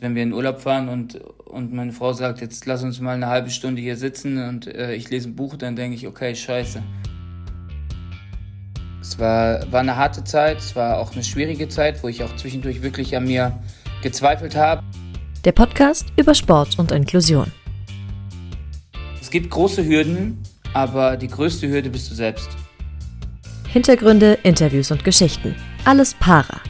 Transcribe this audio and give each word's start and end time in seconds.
Wenn 0.00 0.14
wir 0.14 0.22
in 0.22 0.32
Urlaub 0.32 0.60
fahren 0.60 0.88
und, 0.88 1.16
und 1.46 1.72
meine 1.72 1.90
Frau 1.90 2.12
sagt, 2.12 2.40
jetzt 2.40 2.64
lass 2.66 2.84
uns 2.84 3.00
mal 3.00 3.16
eine 3.16 3.26
halbe 3.26 3.50
Stunde 3.50 3.82
hier 3.82 3.96
sitzen 3.96 4.40
und 4.48 4.68
äh, 4.68 4.94
ich 4.94 5.10
lese 5.10 5.28
ein 5.28 5.34
Buch, 5.34 5.56
dann 5.56 5.74
denke 5.74 5.96
ich, 5.96 6.06
okay, 6.06 6.36
scheiße. 6.36 6.80
Es 9.00 9.18
war, 9.18 9.60
war 9.72 9.80
eine 9.80 9.96
harte 9.96 10.22
Zeit, 10.22 10.58
es 10.58 10.76
war 10.76 10.98
auch 10.98 11.14
eine 11.14 11.24
schwierige 11.24 11.68
Zeit, 11.68 12.00
wo 12.04 12.08
ich 12.08 12.22
auch 12.22 12.36
zwischendurch 12.36 12.80
wirklich 12.82 13.16
an 13.16 13.24
mir 13.24 13.58
gezweifelt 14.00 14.54
habe. 14.54 14.84
Der 15.44 15.50
Podcast 15.50 16.06
über 16.16 16.34
Sport 16.34 16.78
und 16.78 16.92
Inklusion. 16.92 17.50
Es 19.20 19.30
gibt 19.30 19.50
große 19.50 19.84
Hürden, 19.84 20.38
aber 20.74 21.16
die 21.16 21.28
größte 21.28 21.68
Hürde 21.68 21.90
bist 21.90 22.08
du 22.08 22.14
selbst. 22.14 22.50
Hintergründe, 23.66 24.38
Interviews 24.44 24.92
und 24.92 25.02
Geschichten. 25.02 25.56
Alles 25.84 26.14
para. 26.14 26.60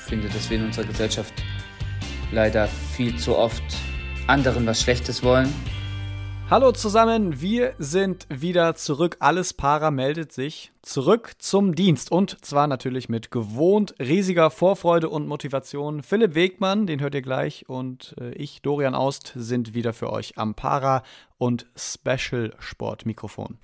Ich 0.00 0.08
finde, 0.08 0.28
dass 0.28 0.50
wir 0.50 0.58
in 0.58 0.64
unserer 0.64 0.86
Gesellschaft 0.86 1.32
leider 2.32 2.68
viel 2.68 3.16
zu 3.16 3.36
oft 3.36 3.62
anderen 4.26 4.66
was 4.66 4.80
Schlechtes 4.80 5.22
wollen. 5.22 5.52
Hallo 6.50 6.72
zusammen, 6.72 7.40
wir 7.40 7.74
sind 7.78 8.26
wieder 8.28 8.74
zurück. 8.74 9.16
Alles 9.20 9.54
Para 9.54 9.92
meldet 9.92 10.32
sich 10.32 10.72
zurück 10.82 11.34
zum 11.38 11.76
Dienst 11.76 12.10
und 12.10 12.44
zwar 12.44 12.66
natürlich 12.66 13.08
mit 13.08 13.30
gewohnt 13.30 13.94
riesiger 14.00 14.50
Vorfreude 14.50 15.08
und 15.08 15.28
Motivation. 15.28 16.02
Philipp 16.02 16.34
Wegmann, 16.34 16.88
den 16.88 17.00
hört 17.00 17.14
ihr 17.14 17.22
gleich, 17.22 17.68
und 17.68 18.16
äh, 18.20 18.32
ich, 18.32 18.62
Dorian 18.62 18.96
Aust, 18.96 19.32
sind 19.36 19.74
wieder 19.74 19.92
für 19.92 20.12
euch 20.12 20.38
am 20.38 20.54
Para- 20.56 21.04
und 21.38 21.66
Special-Sport-Mikrofon. 21.76 23.58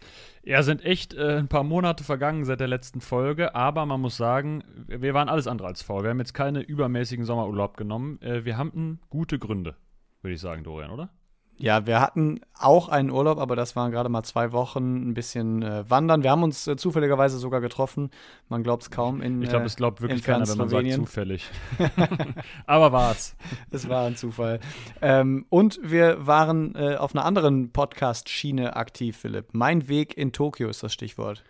Ja, 0.46 0.62
sind 0.62 0.84
echt 0.84 1.12
äh, 1.12 1.38
ein 1.38 1.48
paar 1.48 1.64
Monate 1.64 2.04
vergangen 2.04 2.44
seit 2.44 2.60
der 2.60 2.68
letzten 2.68 3.00
Folge, 3.00 3.56
aber 3.56 3.84
man 3.84 4.00
muss 4.00 4.16
sagen, 4.16 4.62
wir 4.86 5.12
waren 5.12 5.28
alles 5.28 5.48
andere 5.48 5.66
als 5.66 5.82
faul. 5.82 6.04
Wir 6.04 6.10
haben 6.10 6.20
jetzt 6.20 6.34
keine 6.34 6.60
übermäßigen 6.60 7.24
Sommerurlaub 7.24 7.76
genommen. 7.76 8.22
Äh, 8.22 8.44
wir 8.44 8.56
haben 8.56 9.00
gute 9.10 9.40
Gründe, 9.40 9.74
würde 10.22 10.34
ich 10.34 10.40
sagen, 10.40 10.62
Dorian, 10.62 10.92
oder? 10.92 11.10
Ja, 11.58 11.86
wir 11.86 12.00
hatten 12.00 12.40
auch 12.58 12.90
einen 12.90 13.10
Urlaub, 13.10 13.38
aber 13.38 13.56
das 13.56 13.76
waren 13.76 13.90
gerade 13.90 14.10
mal 14.10 14.22
zwei 14.24 14.52
Wochen 14.52 15.08
ein 15.08 15.14
bisschen 15.14 15.62
äh, 15.62 15.88
wandern. 15.88 16.22
Wir 16.22 16.30
haben 16.30 16.42
uns 16.42 16.66
äh, 16.66 16.76
zufälligerweise 16.76 17.38
sogar 17.38 17.62
getroffen. 17.62 18.10
Man 18.50 18.62
glaubt 18.62 18.82
es 18.82 18.90
kaum. 18.90 19.22
In, 19.22 19.40
ich 19.40 19.48
glaube, 19.48 19.64
es 19.64 19.76
glaubt 19.76 20.02
wirklich 20.02 20.22
keiner, 20.22 20.46
wenn 20.46 20.58
man 20.58 20.68
sagt 20.68 20.92
zufällig. 20.92 21.50
aber 22.66 22.92
war 22.92 23.12
es. 23.12 23.36
Es 23.70 23.88
war 23.88 24.06
ein 24.06 24.16
Zufall. 24.16 24.60
Ähm, 25.00 25.46
und 25.48 25.80
wir 25.82 26.26
waren 26.26 26.74
äh, 26.74 26.96
auf 26.96 27.14
einer 27.14 27.24
anderen 27.24 27.72
Podcast-Schiene 27.72 28.76
aktiv, 28.76 29.16
Philipp. 29.16 29.54
Mein 29.54 29.88
Weg 29.88 30.14
in 30.16 30.32
Tokio 30.32 30.68
ist 30.68 30.82
das 30.82 30.92
Stichwort. 30.92 31.42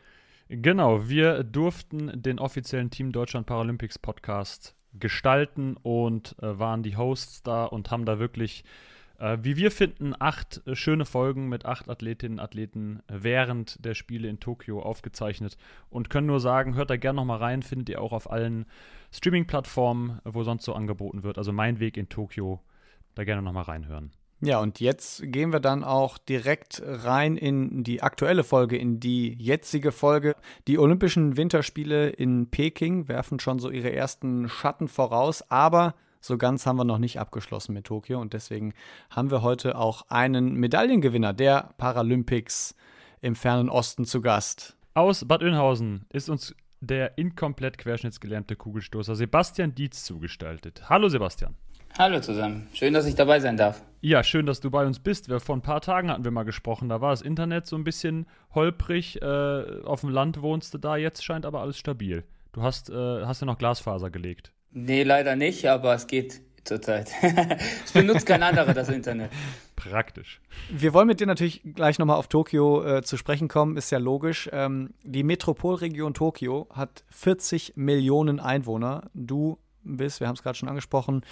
Genau, 0.48 1.08
wir 1.08 1.42
durften 1.42 2.12
den 2.14 2.38
offiziellen 2.38 2.90
Team 2.90 3.10
Deutschland 3.10 3.46
Paralympics 3.46 3.98
Podcast 3.98 4.76
gestalten 4.94 5.76
und 5.82 6.36
äh, 6.40 6.58
waren 6.60 6.84
die 6.84 6.96
Hosts 6.96 7.42
da 7.42 7.64
und 7.64 7.90
haben 7.90 8.04
da 8.04 8.20
wirklich 8.20 8.62
äh, 9.18 9.38
wie 9.42 9.56
wir 9.56 9.70
finden, 9.70 10.14
acht 10.18 10.62
äh, 10.66 10.74
schöne 10.74 11.04
Folgen 11.04 11.48
mit 11.48 11.64
acht 11.64 11.88
Athletinnen 11.88 12.38
und 12.38 12.44
Athleten 12.44 13.02
während 13.08 13.84
der 13.84 13.94
Spiele 13.94 14.28
in 14.28 14.40
Tokio 14.40 14.80
aufgezeichnet 14.80 15.56
und 15.90 16.10
können 16.10 16.26
nur 16.26 16.40
sagen, 16.40 16.74
hört 16.74 16.90
da 16.90 16.96
gerne 16.96 17.16
nochmal 17.16 17.38
rein, 17.38 17.62
findet 17.62 17.88
ihr 17.88 18.00
auch 18.00 18.12
auf 18.12 18.30
allen 18.30 18.66
Streaming-Plattformen, 19.12 20.20
wo 20.24 20.42
sonst 20.44 20.64
so 20.64 20.74
angeboten 20.74 21.22
wird. 21.22 21.38
Also 21.38 21.52
mein 21.52 21.80
Weg 21.80 21.96
in 21.96 22.08
Tokio, 22.08 22.60
da 23.14 23.24
gerne 23.24 23.42
nochmal 23.42 23.64
reinhören. 23.64 24.12
Ja, 24.42 24.60
und 24.60 24.80
jetzt 24.80 25.22
gehen 25.32 25.50
wir 25.50 25.60
dann 25.60 25.82
auch 25.82 26.18
direkt 26.18 26.82
rein 26.84 27.38
in 27.38 27.84
die 27.84 28.02
aktuelle 28.02 28.44
Folge, 28.44 28.76
in 28.76 29.00
die 29.00 29.34
jetzige 29.38 29.92
Folge. 29.92 30.36
Die 30.68 30.78
Olympischen 30.78 31.38
Winterspiele 31.38 32.10
in 32.10 32.50
Peking 32.50 33.08
werfen 33.08 33.40
schon 33.40 33.58
so 33.58 33.70
ihre 33.70 33.92
ersten 33.92 34.50
Schatten 34.50 34.88
voraus, 34.88 35.42
aber 35.50 35.94
so 36.26 36.38
ganz 36.38 36.66
haben 36.66 36.76
wir 36.76 36.84
noch 36.84 36.98
nicht 36.98 37.18
abgeschlossen 37.18 37.72
mit 37.72 37.84
Tokio 37.84 38.20
und 38.20 38.32
deswegen 38.32 38.74
haben 39.10 39.30
wir 39.30 39.42
heute 39.42 39.78
auch 39.78 40.02
einen 40.08 40.54
Medaillengewinner 40.54 41.32
der 41.32 41.70
Paralympics 41.78 42.74
im 43.20 43.34
fernen 43.34 43.68
Osten 43.68 44.04
zu 44.04 44.20
Gast. 44.20 44.76
Aus 44.94 45.24
Bad 45.26 45.42
Oeynhausen 45.42 46.06
ist 46.12 46.28
uns 46.28 46.54
der 46.80 47.16
inkomplett 47.18 47.78
querschnittsgelernte 47.78 48.56
Kugelstoßer 48.56 49.14
Sebastian 49.14 49.74
Dietz 49.74 50.04
zugestaltet. 50.04 50.88
Hallo 50.88 51.08
Sebastian. 51.08 51.54
Hallo 51.98 52.20
zusammen. 52.20 52.68
Schön, 52.74 52.92
dass 52.92 53.06
ich 53.06 53.14
dabei 53.14 53.40
sein 53.40 53.56
darf. 53.56 53.82
Ja, 54.02 54.22
schön, 54.22 54.44
dass 54.44 54.60
du 54.60 54.70
bei 54.70 54.84
uns 54.84 54.98
bist. 54.98 55.30
Wir, 55.30 55.40
vor 55.40 55.56
ein 55.56 55.62
paar 55.62 55.80
Tagen 55.80 56.10
hatten 56.10 56.24
wir 56.24 56.30
mal 56.30 56.44
gesprochen. 56.44 56.90
Da 56.90 57.00
war 57.00 57.10
das 57.10 57.22
Internet 57.22 57.66
so 57.66 57.76
ein 57.76 57.84
bisschen 57.84 58.26
holprig. 58.54 59.22
Äh, 59.22 59.82
auf 59.82 60.02
dem 60.02 60.10
Land 60.10 60.42
wohnst 60.42 60.74
du 60.74 60.78
da. 60.78 60.96
Jetzt 60.96 61.24
scheint 61.24 61.46
aber 61.46 61.62
alles 61.62 61.78
stabil. 61.78 62.24
Du 62.52 62.62
hast, 62.62 62.90
äh, 62.90 63.24
hast 63.24 63.40
ja 63.40 63.46
noch 63.46 63.56
Glasfaser 63.56 64.10
gelegt. 64.10 64.52
Nee, 64.78 65.04
leider 65.04 65.36
nicht, 65.36 65.64
aber 65.70 65.94
es 65.94 66.06
geht 66.06 66.42
zurzeit. 66.64 67.10
es 67.84 67.92
benutzt 67.92 68.26
kein 68.26 68.42
anderer 68.42 68.74
das 68.74 68.90
Internet. 68.90 69.30
Praktisch. 69.74 70.42
Wir 70.68 70.92
wollen 70.92 71.06
mit 71.06 71.18
dir 71.18 71.26
natürlich 71.26 71.62
gleich 71.74 71.98
nochmal 71.98 72.18
auf 72.18 72.28
Tokio 72.28 72.84
äh, 72.84 73.02
zu 73.02 73.16
sprechen 73.16 73.48
kommen, 73.48 73.78
ist 73.78 73.90
ja 73.90 73.96
logisch. 73.96 74.50
Ähm, 74.52 74.90
die 75.02 75.22
Metropolregion 75.22 76.12
Tokio 76.12 76.68
hat 76.74 77.04
40 77.08 77.72
Millionen 77.76 78.38
Einwohner. 78.38 79.04
Du 79.14 79.56
bist, 79.82 80.20
wir 80.20 80.28
haben 80.28 80.34
es 80.34 80.42
gerade 80.42 80.58
schon 80.58 80.68
angesprochen, 80.68 81.22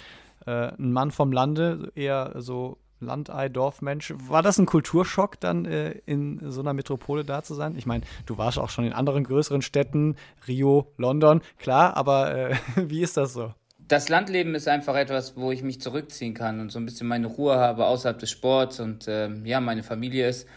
äh, 0.47 0.71
ein 0.71 0.91
Mann 0.91 1.11
vom 1.11 1.31
Lande, 1.31 1.91
eher 1.93 2.33
so 2.37 2.79
Landei, 2.99 3.49
Dorfmensch. 3.49 4.13
War 4.27 4.41
das 4.41 4.57
ein 4.57 4.65
Kulturschock, 4.65 5.39
dann 5.39 5.65
äh, 5.65 5.91
in 6.05 6.39
so 6.51 6.61
einer 6.61 6.73
Metropole 6.73 7.25
da 7.25 7.43
zu 7.43 7.53
sein? 7.53 7.75
Ich 7.77 7.85
meine, 7.85 8.03
du 8.25 8.37
warst 8.37 8.57
auch 8.57 8.69
schon 8.69 8.85
in 8.85 8.93
anderen 8.93 9.23
größeren 9.23 9.61
Städten, 9.61 10.15
Rio, 10.47 10.91
London, 10.97 11.41
klar, 11.57 11.97
aber 11.97 12.35
äh, 12.35 12.55
wie 12.75 13.01
ist 13.01 13.17
das 13.17 13.33
so? 13.33 13.53
Das 13.87 14.09
Landleben 14.09 14.55
ist 14.55 14.67
einfach 14.67 14.95
etwas, 14.95 15.37
wo 15.37 15.51
ich 15.51 15.61
mich 15.61 15.79
zurückziehen 15.79 16.33
kann 16.33 16.59
und 16.59 16.71
so 16.71 16.79
ein 16.79 16.85
bisschen 16.85 17.07
meine 17.07 17.27
Ruhe 17.27 17.55
habe 17.57 17.85
außerhalb 17.85 18.17
des 18.17 18.31
Sports 18.31 18.79
und 18.79 19.05
ähm, 19.07 19.45
ja, 19.45 19.59
meine 19.61 19.83
Familie 19.83 20.27
ist, 20.27 20.47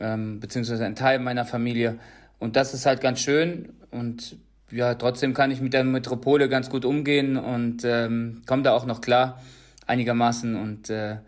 ähm, 0.00 0.40
beziehungsweise 0.40 0.84
ein 0.84 0.96
Teil 0.96 1.20
meiner 1.20 1.44
Familie. 1.44 2.00
Und 2.40 2.56
das 2.56 2.74
ist 2.74 2.84
halt 2.84 3.00
ganz 3.00 3.20
schön 3.20 3.72
und 3.92 4.36
ja, 4.72 4.94
trotzdem 4.96 5.32
kann 5.32 5.52
ich 5.52 5.60
mit 5.60 5.74
der 5.74 5.84
Metropole 5.84 6.48
ganz 6.48 6.68
gut 6.68 6.84
umgehen 6.84 7.36
und 7.36 7.84
ähm, 7.84 8.42
komme 8.46 8.62
da 8.62 8.72
auch 8.72 8.84
noch 8.84 9.00
klar 9.00 9.40
einigermaßen 9.86 10.56
und 10.56 10.90
äh, 10.90 11.18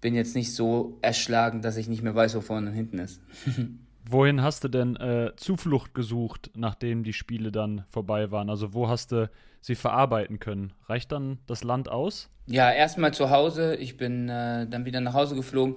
bin 0.00 0.14
jetzt 0.14 0.34
nicht 0.34 0.54
so 0.54 0.98
erschlagen, 1.02 1.62
dass 1.62 1.76
ich 1.76 1.88
nicht 1.88 2.02
mehr 2.02 2.14
weiß, 2.14 2.34
wo 2.36 2.40
vorne 2.40 2.68
und 2.70 2.74
hinten 2.74 2.98
ist. 2.98 3.20
Wohin 4.08 4.42
hast 4.42 4.62
du 4.62 4.68
denn 4.68 4.94
äh, 4.96 5.32
Zuflucht 5.36 5.92
gesucht, 5.92 6.50
nachdem 6.54 7.02
die 7.02 7.12
Spiele 7.12 7.50
dann 7.50 7.84
vorbei 7.90 8.30
waren? 8.30 8.50
Also 8.50 8.72
wo 8.72 8.88
hast 8.88 9.10
du 9.10 9.28
sie 9.60 9.74
verarbeiten 9.74 10.38
können? 10.38 10.72
Reicht 10.88 11.10
dann 11.10 11.38
das 11.48 11.64
Land 11.64 11.88
aus? 11.88 12.30
Ja, 12.46 12.70
erstmal 12.70 13.12
zu 13.12 13.30
Hause. 13.30 13.74
Ich 13.74 13.96
bin 13.96 14.28
äh, 14.28 14.68
dann 14.68 14.84
wieder 14.84 15.00
nach 15.00 15.14
Hause 15.14 15.34
geflogen. 15.34 15.76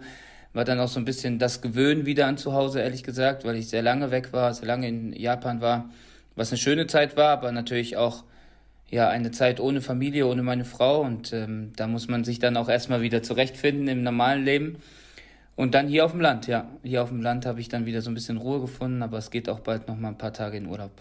War 0.54 0.64
dann 0.64 0.80
auch 0.80 0.88
so 0.88 1.00
ein 1.00 1.06
bisschen 1.06 1.40
das 1.40 1.62
Gewöhnen 1.62 2.06
wieder 2.06 2.28
an 2.28 2.38
zu 2.38 2.54
Hause, 2.54 2.82
ehrlich 2.82 3.04
gesagt, 3.04 3.46
weil 3.46 3.56
ich 3.56 3.68
sehr 3.68 3.82
lange 3.82 4.12
weg 4.12 4.32
war, 4.32 4.54
sehr 4.54 4.68
lange 4.68 4.88
in 4.88 5.14
Japan 5.14 5.62
war. 5.62 5.90
Was 6.36 6.52
eine 6.52 6.58
schöne 6.58 6.86
Zeit 6.86 7.18
war, 7.18 7.30
aber 7.30 7.52
natürlich 7.52 7.98
auch 7.98 8.24
ja, 8.90 9.10
eine 9.10 9.32
Zeit 9.32 9.60
ohne 9.60 9.82
Familie, 9.82 10.28
ohne 10.28 10.44
meine 10.44 10.66
Frau 10.66 11.02
und 11.02 11.34
ähm, 11.34 11.74
da 11.76 11.88
muss 11.88 12.08
man 12.08 12.24
sich 12.24 12.40
dann 12.40 12.58
auch 12.58 12.70
erstmal 12.70 13.02
wieder 13.02 13.22
zurechtfinden 13.24 13.88
im 13.88 14.04
normalen 14.04 14.44
Leben. 14.44 14.78
Und 15.56 15.76
dann 15.76 15.90
hier 15.90 16.06
auf 16.06 16.12
dem 16.12 16.22
Land, 16.22 16.48
ja. 16.48 16.70
Hier 16.84 17.04
auf 17.04 17.10
dem 17.10 17.22
Land 17.22 17.46
habe 17.46 17.60
ich 17.60 17.68
dann 17.68 17.86
wieder 17.86 18.02
so 18.02 18.10
ein 18.10 18.14
bisschen 18.14 18.38
Ruhe 18.38 18.62
gefunden, 18.62 19.04
aber 19.04 19.18
es 19.18 19.30
geht 19.30 19.50
auch 19.50 19.60
bald 19.60 19.90
noch 19.90 19.98
mal 19.98 20.08
ein 20.08 20.18
paar 20.18 20.32
Tage 20.32 20.56
in 20.56 20.68
Urlaub. 20.68 20.92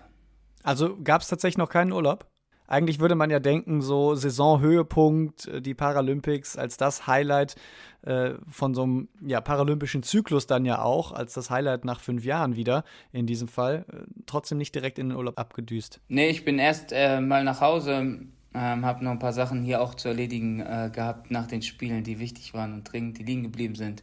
Also 0.64 0.96
gab 1.02 1.22
es 1.22 1.28
tatsächlich 1.28 1.58
noch 1.58 1.68
keinen 1.68 1.92
Urlaub? 1.92 2.26
Eigentlich 2.66 3.00
würde 3.00 3.14
man 3.14 3.30
ja 3.30 3.40
denken, 3.40 3.80
so 3.80 4.14
Saisonhöhepunkt, 4.14 5.46
äh, 5.46 5.62
die 5.62 5.74
Paralympics 5.74 6.58
als 6.58 6.76
das 6.76 7.06
Highlight 7.06 7.54
äh, 8.02 8.34
von 8.48 8.74
so 8.74 8.84
einem 8.84 9.08
ja, 9.20 9.40
paralympischen 9.40 10.02
Zyklus 10.02 10.46
dann 10.46 10.64
ja 10.64 10.82
auch, 10.82 11.12
als 11.12 11.34
das 11.34 11.50
Highlight 11.50 11.84
nach 11.84 12.00
fünf 12.00 12.24
Jahren 12.24 12.56
wieder 12.56 12.84
in 13.12 13.26
diesem 13.26 13.48
Fall. 13.48 13.84
Äh, 13.92 13.96
trotzdem 14.26 14.58
nicht 14.58 14.74
direkt 14.74 14.98
in 14.98 15.08
den 15.08 15.16
Urlaub 15.16 15.38
abgedüst. 15.38 16.00
Nee, 16.08 16.28
ich 16.28 16.44
bin 16.44 16.58
erst 16.58 16.92
äh, 16.92 17.20
mal 17.20 17.42
nach 17.44 17.60
Hause, 17.60 18.18
ähm, 18.54 18.86
habe 18.86 19.04
noch 19.04 19.10
ein 19.10 19.18
paar 19.18 19.32
Sachen 19.32 19.62
hier 19.62 19.82
auch 19.82 19.94
zu 19.94 20.08
erledigen 20.08 20.60
äh, 20.60 20.90
gehabt 20.92 21.30
nach 21.30 21.46
den 21.46 21.62
Spielen, 21.62 22.04
die 22.04 22.18
wichtig 22.18 22.54
waren 22.54 22.72
und 22.72 22.84
dringend, 22.84 23.18
die 23.18 23.24
liegen 23.24 23.42
geblieben 23.42 23.74
sind. 23.74 24.02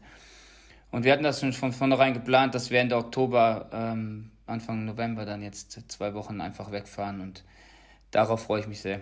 Und 0.92 1.04
wir 1.04 1.12
hatten 1.12 1.24
das 1.24 1.40
schon 1.40 1.54
von 1.54 1.72
vornherein 1.72 2.14
geplant, 2.14 2.56
dass 2.56 2.70
wir 2.70 2.80
Ende 2.80 2.98
Oktober, 2.98 3.70
ähm, 3.74 4.32
Anfang 4.46 4.86
November 4.86 5.26
dann 5.26 5.42
jetzt 5.42 5.92
zwei 5.92 6.14
Wochen 6.14 6.40
einfach 6.42 6.72
wegfahren 6.72 7.22
und 7.22 7.44
darauf 8.12 8.44
freue 8.44 8.62
ich 8.62 8.68
mich 8.68 8.82
sehr. 8.82 9.02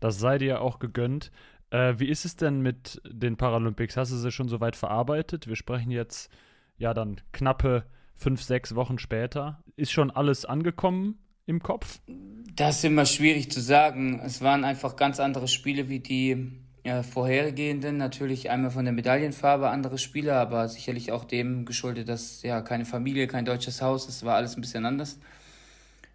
Das 0.00 0.18
sei 0.18 0.38
dir 0.38 0.60
auch 0.60 0.78
gegönnt. 0.78 1.32
Äh, 1.70 1.94
wie 1.98 2.08
ist 2.08 2.24
es 2.24 2.36
denn 2.36 2.60
mit 2.60 3.00
den 3.06 3.36
Paralympics? 3.36 3.96
Hast 3.96 4.12
du 4.12 4.16
sie 4.16 4.30
schon 4.30 4.48
so 4.48 4.60
weit 4.60 4.76
verarbeitet? 4.76 5.46
Wir 5.46 5.56
sprechen 5.56 5.90
jetzt 5.90 6.30
ja 6.76 6.94
dann 6.94 7.20
knappe 7.32 7.84
fünf, 8.16 8.42
sechs 8.42 8.74
Wochen 8.74 8.98
später. 8.98 9.62
Ist 9.76 9.92
schon 9.92 10.10
alles 10.10 10.44
angekommen 10.44 11.18
im 11.46 11.62
Kopf? 11.62 12.00
Das 12.54 12.78
ist 12.78 12.84
immer 12.84 13.06
schwierig 13.06 13.50
zu 13.50 13.60
sagen. 13.60 14.20
Es 14.24 14.42
waren 14.42 14.64
einfach 14.64 14.96
ganz 14.96 15.20
andere 15.20 15.46
Spiele 15.46 15.88
wie 15.88 16.00
die 16.00 16.52
äh, 16.84 17.02
vorhergehenden. 17.02 17.98
Natürlich 17.98 18.50
einmal 18.50 18.70
von 18.70 18.84
der 18.84 18.94
Medaillenfarbe 18.94 19.68
andere 19.68 19.98
Spiele, 19.98 20.34
aber 20.36 20.68
sicherlich 20.68 21.12
auch 21.12 21.24
dem 21.24 21.64
geschuldet, 21.64 22.08
dass 22.08 22.42
ja 22.42 22.62
keine 22.62 22.84
Familie, 22.86 23.26
kein 23.26 23.44
deutsches 23.44 23.82
Haus, 23.82 24.08
es 24.08 24.24
war 24.24 24.36
alles 24.36 24.56
ein 24.56 24.60
bisschen 24.60 24.86
anders. 24.86 25.20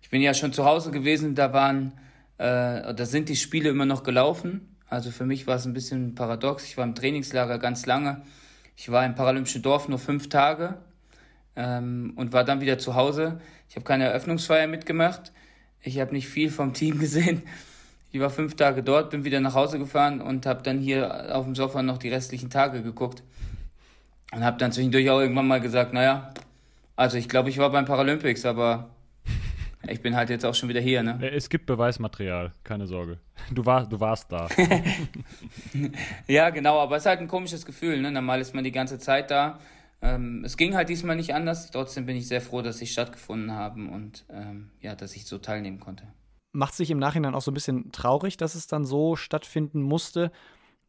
Ich 0.02 0.10
bin 0.10 0.22
ja 0.22 0.34
schon 0.34 0.52
zu 0.52 0.66
Hause 0.66 0.92
gewesen, 0.92 1.36
da 1.36 1.54
waren 1.54 1.94
äh, 2.38 2.94
da 2.94 3.06
sind 3.06 3.30
die 3.30 3.36
Spiele 3.36 3.70
immer 3.70 3.86
noch 3.86 4.04
gelaufen. 4.04 4.73
Also 4.94 5.10
für 5.10 5.26
mich 5.26 5.48
war 5.48 5.56
es 5.56 5.66
ein 5.66 5.74
bisschen 5.74 6.14
paradox. 6.14 6.66
Ich 6.66 6.78
war 6.78 6.84
im 6.84 6.94
Trainingslager 6.94 7.58
ganz 7.58 7.88
lange. 7.88 8.22
Ich 8.78 8.92
war 8.92 9.04
im 9.04 9.16
Paralympischen 9.16 9.64
Dorf 9.64 9.88
nur 9.88 9.98
fünf 9.98 10.30
Tage 10.30 10.76
ähm, 11.56 12.14
und 12.16 12.32
war 12.32 12.44
dann 12.44 12.62
wieder 12.62 12.78
zu 12.78 12.94
Hause. 12.94 13.42
Ich 13.68 13.76
habe 13.76 13.86
keine 13.86 14.04
Eröffnungsfeier 14.04 14.68
mitgemacht. 14.68 15.32
Ich 15.82 16.00
habe 16.00 16.14
nicht 16.14 16.28
viel 16.28 16.52
vom 16.52 16.74
Team 16.74 17.00
gesehen. 17.06 17.42
Ich 18.12 18.20
war 18.20 18.30
fünf 18.30 18.56
Tage 18.56 18.84
dort, 18.84 19.10
bin 19.10 19.26
wieder 19.26 19.40
nach 19.40 19.56
Hause 19.56 19.80
gefahren 19.80 20.22
und 20.22 20.46
habe 20.46 20.62
dann 20.62 20.78
hier 20.78 21.36
auf 21.36 21.46
dem 21.46 21.56
Sofa 21.56 21.82
noch 21.82 21.98
die 21.98 22.10
restlichen 22.10 22.52
Tage 22.52 22.84
geguckt. 22.84 23.24
Und 24.32 24.46
habe 24.46 24.60
dann 24.60 24.72
zwischendurch 24.72 25.10
auch 25.10 25.22
irgendwann 25.22 25.48
mal 25.48 25.60
gesagt, 25.60 25.94
naja, 25.94 26.36
also 26.96 27.18
ich 27.18 27.28
glaube, 27.28 27.50
ich 27.50 27.58
war 27.58 27.72
beim 27.72 27.86
Paralympics, 27.86 28.46
aber 28.46 28.92
ich 29.88 30.02
bin 30.02 30.16
halt 30.16 30.30
jetzt 30.30 30.46
auch 30.46 30.56
schon 30.56 30.70
wieder 30.70 30.80
hier, 30.80 31.04
ne? 31.04 31.20
Äh, 31.22 31.36
es 31.36 31.50
gibt 31.50 31.66
Beweismaterial, 31.66 32.54
keine 32.64 32.88
Sorge. 32.88 33.20
Du, 33.52 33.66
war, 33.66 33.88
du 33.88 34.00
warst 34.00 34.32
da. 34.32 34.48
ja, 36.28 36.50
genau, 36.50 36.80
aber 36.80 36.98
es 36.98 37.04
ist 37.04 37.08
halt 37.08 37.20
ein 37.20 37.28
komisches 37.28 37.66
Gefühl, 37.66 38.02
ne? 38.02 38.12
Normal 38.12 38.42
ist 38.42 38.54
man 38.54 38.64
die 38.64 38.72
ganze 38.72 39.00
Zeit 39.00 39.32
da. 39.32 39.60
Ähm, 40.02 40.44
es 40.44 40.58
ging 40.58 40.76
halt 40.76 40.90
diesmal 40.90 41.16
nicht 41.16 41.34
anders. 41.34 41.72
Trotzdem 41.72 42.06
bin 42.06 42.16
ich 42.16 42.28
sehr 42.28 42.42
froh, 42.42 42.62
dass 42.62 42.78
sie 42.78 42.88
stattgefunden 42.88 43.52
haben 43.52 43.90
und 43.90 44.26
ähm, 44.30 44.72
ja, 44.82 44.96
dass 44.96 45.16
ich 45.16 45.26
so 45.26 45.38
teilnehmen 45.38 45.80
konnte. 45.80 46.06
Macht 46.52 46.76
sich 46.76 46.92
im 46.92 47.00
Nachhinein 47.00 47.34
auch 47.34 47.42
so 47.42 47.52
ein 47.52 47.56
bisschen 47.56 47.92
traurig, 47.92 48.38
dass 48.38 48.56
es 48.56 48.68
dann 48.68 48.86
so 48.86 49.16
stattfinden 49.16 49.82
musste? 49.82 50.32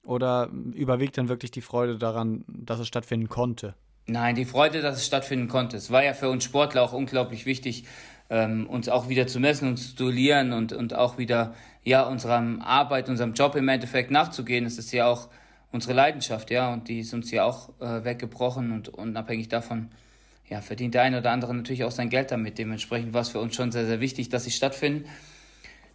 Oder 0.04 0.50
überwiegt 0.74 1.16
dann 1.16 1.28
wirklich 1.28 1.50
die 1.50 1.62
Freude 1.62 1.96
daran, 1.96 2.44
dass 2.46 2.78
es 2.78 2.86
stattfinden 2.86 3.28
konnte? 3.28 3.74
Nein, 4.06 4.34
die 4.34 4.44
Freude, 4.44 4.82
dass 4.82 4.96
es 4.96 5.06
stattfinden 5.06 5.48
konnte. 5.48 5.78
Es 5.78 5.90
war 5.90 6.04
ja 6.04 6.12
für 6.12 6.28
uns 6.28 6.44
Sportler 6.44 6.82
auch 6.82 6.92
unglaublich 6.92 7.46
wichtig, 7.46 7.84
ähm, 8.30 8.66
uns 8.66 8.88
auch 8.88 9.08
wieder 9.08 9.26
zu 9.26 9.40
messen 9.40 9.68
und 9.68 9.76
zu 9.76 9.94
duellieren 9.96 10.52
und, 10.52 10.72
und 10.72 10.94
auch 10.94 11.18
wieder 11.18 11.54
ja 11.84 12.02
unserer 12.02 12.42
Arbeit, 12.60 13.08
unserem 13.08 13.34
Job 13.34 13.54
im 13.56 13.68
Endeffekt 13.68 14.10
nachzugehen. 14.10 14.64
Es 14.64 14.78
ist 14.78 14.92
ja 14.92 15.06
auch 15.06 15.28
unsere 15.72 15.92
Leidenschaft, 15.92 16.50
ja, 16.50 16.72
und 16.72 16.88
die 16.88 17.00
ist 17.00 17.12
uns 17.12 17.30
ja 17.30 17.44
auch 17.44 17.68
äh, 17.80 18.04
weggebrochen 18.04 18.70
und 18.70 18.88
unabhängig 18.90 19.48
davon, 19.48 19.88
ja, 20.48 20.60
verdient 20.60 20.94
der 20.94 21.02
eine 21.02 21.18
oder 21.18 21.32
andere 21.32 21.54
natürlich 21.54 21.84
auch 21.84 21.90
sein 21.90 22.10
Geld 22.10 22.30
damit. 22.30 22.58
Dementsprechend 22.58 23.12
war 23.12 23.22
es 23.22 23.30
für 23.30 23.40
uns 23.40 23.56
schon 23.56 23.72
sehr, 23.72 23.86
sehr 23.86 24.00
wichtig, 24.00 24.28
dass 24.28 24.44
sie 24.44 24.50
stattfinden. 24.50 25.06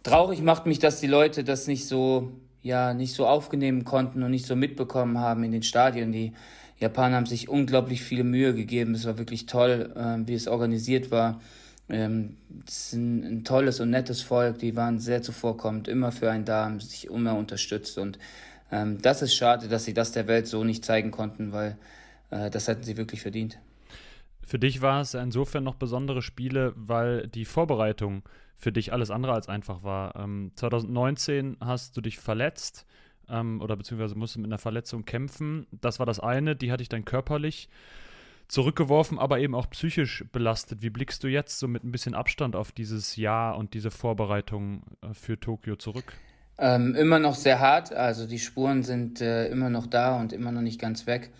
Traurig 0.02 0.42
macht 0.42 0.66
mich, 0.66 0.78
dass 0.78 1.00
die 1.00 1.06
Leute 1.06 1.44
das 1.44 1.66
nicht 1.66 1.86
so, 1.86 2.32
ja, 2.62 2.94
nicht 2.94 3.14
so 3.14 3.26
aufnehmen 3.26 3.84
konnten 3.84 4.22
und 4.22 4.30
nicht 4.30 4.46
so 4.46 4.56
mitbekommen 4.56 5.18
haben 5.18 5.44
in 5.44 5.52
den 5.52 5.62
Stadien. 5.62 6.12
Die 6.12 6.32
Japaner 6.78 7.16
haben 7.16 7.26
sich 7.26 7.48
unglaublich 7.48 8.02
viele 8.02 8.24
Mühe 8.24 8.54
gegeben. 8.54 8.94
Es 8.94 9.06
war 9.06 9.18
wirklich 9.18 9.46
toll, 9.46 9.92
äh, 9.96 10.26
wie 10.26 10.34
es 10.34 10.48
organisiert 10.48 11.10
war. 11.10 11.40
Ähm, 11.90 12.36
es 12.66 12.86
ist 12.86 12.92
ein, 12.94 13.24
ein, 13.24 13.44
tolles 13.44 13.80
und 13.80 13.90
nettes 13.90 14.22
Volk. 14.22 14.58
Die 14.58 14.76
waren 14.76 14.98
sehr 14.98 15.22
zuvorkommend, 15.22 15.88
immer 15.88 16.12
für 16.12 16.30
einen 16.30 16.44
da, 16.44 16.64
haben 16.64 16.80
sich 16.80 17.06
immer 17.06 17.36
unterstützt. 17.36 17.98
Und 17.98 18.18
ähm, 18.70 19.00
das 19.02 19.22
ist 19.22 19.34
schade, 19.34 19.68
dass 19.68 19.84
sie 19.84 19.94
das 19.94 20.12
der 20.12 20.26
Welt 20.26 20.46
so 20.46 20.64
nicht 20.64 20.84
zeigen 20.84 21.10
konnten, 21.10 21.52
weil 21.52 21.76
äh, 22.30 22.50
das 22.50 22.68
hätten 22.68 22.82
sie 22.82 22.96
wirklich 22.96 23.22
verdient. 23.22 23.58
Für 24.42 24.58
dich 24.58 24.82
war 24.82 25.00
es 25.00 25.14
insofern 25.14 25.64
noch 25.64 25.76
besondere 25.76 26.22
Spiele, 26.22 26.72
weil 26.76 27.28
die 27.28 27.44
Vorbereitung 27.44 28.22
für 28.56 28.72
dich 28.72 28.92
alles 28.92 29.10
andere 29.10 29.32
als 29.32 29.48
einfach 29.48 29.82
war. 29.82 30.16
Ähm, 30.16 30.52
2019 30.56 31.56
hast 31.60 31.96
du 31.96 32.00
dich 32.00 32.18
verletzt 32.18 32.86
ähm, 33.28 33.60
oder 33.60 33.76
beziehungsweise 33.76 34.16
musst 34.16 34.36
du 34.36 34.40
mit 34.40 34.48
einer 34.48 34.58
Verletzung 34.58 35.04
kämpfen. 35.04 35.66
Das 35.70 35.98
war 35.98 36.06
das 36.06 36.20
eine, 36.20 36.56
die 36.56 36.72
hatte 36.72 36.82
ich 36.82 36.88
dann 36.88 37.04
körperlich 37.04 37.68
zurückgeworfen, 38.50 39.18
aber 39.18 39.38
eben 39.38 39.54
auch 39.54 39.70
psychisch 39.70 40.24
belastet. 40.32 40.82
Wie 40.82 40.90
blickst 40.90 41.22
du 41.22 41.28
jetzt 41.28 41.58
so 41.58 41.68
mit 41.68 41.84
ein 41.84 41.92
bisschen 41.92 42.14
Abstand 42.14 42.56
auf 42.56 42.72
dieses 42.72 43.16
Jahr 43.16 43.56
und 43.56 43.74
diese 43.74 43.90
Vorbereitung 43.90 44.82
äh, 45.02 45.14
für 45.14 45.38
Tokio 45.38 45.76
zurück? 45.76 46.12
Ähm, 46.58 46.94
immer 46.94 47.18
noch 47.18 47.36
sehr 47.36 47.58
hart, 47.58 47.94
also 47.94 48.26
die 48.26 48.38
Spuren 48.38 48.82
sind 48.82 49.20
äh, 49.22 49.48
immer 49.48 49.70
noch 49.70 49.86
da 49.86 50.20
und 50.20 50.32
immer 50.32 50.52
noch 50.52 50.60
nicht 50.60 50.78
ganz 50.78 51.06
weg. 51.06 51.30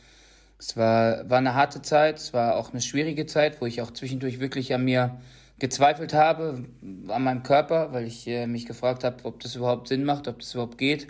Es 0.59 0.77
war, 0.77 1.29
war 1.29 1.39
eine 1.39 1.55
harte 1.55 1.83
Zeit, 1.83 2.19
es 2.19 2.33
war 2.33 2.57
auch 2.57 2.73
eine 2.73 2.81
schwierige 2.81 3.27
Zeit, 3.27 3.61
wo 3.61 3.67
ich 3.67 3.83
auch 3.83 3.91
zwischendurch 3.91 4.41
wirklich 4.41 4.73
an 4.73 4.85
mir 4.85 5.21
gezweifelt 5.59 6.15
habe, 6.15 6.65
an 7.09 7.23
meinem 7.23 7.43
Körper, 7.43 7.93
weil 7.93 8.07
ich 8.07 8.27
äh, 8.27 8.47
mich 8.47 8.67
gefragt 8.67 9.05
habe, 9.05 9.25
ob 9.25 9.41
das 9.41 9.57
überhaupt 9.57 9.89
Sinn 9.89 10.05
macht, 10.05 10.27
ob 10.27 10.39
das 10.39 10.55
überhaupt 10.55 10.79
geht. 10.79 11.09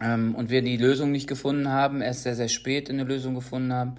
Ähm, 0.00 0.34
und 0.34 0.50
wir 0.50 0.62
die 0.62 0.76
Lösung 0.76 1.10
nicht 1.10 1.28
gefunden 1.28 1.68
haben, 1.68 2.00
erst 2.00 2.22
sehr, 2.22 2.36
sehr 2.36 2.48
spät 2.48 2.90
eine 2.90 3.04
Lösung 3.04 3.34
gefunden 3.34 3.72
haben. 3.72 3.96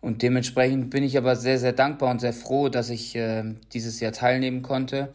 Und 0.00 0.22
dementsprechend 0.22 0.90
bin 0.90 1.02
ich 1.02 1.16
aber 1.18 1.36
sehr, 1.36 1.58
sehr 1.58 1.72
dankbar 1.72 2.10
und 2.10 2.20
sehr 2.20 2.32
froh, 2.32 2.68
dass 2.68 2.90
ich 2.90 3.16
äh, 3.16 3.54
dieses 3.72 4.00
Jahr 4.00 4.12
teilnehmen 4.12 4.62
konnte. 4.62 5.12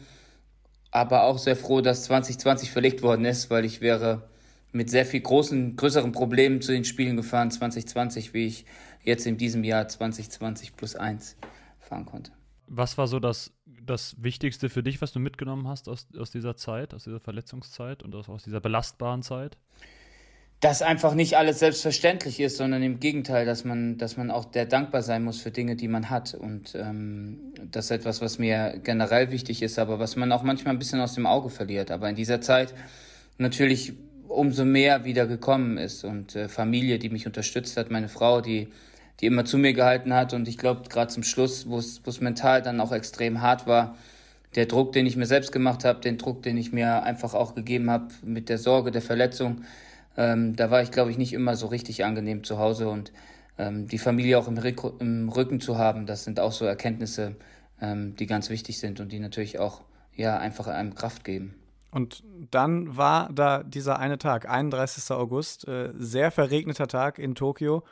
Aber 0.91 1.23
auch 1.23 1.37
sehr 1.37 1.55
froh, 1.55 1.81
dass 1.81 2.03
2020 2.03 2.71
verlegt 2.71 3.01
worden 3.01 3.25
ist, 3.25 3.49
weil 3.49 3.63
ich 3.63 3.79
wäre 3.79 4.29
mit 4.73 4.89
sehr 4.89 5.05
viel 5.05 5.21
großen, 5.21 5.75
größeren 5.75 6.11
Problemen 6.11 6.61
zu 6.61 6.71
den 6.71 6.85
Spielen 6.85 7.15
gefahren 7.15 7.51
2020, 7.51 8.33
wie 8.33 8.47
ich 8.47 8.65
jetzt 9.03 9.25
in 9.25 9.37
diesem 9.37 9.63
Jahr 9.63 9.87
2020 9.87 10.75
plus 10.75 10.95
eins 10.95 11.37
fahren 11.79 12.05
konnte. 12.05 12.31
Was 12.67 12.97
war 12.97 13.07
so 13.07 13.19
das, 13.19 13.51
das 13.65 14.15
Wichtigste 14.21 14.69
für 14.69 14.83
dich, 14.83 15.01
was 15.01 15.11
du 15.11 15.19
mitgenommen 15.19 15.67
hast 15.67 15.89
aus, 15.89 16.07
aus 16.17 16.31
dieser 16.31 16.55
Zeit, 16.55 16.93
aus 16.93 17.03
dieser 17.03 17.19
Verletzungszeit 17.19 18.03
und 18.03 18.15
aus, 18.15 18.29
aus 18.29 18.43
dieser 18.43 18.61
belastbaren 18.61 19.23
Zeit? 19.23 19.57
Dass 20.61 20.81
einfach 20.81 21.15
nicht 21.15 21.37
alles 21.37 21.59
selbstverständlich 21.59 22.39
ist, 22.39 22.57
sondern 22.57 22.83
im 22.83 22.99
Gegenteil, 22.99 23.45
dass 23.45 23.65
man, 23.65 23.97
dass 23.97 24.15
man 24.15 24.31
auch 24.31 24.45
der 24.45 24.65
dankbar 24.65 25.01
sein 25.01 25.23
muss 25.23 25.41
für 25.41 25.51
Dinge, 25.51 25.75
die 25.75 25.87
man 25.87 26.09
hat. 26.09 26.33
Und 26.33 26.75
ähm, 26.75 27.39
das 27.71 27.85
ist 27.85 27.91
etwas, 27.91 28.21
was 28.21 28.39
mir 28.39 28.79
generell 28.83 29.31
wichtig 29.31 29.63
ist, 29.63 29.79
aber 29.79 29.99
was 29.99 30.15
man 30.15 30.31
auch 30.31 30.43
manchmal 30.43 30.75
ein 30.75 30.79
bisschen 30.79 31.01
aus 31.01 31.15
dem 31.15 31.25
Auge 31.25 31.49
verliert. 31.49 31.91
Aber 31.91 32.09
in 32.09 32.15
dieser 32.15 32.41
Zeit 32.41 32.73
natürlich 33.37 33.93
umso 34.27 34.63
mehr 34.63 35.03
wieder 35.03 35.27
gekommen 35.27 35.77
ist 35.77 36.05
und 36.05 36.35
äh, 36.35 36.47
Familie, 36.47 36.99
die 36.99 37.09
mich 37.09 37.25
unterstützt 37.25 37.75
hat, 37.75 37.91
meine 37.91 38.07
Frau, 38.07 38.39
die 38.39 38.69
die 39.21 39.27
immer 39.27 39.45
zu 39.45 39.57
mir 39.57 39.73
gehalten 39.73 40.13
hat. 40.13 40.33
Und 40.33 40.47
ich 40.47 40.57
glaube, 40.57 40.89
gerade 40.89 41.13
zum 41.13 41.23
Schluss, 41.23 41.69
wo 41.69 41.77
es 41.77 42.21
mental 42.21 42.61
dann 42.61 42.81
auch 42.81 42.91
extrem 42.91 43.41
hart 43.41 43.67
war, 43.67 43.95
der 44.55 44.65
Druck, 44.65 44.91
den 44.91 45.05
ich 45.05 45.15
mir 45.15 45.27
selbst 45.27 45.51
gemacht 45.51 45.85
habe, 45.85 46.01
den 46.01 46.17
Druck, 46.17 46.41
den 46.43 46.57
ich 46.57 46.73
mir 46.73 47.03
einfach 47.03 47.33
auch 47.33 47.55
gegeben 47.55 47.89
habe 47.89 48.07
mit 48.23 48.49
der 48.49 48.57
Sorge 48.57 48.91
der 48.91 49.01
Verletzung, 49.01 49.63
ähm, 50.17 50.55
da 50.55 50.71
war 50.71 50.81
ich, 50.81 50.91
glaube 50.91 51.11
ich, 51.11 51.17
nicht 51.17 51.33
immer 51.33 51.55
so 51.55 51.67
richtig 51.67 52.03
angenehm 52.03 52.43
zu 52.43 52.57
Hause. 52.57 52.89
Und 52.89 53.11
ähm, 53.57 53.87
die 53.87 53.97
Familie 53.97 54.37
auch 54.37 54.47
im, 54.47 54.57
im, 54.99 55.29
Rücken 55.29 55.59
zu 55.59 55.77
haben, 55.77 56.05
das 56.05 56.23
sind 56.23 56.39
auch 56.39 56.51
so 56.51 56.65
Erkenntnisse, 56.65 57.35
ähm, 57.79 58.15
die 58.15 58.27
ganz 58.27 58.49
wichtig 58.49 58.79
sind 58.79 58.99
und 58.99 59.11
die 59.11 59.19
natürlich 59.19 59.59
auch 59.59 59.81
ja, 60.15 60.37
einfach 60.37 60.67
einem 60.67 60.95
Kraft 60.95 61.23
geben. 61.23 61.55
Und 61.91 62.23
dann 62.51 62.95
war 62.95 63.29
da 63.33 63.63
dieser 63.63 63.99
eine 63.99 64.17
Tag, 64.17 64.49
31. 64.49 65.11
August, 65.11 65.67
äh, 65.67 65.91
sehr 65.97 66.31
verregneter 66.31 66.87
Tag 66.87 67.19
in 67.19 67.35
Tokio 67.35 67.83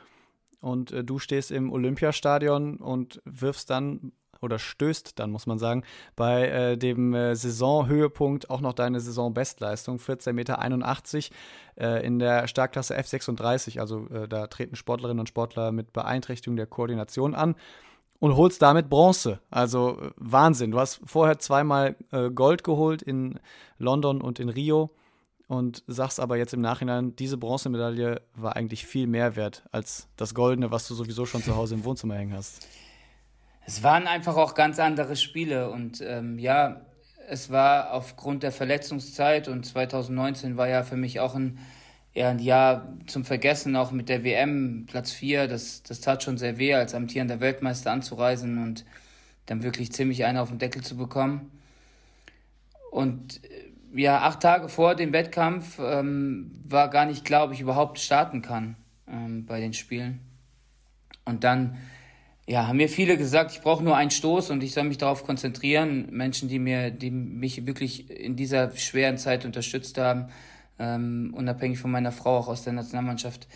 und 0.60 0.92
äh, 0.92 1.04
du 1.04 1.18
stehst 1.18 1.50
im 1.50 1.70
Olympiastadion 1.70 2.76
und 2.76 3.20
wirfst 3.24 3.68
dann 3.70 4.12
oder 4.40 4.58
stößt 4.58 5.18
dann, 5.18 5.30
muss 5.30 5.46
man 5.46 5.58
sagen, 5.58 5.84
bei 6.16 6.48
äh, 6.48 6.76
dem 6.78 7.14
äh, 7.14 7.34
Saisonhöhepunkt 7.34 8.50
auch 8.50 8.60
noch 8.60 8.72
deine 8.72 9.00
Saisonbestleistung, 9.00 9.98
14,81 9.98 10.32
Meter 10.32 10.60
äh, 11.76 12.06
in 12.06 12.18
der 12.18 12.48
Startklasse 12.48 12.98
F36. 12.98 13.80
Also 13.80 14.06
äh, 14.08 14.28
da 14.28 14.46
treten 14.46 14.76
Sportlerinnen 14.76 15.20
und 15.20 15.28
Sportler 15.28 15.72
mit 15.72 15.92
Beeinträchtigung 15.92 16.56
der 16.56 16.66
Koordination 16.66 17.34
an 17.34 17.54
und 18.18 18.36
holst 18.36 18.62
damit 18.62 18.88
Bronze. 18.88 19.40
Also 19.50 20.00
äh, 20.00 20.10
Wahnsinn. 20.16 20.70
Du 20.70 20.78
hast 20.78 21.00
vorher 21.04 21.38
zweimal 21.38 21.96
äh, 22.12 22.30
Gold 22.30 22.64
geholt 22.64 23.02
in 23.02 23.40
London 23.78 24.20
und 24.20 24.38
in 24.38 24.48
Rio 24.48 24.90
und 25.48 25.82
sagst 25.88 26.20
aber 26.20 26.36
jetzt 26.36 26.54
im 26.54 26.60
Nachhinein, 26.60 27.16
diese 27.16 27.36
Bronzemedaille 27.36 28.22
war 28.34 28.54
eigentlich 28.54 28.86
viel 28.86 29.08
mehr 29.08 29.34
wert 29.34 29.64
als 29.72 30.06
das 30.16 30.32
Goldene, 30.32 30.70
was 30.70 30.86
du 30.86 30.94
sowieso 30.94 31.26
schon 31.26 31.42
zu 31.42 31.56
Hause 31.56 31.74
im 31.74 31.84
Wohnzimmer 31.84 32.14
hängen 32.14 32.34
hast. 32.34 32.68
Es 33.66 33.82
waren 33.82 34.06
einfach 34.06 34.36
auch 34.36 34.54
ganz 34.54 34.78
andere 34.78 35.16
Spiele 35.16 35.70
und 35.70 36.00
ähm, 36.00 36.38
ja, 36.38 36.80
es 37.28 37.50
war 37.50 37.92
aufgrund 37.92 38.42
der 38.42 38.50
Verletzungszeit 38.50 39.46
und 39.46 39.64
2019 39.64 40.56
war 40.56 40.68
ja 40.68 40.82
für 40.82 40.96
mich 40.96 41.20
auch 41.20 41.36
ein, 41.36 41.58
ja, 42.12 42.28
ein 42.28 42.40
Jahr 42.40 42.88
zum 43.06 43.24
Vergessen, 43.24 43.76
auch 43.76 43.92
mit 43.92 44.08
der 44.08 44.24
WM, 44.24 44.86
Platz 44.86 45.12
4, 45.12 45.46
das, 45.46 45.84
das 45.84 46.00
tat 46.00 46.24
schon 46.24 46.38
sehr 46.38 46.58
weh, 46.58 46.74
als 46.74 46.94
amtierender 46.94 47.38
Weltmeister 47.38 47.92
anzureisen 47.92 48.60
und 48.60 48.84
dann 49.46 49.62
wirklich 49.62 49.92
ziemlich 49.92 50.24
einen 50.24 50.38
auf 50.38 50.48
den 50.48 50.58
Deckel 50.58 50.82
zu 50.82 50.96
bekommen. 50.96 51.52
Und 52.90 53.44
äh, 53.44 54.00
ja, 54.00 54.22
acht 54.22 54.40
Tage 54.40 54.68
vor 54.68 54.94
dem 54.94 55.12
Wettkampf 55.12 55.78
ähm, 55.80 56.50
war 56.64 56.88
gar 56.90 57.06
nicht 57.06 57.24
klar, 57.24 57.44
ob 57.44 57.52
ich 57.52 57.60
überhaupt 57.60 57.98
starten 57.98 58.42
kann 58.42 58.76
ähm, 59.08 59.46
bei 59.46 59.60
den 59.60 59.72
Spielen. 59.72 60.20
Und 61.24 61.44
dann 61.44 61.76
ja, 62.50 62.66
haben 62.66 62.78
mir 62.78 62.88
viele 62.88 63.16
gesagt, 63.16 63.52
ich 63.52 63.60
brauche 63.60 63.84
nur 63.84 63.96
einen 63.96 64.10
Stoß 64.10 64.50
und 64.50 64.64
ich 64.64 64.72
soll 64.72 64.82
mich 64.82 64.98
darauf 64.98 65.24
konzentrieren. 65.24 66.08
Menschen, 66.10 66.48
die 66.48 66.58
mir, 66.58 66.90
die 66.90 67.12
mich 67.12 67.64
wirklich 67.64 68.10
in 68.10 68.34
dieser 68.34 68.76
schweren 68.76 69.18
Zeit 69.18 69.44
unterstützt 69.44 69.96
haben, 69.98 70.26
ähm, 70.80 71.32
unabhängig 71.36 71.78
von 71.78 71.92
meiner 71.92 72.10
Frau, 72.10 72.38
auch 72.38 72.48
aus 72.48 72.64
der 72.64 72.72
Nationalmannschaft, 72.72 73.46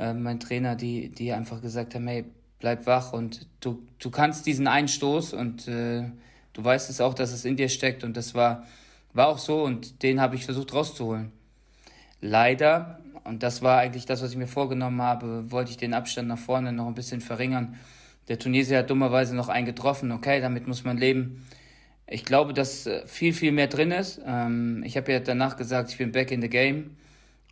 äh, 0.00 0.14
mein 0.14 0.40
Trainer, 0.40 0.74
die, 0.74 1.10
die 1.10 1.32
einfach 1.32 1.62
gesagt 1.62 1.94
haben, 1.94 2.08
hey, 2.08 2.24
bleib 2.58 2.88
wach 2.88 3.12
und 3.12 3.46
du, 3.60 3.86
du 4.00 4.10
kannst 4.10 4.46
diesen 4.46 4.66
einen 4.66 4.88
Stoß 4.88 5.32
und 5.32 5.68
äh, 5.68 6.10
du 6.52 6.64
weißt 6.64 6.90
es 6.90 7.00
auch, 7.00 7.14
dass 7.14 7.30
es 7.30 7.44
in 7.44 7.56
dir 7.56 7.68
steckt 7.68 8.02
und 8.02 8.16
das 8.16 8.34
war 8.34 8.64
war 9.12 9.28
auch 9.28 9.38
so 9.38 9.62
und 9.62 10.02
den 10.02 10.20
habe 10.20 10.34
ich 10.34 10.44
versucht 10.44 10.74
rauszuholen. 10.74 11.30
leider, 12.20 12.98
und 13.22 13.44
das 13.44 13.62
war 13.62 13.78
eigentlich 13.78 14.06
das, 14.06 14.22
was 14.22 14.32
ich 14.32 14.36
mir 14.36 14.48
vorgenommen 14.48 15.02
habe, 15.02 15.52
wollte 15.52 15.70
ich 15.70 15.76
den 15.76 15.94
Abstand 15.94 16.26
nach 16.26 16.38
vorne 16.38 16.72
noch 16.72 16.86
ein 16.88 16.94
bisschen 16.94 17.20
verringern. 17.20 17.76
Der 18.30 18.38
Tunesier 18.38 18.78
hat 18.78 18.90
dummerweise 18.90 19.34
noch 19.34 19.48
einen 19.48 19.66
getroffen. 19.66 20.12
Okay, 20.12 20.40
damit 20.40 20.68
muss 20.68 20.84
man 20.84 20.96
leben. 20.96 21.44
Ich 22.06 22.24
glaube, 22.24 22.54
dass 22.54 22.86
äh, 22.86 23.04
viel, 23.08 23.32
viel 23.32 23.50
mehr 23.50 23.66
drin 23.66 23.90
ist. 23.90 24.20
Ähm, 24.24 24.84
ich 24.86 24.96
habe 24.96 25.10
ja 25.10 25.18
danach 25.18 25.56
gesagt, 25.56 25.90
ich 25.90 25.98
bin 25.98 26.12
back 26.12 26.30
in 26.30 26.40
the 26.40 26.48
game. 26.48 26.96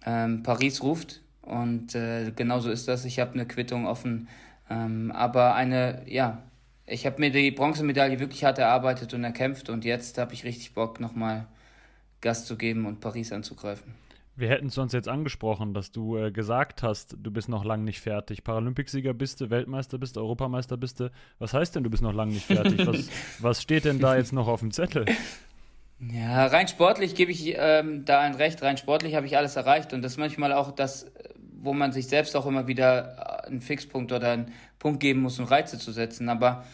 Ähm, 0.06 0.44
Paris 0.44 0.80
ruft 0.80 1.20
und 1.42 1.96
äh, 1.96 2.30
genauso 2.30 2.70
ist 2.70 2.86
das. 2.86 3.04
Ich 3.04 3.18
habe 3.18 3.34
eine 3.34 3.44
Quittung 3.44 3.88
offen. 3.88 4.28
Ähm, 4.70 5.10
aber 5.10 5.56
eine, 5.56 6.02
ja, 6.06 6.44
ich 6.86 7.06
habe 7.06 7.18
mir 7.18 7.32
die 7.32 7.50
Bronzemedaille 7.50 8.20
wirklich 8.20 8.44
hart 8.44 8.58
erarbeitet 8.60 9.12
und 9.14 9.24
erkämpft 9.24 9.70
und 9.70 9.84
jetzt 9.84 10.16
habe 10.16 10.32
ich 10.32 10.44
richtig 10.44 10.74
Bock, 10.74 11.00
nochmal 11.00 11.48
Gas 12.20 12.44
zu 12.44 12.56
geben 12.56 12.86
und 12.86 13.00
Paris 13.00 13.32
anzugreifen. 13.32 13.94
Wir 14.38 14.50
hätten 14.50 14.68
es 14.68 14.78
uns 14.78 14.92
jetzt 14.92 15.08
angesprochen, 15.08 15.74
dass 15.74 15.90
du 15.90 16.16
äh, 16.16 16.30
gesagt 16.30 16.84
hast, 16.84 17.16
du 17.20 17.32
bist 17.32 17.48
noch 17.48 17.64
lange 17.64 17.82
nicht 17.82 18.00
fertig. 18.00 18.44
Paralympicsieger 18.44 19.12
bist 19.12 19.40
du, 19.40 19.50
Weltmeister 19.50 19.98
bist 19.98 20.14
du, 20.14 20.20
Europameister 20.20 20.76
bist 20.76 21.00
du. 21.00 21.10
Was 21.40 21.54
heißt 21.54 21.74
denn, 21.74 21.82
du 21.82 21.90
bist 21.90 22.04
noch 22.04 22.14
lange 22.14 22.34
nicht 22.34 22.46
fertig? 22.46 22.86
Was, 22.86 23.08
was 23.40 23.60
steht 23.60 23.84
denn 23.84 23.98
da 23.98 24.16
jetzt 24.16 24.32
noch 24.32 24.46
auf 24.46 24.60
dem 24.60 24.70
Zettel? 24.70 25.06
Ja, 25.98 26.46
rein 26.46 26.68
sportlich 26.68 27.16
gebe 27.16 27.32
ich 27.32 27.56
ähm, 27.56 28.04
da 28.04 28.20
ein 28.20 28.36
Recht. 28.36 28.62
Rein 28.62 28.76
sportlich 28.76 29.16
habe 29.16 29.26
ich 29.26 29.36
alles 29.36 29.56
erreicht 29.56 29.92
und 29.92 30.02
das 30.02 30.12
ist 30.12 30.18
manchmal 30.18 30.52
auch 30.52 30.70
das, 30.70 31.10
wo 31.60 31.72
man 31.72 31.90
sich 31.90 32.06
selbst 32.06 32.36
auch 32.36 32.46
immer 32.46 32.68
wieder 32.68 33.44
einen 33.44 33.60
Fixpunkt 33.60 34.12
oder 34.12 34.30
einen 34.30 34.52
Punkt 34.78 35.00
geben 35.00 35.20
muss, 35.20 35.40
um 35.40 35.46
Reize 35.46 35.80
zu 35.80 35.90
setzen. 35.90 36.28
Aber 36.28 36.64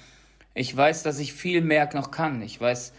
ich 0.52 0.76
weiß, 0.76 1.02
dass 1.02 1.18
ich 1.18 1.32
viel 1.32 1.62
mehr 1.62 1.88
noch 1.94 2.10
kann. 2.10 2.42
Ich 2.42 2.60
weiß, 2.60 2.92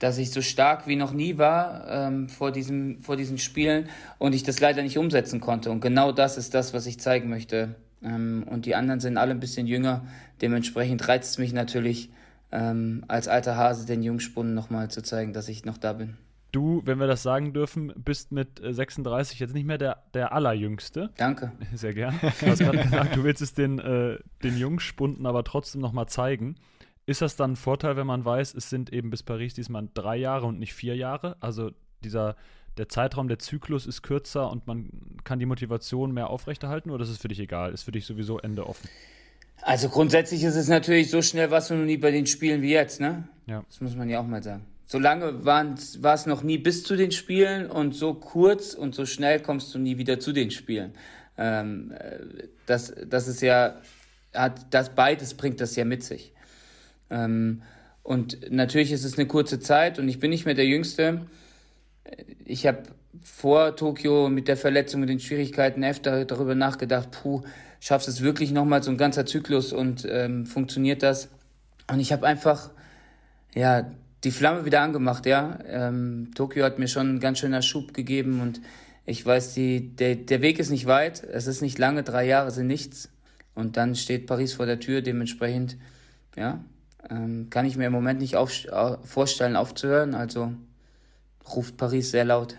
dass 0.00 0.18
ich 0.18 0.32
so 0.32 0.42
stark 0.42 0.88
wie 0.88 0.96
noch 0.96 1.12
nie 1.12 1.38
war 1.38 1.86
ähm, 1.88 2.28
vor, 2.28 2.50
diesem, 2.50 3.02
vor 3.02 3.16
diesen 3.16 3.38
Spielen 3.38 3.88
und 4.18 4.34
ich 4.34 4.42
das 4.42 4.58
leider 4.58 4.82
nicht 4.82 4.98
umsetzen 4.98 5.40
konnte. 5.40 5.70
Und 5.70 5.80
genau 5.80 6.10
das 6.10 6.36
ist 6.36 6.54
das, 6.54 6.74
was 6.74 6.86
ich 6.86 6.98
zeigen 6.98 7.28
möchte. 7.28 7.76
Ähm, 8.02 8.44
und 8.50 8.66
die 8.66 8.74
anderen 8.74 9.00
sind 9.00 9.18
alle 9.18 9.30
ein 9.30 9.40
bisschen 9.40 9.66
jünger. 9.66 10.06
Dementsprechend 10.40 11.06
reizt 11.06 11.32
es 11.32 11.38
mich 11.38 11.52
natürlich, 11.52 12.10
ähm, 12.50 13.04
als 13.08 13.28
alter 13.28 13.56
Hase 13.56 13.86
den 13.86 14.02
Jungspunden 14.02 14.54
nochmal 14.54 14.90
zu 14.90 15.02
zeigen, 15.02 15.34
dass 15.34 15.48
ich 15.48 15.66
noch 15.66 15.76
da 15.76 15.92
bin. 15.92 16.16
Du, 16.50 16.82
wenn 16.84 16.98
wir 16.98 17.06
das 17.06 17.22
sagen 17.22 17.52
dürfen, 17.52 17.92
bist 17.94 18.32
mit 18.32 18.60
36 18.60 19.38
jetzt 19.38 19.54
nicht 19.54 19.66
mehr 19.66 19.78
der, 19.78 20.02
der 20.14 20.32
Allerjüngste. 20.32 21.10
Danke. 21.18 21.52
Sehr 21.74 21.92
gern. 21.92 22.18
Du 22.40 22.46
hast 22.46 22.58
gerade 22.58 22.78
gesagt, 22.78 23.16
du 23.16 23.22
willst 23.22 23.42
es 23.42 23.52
den, 23.52 23.78
äh, 23.78 24.18
den 24.42 24.56
Jungspunden 24.56 25.26
aber 25.26 25.44
trotzdem 25.44 25.82
nochmal 25.82 26.06
zeigen. 26.06 26.56
Ist 27.10 27.22
das 27.22 27.34
dann 27.34 27.54
ein 27.54 27.56
Vorteil, 27.56 27.96
wenn 27.96 28.06
man 28.06 28.24
weiß, 28.24 28.54
es 28.54 28.70
sind 28.70 28.92
eben 28.92 29.10
bis 29.10 29.24
Paris 29.24 29.52
diesmal 29.52 29.88
drei 29.94 30.16
Jahre 30.16 30.46
und 30.46 30.60
nicht 30.60 30.74
vier 30.74 30.94
Jahre? 30.94 31.36
Also 31.40 31.72
dieser, 32.04 32.36
der 32.78 32.88
Zeitraum, 32.88 33.26
der 33.26 33.40
Zyklus 33.40 33.84
ist 33.84 34.02
kürzer 34.02 34.48
und 34.48 34.68
man 34.68 34.88
kann 35.24 35.40
die 35.40 35.46
Motivation 35.46 36.14
mehr 36.14 36.30
aufrechterhalten 36.30 36.88
oder 36.92 37.02
ist 37.02 37.10
es 37.10 37.18
für 37.18 37.26
dich 37.26 37.40
egal? 37.40 37.72
Ist 37.72 37.82
für 37.82 37.90
dich 37.90 38.06
sowieso 38.06 38.38
Ende 38.38 38.64
offen? 38.64 38.88
Also 39.62 39.88
grundsätzlich 39.88 40.44
ist 40.44 40.54
es 40.54 40.68
natürlich 40.68 41.10
so 41.10 41.20
schnell 41.20 41.50
was 41.50 41.66
du 41.66 41.74
noch 41.74 41.84
nie 41.84 41.96
bei 41.96 42.12
den 42.12 42.26
Spielen 42.26 42.62
wie 42.62 42.70
jetzt, 42.70 43.00
ne? 43.00 43.24
Ja. 43.46 43.64
Das 43.66 43.80
muss 43.80 43.96
man 43.96 44.08
ja 44.08 44.20
auch 44.20 44.26
mal 44.28 44.44
sagen. 44.44 44.64
So 44.86 45.00
lange 45.00 45.44
war 45.44 46.14
es 46.14 46.26
noch 46.26 46.44
nie 46.44 46.58
bis 46.58 46.84
zu 46.84 46.94
den 46.94 47.10
Spielen 47.10 47.68
und 47.68 47.92
so 47.92 48.14
kurz 48.14 48.72
und 48.72 48.94
so 48.94 49.04
schnell 49.04 49.40
kommst 49.40 49.74
du 49.74 49.80
nie 49.80 49.98
wieder 49.98 50.20
zu 50.20 50.32
den 50.32 50.52
Spielen. 50.52 50.94
Ähm, 51.36 51.90
äh, 51.90 52.20
das, 52.66 52.94
das 53.04 53.26
ist 53.26 53.42
ja, 53.42 53.80
hat, 54.32 54.72
das 54.72 54.94
beides 54.94 55.34
bringt 55.34 55.60
das 55.60 55.74
ja 55.74 55.84
mit 55.84 56.04
sich. 56.04 56.32
Ähm, 57.10 57.62
und 58.02 58.50
natürlich 58.50 58.92
ist 58.92 59.04
es 59.04 59.18
eine 59.18 59.26
kurze 59.26 59.60
Zeit 59.60 59.98
und 59.98 60.08
ich 60.08 60.18
bin 60.18 60.30
nicht 60.30 60.46
mehr 60.46 60.54
der 60.54 60.66
Jüngste. 60.66 61.26
Ich 62.44 62.66
habe 62.66 62.82
vor 63.22 63.76
Tokio 63.76 64.28
mit 64.28 64.48
der 64.48 64.56
Verletzung 64.56 65.02
und 65.02 65.08
den 65.08 65.20
Schwierigkeiten 65.20 65.84
öfter 65.84 66.24
darüber 66.24 66.54
nachgedacht, 66.54 67.10
puh, 67.10 67.42
schaffst 67.80 68.08
es 68.08 68.22
wirklich 68.22 68.52
nochmal 68.52 68.82
so 68.82 68.90
ein 68.90 68.96
ganzer 68.96 69.26
Zyklus 69.26 69.72
und 69.72 70.06
ähm, 70.08 70.46
funktioniert 70.46 71.02
das? 71.02 71.28
Und 71.90 72.00
ich 72.00 72.12
habe 72.12 72.26
einfach, 72.26 72.70
ja, 73.54 73.90
die 74.24 74.30
Flamme 74.30 74.64
wieder 74.64 74.82
angemacht, 74.82 75.26
ja. 75.26 75.58
Ähm, 75.66 76.30
Tokio 76.34 76.64
hat 76.64 76.78
mir 76.78 76.88
schon 76.88 77.16
ein 77.16 77.20
ganz 77.20 77.38
schöner 77.38 77.62
Schub 77.62 77.94
gegeben 77.94 78.40
und 78.40 78.60
ich 79.06 79.24
weiß, 79.24 79.54
die, 79.54 79.96
der, 79.96 80.14
der 80.14 80.42
Weg 80.42 80.58
ist 80.58 80.70
nicht 80.70 80.86
weit, 80.86 81.24
es 81.24 81.46
ist 81.46 81.62
nicht 81.62 81.78
lange, 81.78 82.02
drei 82.02 82.26
Jahre 82.26 82.50
sind 82.50 82.66
nichts. 82.66 83.08
Und 83.54 83.76
dann 83.76 83.96
steht 83.96 84.26
Paris 84.26 84.52
vor 84.52 84.66
der 84.66 84.78
Tür, 84.78 85.02
dementsprechend, 85.02 85.76
ja, 86.36 86.62
ähm, 87.08 87.48
kann 87.50 87.64
ich 87.64 87.76
mir 87.76 87.86
im 87.86 87.92
Moment 87.92 88.20
nicht 88.20 88.36
auf, 88.36 88.52
vorstellen, 89.04 89.56
aufzuhören. 89.56 90.14
Also 90.14 90.52
ruft 91.54 91.76
Paris 91.76 92.10
sehr 92.10 92.24
laut. 92.24 92.56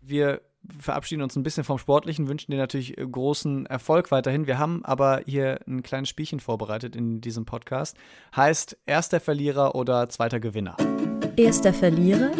Wir 0.00 0.40
verabschieden 0.78 1.22
uns 1.22 1.36
ein 1.36 1.42
bisschen 1.42 1.64
vom 1.64 1.78
Sportlichen, 1.78 2.28
wünschen 2.28 2.50
dir 2.50 2.58
natürlich 2.58 2.98
äh, 2.98 3.06
großen 3.06 3.66
Erfolg 3.66 4.10
weiterhin. 4.10 4.46
Wir 4.46 4.58
haben 4.58 4.84
aber 4.84 5.22
hier 5.26 5.60
ein 5.66 5.82
kleines 5.82 6.08
Spielchen 6.08 6.40
vorbereitet 6.40 6.96
in 6.96 7.20
diesem 7.20 7.44
Podcast. 7.44 7.96
Heißt 8.34 8.76
erster 8.86 9.20
Verlierer 9.20 9.74
oder 9.74 10.08
zweiter 10.08 10.40
Gewinner? 10.40 10.76
Erster 11.36 11.72
Verlierer 11.72 12.30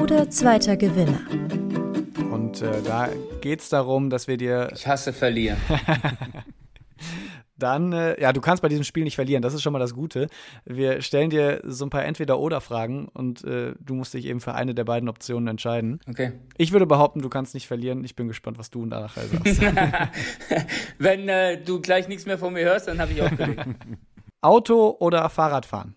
oder 0.00 0.30
zweiter 0.30 0.76
Gewinner? 0.76 1.20
Und 2.32 2.62
äh, 2.62 2.82
da 2.82 3.08
geht 3.40 3.60
es 3.60 3.68
darum, 3.68 4.10
dass 4.10 4.26
wir 4.26 4.36
dir. 4.36 4.70
Ich 4.74 4.86
hasse 4.86 5.12
verlieren. 5.12 5.58
Dann, 7.60 7.92
äh, 7.92 8.20
ja, 8.20 8.32
du 8.32 8.40
kannst 8.40 8.62
bei 8.62 8.68
diesem 8.68 8.84
Spiel 8.84 9.04
nicht 9.04 9.14
verlieren, 9.14 9.42
das 9.42 9.54
ist 9.54 9.62
schon 9.62 9.72
mal 9.72 9.78
das 9.78 9.94
Gute. 9.94 10.28
Wir 10.64 11.02
stellen 11.02 11.30
dir 11.30 11.60
so 11.64 11.86
ein 11.86 11.90
paar 11.90 12.04
Entweder-Oder-Fragen 12.04 13.06
und 13.08 13.44
äh, 13.44 13.74
du 13.78 13.94
musst 13.94 14.14
dich 14.14 14.26
eben 14.26 14.40
für 14.40 14.54
eine 14.54 14.74
der 14.74 14.84
beiden 14.84 15.08
Optionen 15.08 15.46
entscheiden. 15.46 16.00
Okay. 16.08 16.32
Ich 16.56 16.72
würde 16.72 16.86
behaupten, 16.86 17.22
du 17.22 17.28
kannst 17.28 17.54
nicht 17.54 17.68
verlieren. 17.68 18.02
Ich 18.04 18.16
bin 18.16 18.26
gespannt, 18.26 18.58
was 18.58 18.70
du 18.70 18.86
nachher 18.86 19.26
sagst. 19.26 19.60
Wenn 20.98 21.28
äh, 21.28 21.62
du 21.62 21.80
gleich 21.80 22.08
nichts 22.08 22.26
mehr 22.26 22.38
von 22.38 22.52
mir 22.52 22.64
hörst, 22.64 22.88
dann 22.88 23.00
habe 23.00 23.12
ich 23.12 23.22
auch. 23.22 23.30
Auto 24.40 24.96
oder 24.98 25.28
Fahrradfahren? 25.28 25.94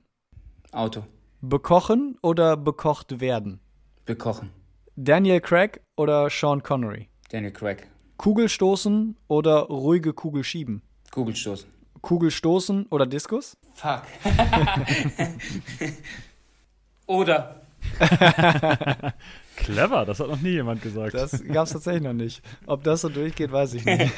Auto. 0.74 1.06
Bekochen 1.42 2.18
oder 2.22 2.58
bekocht 2.58 3.22
werden? 3.22 3.60
Bekochen. 4.06 4.52
Daniel 4.96 5.40
Craig 5.40 5.82
oder 5.96 6.30
Sean 6.30 6.62
Connery? 6.62 7.10
Daniel 7.30 7.52
Craig. 7.52 7.88
Kugelstoßen 8.18 9.18
oder 9.28 9.62
ruhige 9.64 10.14
Kugel 10.14 10.44
schieben? 10.44 10.82
Kugelstoßen. 11.14 11.70
Kugelstoßen 12.02 12.88
oder 12.90 13.06
Diskus? 13.06 13.56
Fuck. 13.76 14.02
oder. 17.06 17.62
Clever, 19.56 20.06
das 20.06 20.20
hat 20.20 20.28
noch 20.28 20.42
nie 20.42 20.54
jemand 20.54 20.82
gesagt. 20.82 21.14
Das 21.14 21.44
gab 21.48 21.68
es 21.68 21.74
tatsächlich 21.74 22.02
noch 22.02 22.14
nicht. 22.14 22.42
Ob 22.66 22.84
das 22.84 23.02
so 23.02 23.10
durchgeht, 23.10 23.52
weiß 23.52 23.76
ich 23.76 23.86
nicht. 23.86 24.12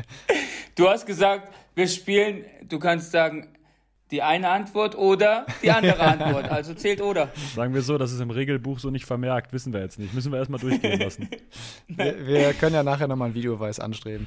du 0.74 0.88
hast 0.88 1.04
gesagt, 1.04 1.52
wir 1.74 1.86
spielen, 1.86 2.46
du 2.66 2.78
kannst 2.78 3.10
sagen, 3.12 3.48
die 4.12 4.22
eine 4.22 4.50
Antwort 4.50 4.96
oder 4.96 5.46
die 5.62 5.70
andere 5.70 6.00
Antwort. 6.00 6.42
Also 6.52 6.74
zählt 6.74 7.00
oder. 7.00 7.30
Sagen 7.54 7.72
wir 7.72 7.80
so, 7.80 7.96
das 7.96 8.12
ist 8.12 8.20
im 8.20 8.30
Regelbuch 8.30 8.78
so 8.78 8.90
nicht 8.90 9.06
vermerkt, 9.06 9.52
wissen 9.52 9.72
wir 9.72 9.80
jetzt 9.80 9.98
nicht. 9.98 10.12
Müssen 10.12 10.30
wir 10.32 10.38
erstmal 10.38 10.60
durchgehen 10.60 11.00
lassen. 11.00 11.28
wir, 11.88 12.26
wir, 12.26 12.52
können 12.52 12.74
ja 12.74 12.82
nachher 12.82 13.08
nochmal 13.08 13.26
einen 13.26 13.34
Videoweis 13.34 13.80
anstreben. 13.80 14.26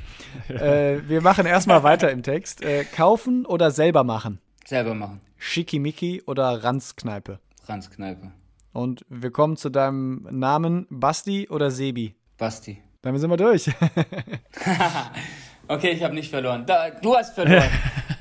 Ja. 0.50 0.56
Äh, 0.56 1.08
wir 1.08 1.22
machen 1.22 1.46
erstmal 1.46 1.84
weiter 1.84 2.10
im 2.10 2.24
Text. 2.24 2.64
Äh, 2.64 2.84
kaufen 2.84 3.46
oder 3.46 3.70
selber 3.70 4.04
machen? 4.04 4.40
Selber 4.66 4.96
machen. 4.96 5.22
Schickimicki 5.38 6.24
oder 6.26 6.64
Ranzkneipe? 6.64 7.40
Ranzkneipe. 7.68 8.32
Und 8.74 9.06
wir 9.08 9.32
kommen 9.32 9.56
zu 9.56 9.70
deinem 9.70 10.28
Namen 10.32 10.88
Basti 10.90 11.48
oder 11.50 11.70
Sebi? 11.70 12.16
Basti. 12.38 12.82
Damit 13.04 13.22
sind 13.22 13.30
wir 13.30 13.38
durch. 13.38 13.70
okay, 15.68 15.92
ich 15.92 16.04
habe 16.04 16.16
nicht 16.16 16.32
verloren. 16.32 16.66
Da, 16.66 16.90
du 16.90 17.16
hast 17.16 17.36
verloren. 17.36 17.70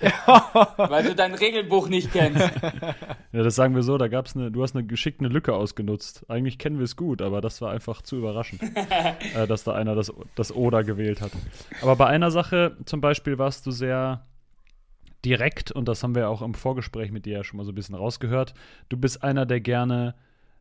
Weil 0.76 1.04
du 1.04 1.14
dein 1.14 1.34
Regelbuch 1.34 1.88
nicht 1.88 2.12
kennst. 2.12 2.50
Ja, 3.32 3.42
das 3.42 3.56
sagen 3.56 3.74
wir 3.74 3.82
so, 3.82 3.98
da 3.98 4.06
gab's 4.06 4.36
eine, 4.36 4.52
du 4.52 4.62
hast 4.62 4.76
eine 4.76 4.86
geschickte 4.86 5.26
Lücke 5.26 5.54
ausgenutzt. 5.54 6.24
Eigentlich 6.30 6.56
kennen 6.56 6.78
wir 6.78 6.84
es 6.84 6.94
gut, 6.94 7.20
aber 7.20 7.40
das 7.40 7.60
war 7.60 7.72
einfach 7.72 8.00
zu 8.00 8.14
überraschend, 8.14 8.62
äh, 9.34 9.48
dass 9.48 9.64
da 9.64 9.72
einer 9.72 9.96
das, 9.96 10.12
das 10.36 10.54
Oder 10.54 10.84
gewählt 10.84 11.20
hat. 11.20 11.32
Aber 11.82 11.96
bei 11.96 12.06
einer 12.06 12.30
Sache 12.30 12.76
zum 12.84 13.00
Beispiel 13.00 13.36
warst 13.36 13.66
du 13.66 13.72
sehr 13.72 14.24
direkt, 15.24 15.72
und 15.72 15.88
das 15.88 16.04
haben 16.04 16.14
wir 16.14 16.28
auch 16.28 16.42
im 16.42 16.54
Vorgespräch 16.54 17.10
mit 17.10 17.26
dir 17.26 17.38
ja 17.38 17.44
schon 17.44 17.56
mal 17.56 17.64
so 17.64 17.72
ein 17.72 17.74
bisschen 17.74 17.96
rausgehört. 17.96 18.54
Du 18.88 18.96
bist 18.96 19.24
einer, 19.24 19.46
der 19.46 19.60
gerne 19.60 20.14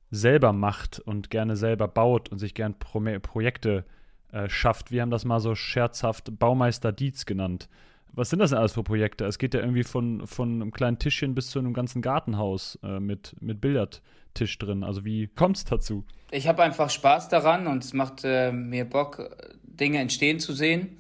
selber 0.10 0.52
macht 0.52 1.00
und 1.00 1.30
gerne 1.30 1.56
selber 1.56 1.88
baut 1.88 2.30
und 2.30 2.40
sich 2.40 2.56
gern 2.56 2.80
Pro 2.80 3.02
Projekte 3.22 3.86
äh, 4.32 4.50
schafft. 4.50 4.92
Wir 4.92 5.04
haben 5.04 5.12
das 5.12 5.26
mal 5.26 5.40
so 5.40 5.54
scherzhaft 5.54 6.40
Baumeister 6.40 6.92
Dietz 6.92 7.26
genannt. 7.26 7.70
Was 8.15 8.29
sind 8.29 8.39
das 8.39 8.51
denn 8.51 8.60
alles 8.60 8.74
für 8.74 8.84
Projekte? 8.84 9.25
Es 9.25 9.39
geht 9.39 9.55
ja 9.55 9.60
irgendwie 9.60 9.84
von, 9.84 10.27
von 10.27 10.62
einem 10.62 10.72
kleinen 10.72 11.00
Tischchen 11.00 11.34
bis 11.34 11.50
zu 11.50 11.58
einem 11.58 11.74
ganzen 11.74 12.03
Gartenhaus 12.03 12.77
äh, 12.84 13.00
mit, 13.00 13.36
mit 13.41 13.60
Billardtisch 13.60 14.58
drin. 14.60 14.84
Also 14.84 15.03
wie 15.03 15.27
kommt 15.27 15.58
es 15.58 15.65
dazu? 15.65 16.05
Ich 16.29 16.48
habe 16.48 16.62
einfach 16.62 16.91
Spaß 16.91 17.29
daran 17.29 17.65
und 17.65 17.84
es 17.84 17.93
macht 17.93 18.24
äh, 18.24 18.51
mir 18.51 18.86
Bock, 18.86 19.36
Dinge 19.63 20.00
entstehen 20.00 20.39
zu 20.39 20.53
sehen. 20.53 20.98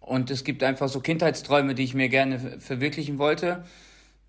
Und 0.00 0.30
es 0.30 0.44
gibt 0.44 0.62
einfach 0.62 0.88
so 0.88 1.00
Kindheitsträume, 1.00 1.74
die 1.74 1.84
ich 1.84 1.94
mir 1.94 2.08
gerne 2.08 2.38
verwirklichen 2.58 3.18
wollte. 3.18 3.64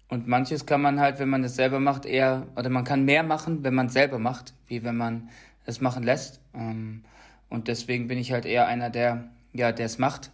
Und 0.07 0.27
manches 0.27 0.65
kann 0.65 0.81
man 0.81 0.99
halt, 0.99 1.19
wenn 1.19 1.29
man 1.29 1.43
es 1.43 1.55
selber 1.55 1.79
macht, 1.79 2.05
eher, 2.05 2.47
oder 2.55 2.69
man 2.69 2.83
kann 2.83 3.03
mehr 3.03 3.23
machen, 3.23 3.63
wenn 3.63 3.73
man 3.73 3.87
es 3.87 3.93
selber 3.93 4.19
macht, 4.19 4.53
wie 4.67 4.83
wenn 4.83 4.97
man 4.97 5.29
es 5.65 5.81
machen 5.81 6.03
lässt. 6.03 6.41
Ähm, 6.53 7.03
und 7.49 7.67
deswegen 7.67 8.07
bin 8.07 8.17
ich 8.17 8.31
halt 8.31 8.45
eher 8.45 8.67
einer, 8.67 8.89
der 8.89 9.29
ja, 9.53 9.69
es 9.69 9.97
macht. 9.97 10.31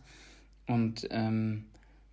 Und 0.68 1.08
ähm, 1.12 1.66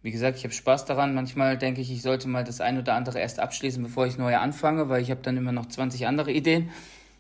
wie 0.05 0.11
gesagt, 0.11 0.37
ich 0.37 0.45
habe 0.45 0.53
Spaß 0.53 0.85
daran. 0.85 1.15
Manchmal 1.15 1.57
denke 1.57 1.81
ich, 1.81 1.91
ich 1.91 2.03
sollte 2.03 2.29
mal 2.29 2.45
das 2.45 2.61
ein 2.61 2.79
oder 2.79 2.93
andere 2.93 3.19
erst 3.19 3.41
abschließen, 3.41 3.83
bevor 3.83 4.07
ich 4.07 4.19
neue 4.19 4.39
anfange, 4.39 4.91
weil 4.91 5.01
ich 5.01 5.11
habe 5.11 5.23
dann 5.23 5.39
immer 5.39 5.51
noch 5.51 5.65
20 5.65 6.07
andere 6.07 6.31
Ideen. 6.31 6.69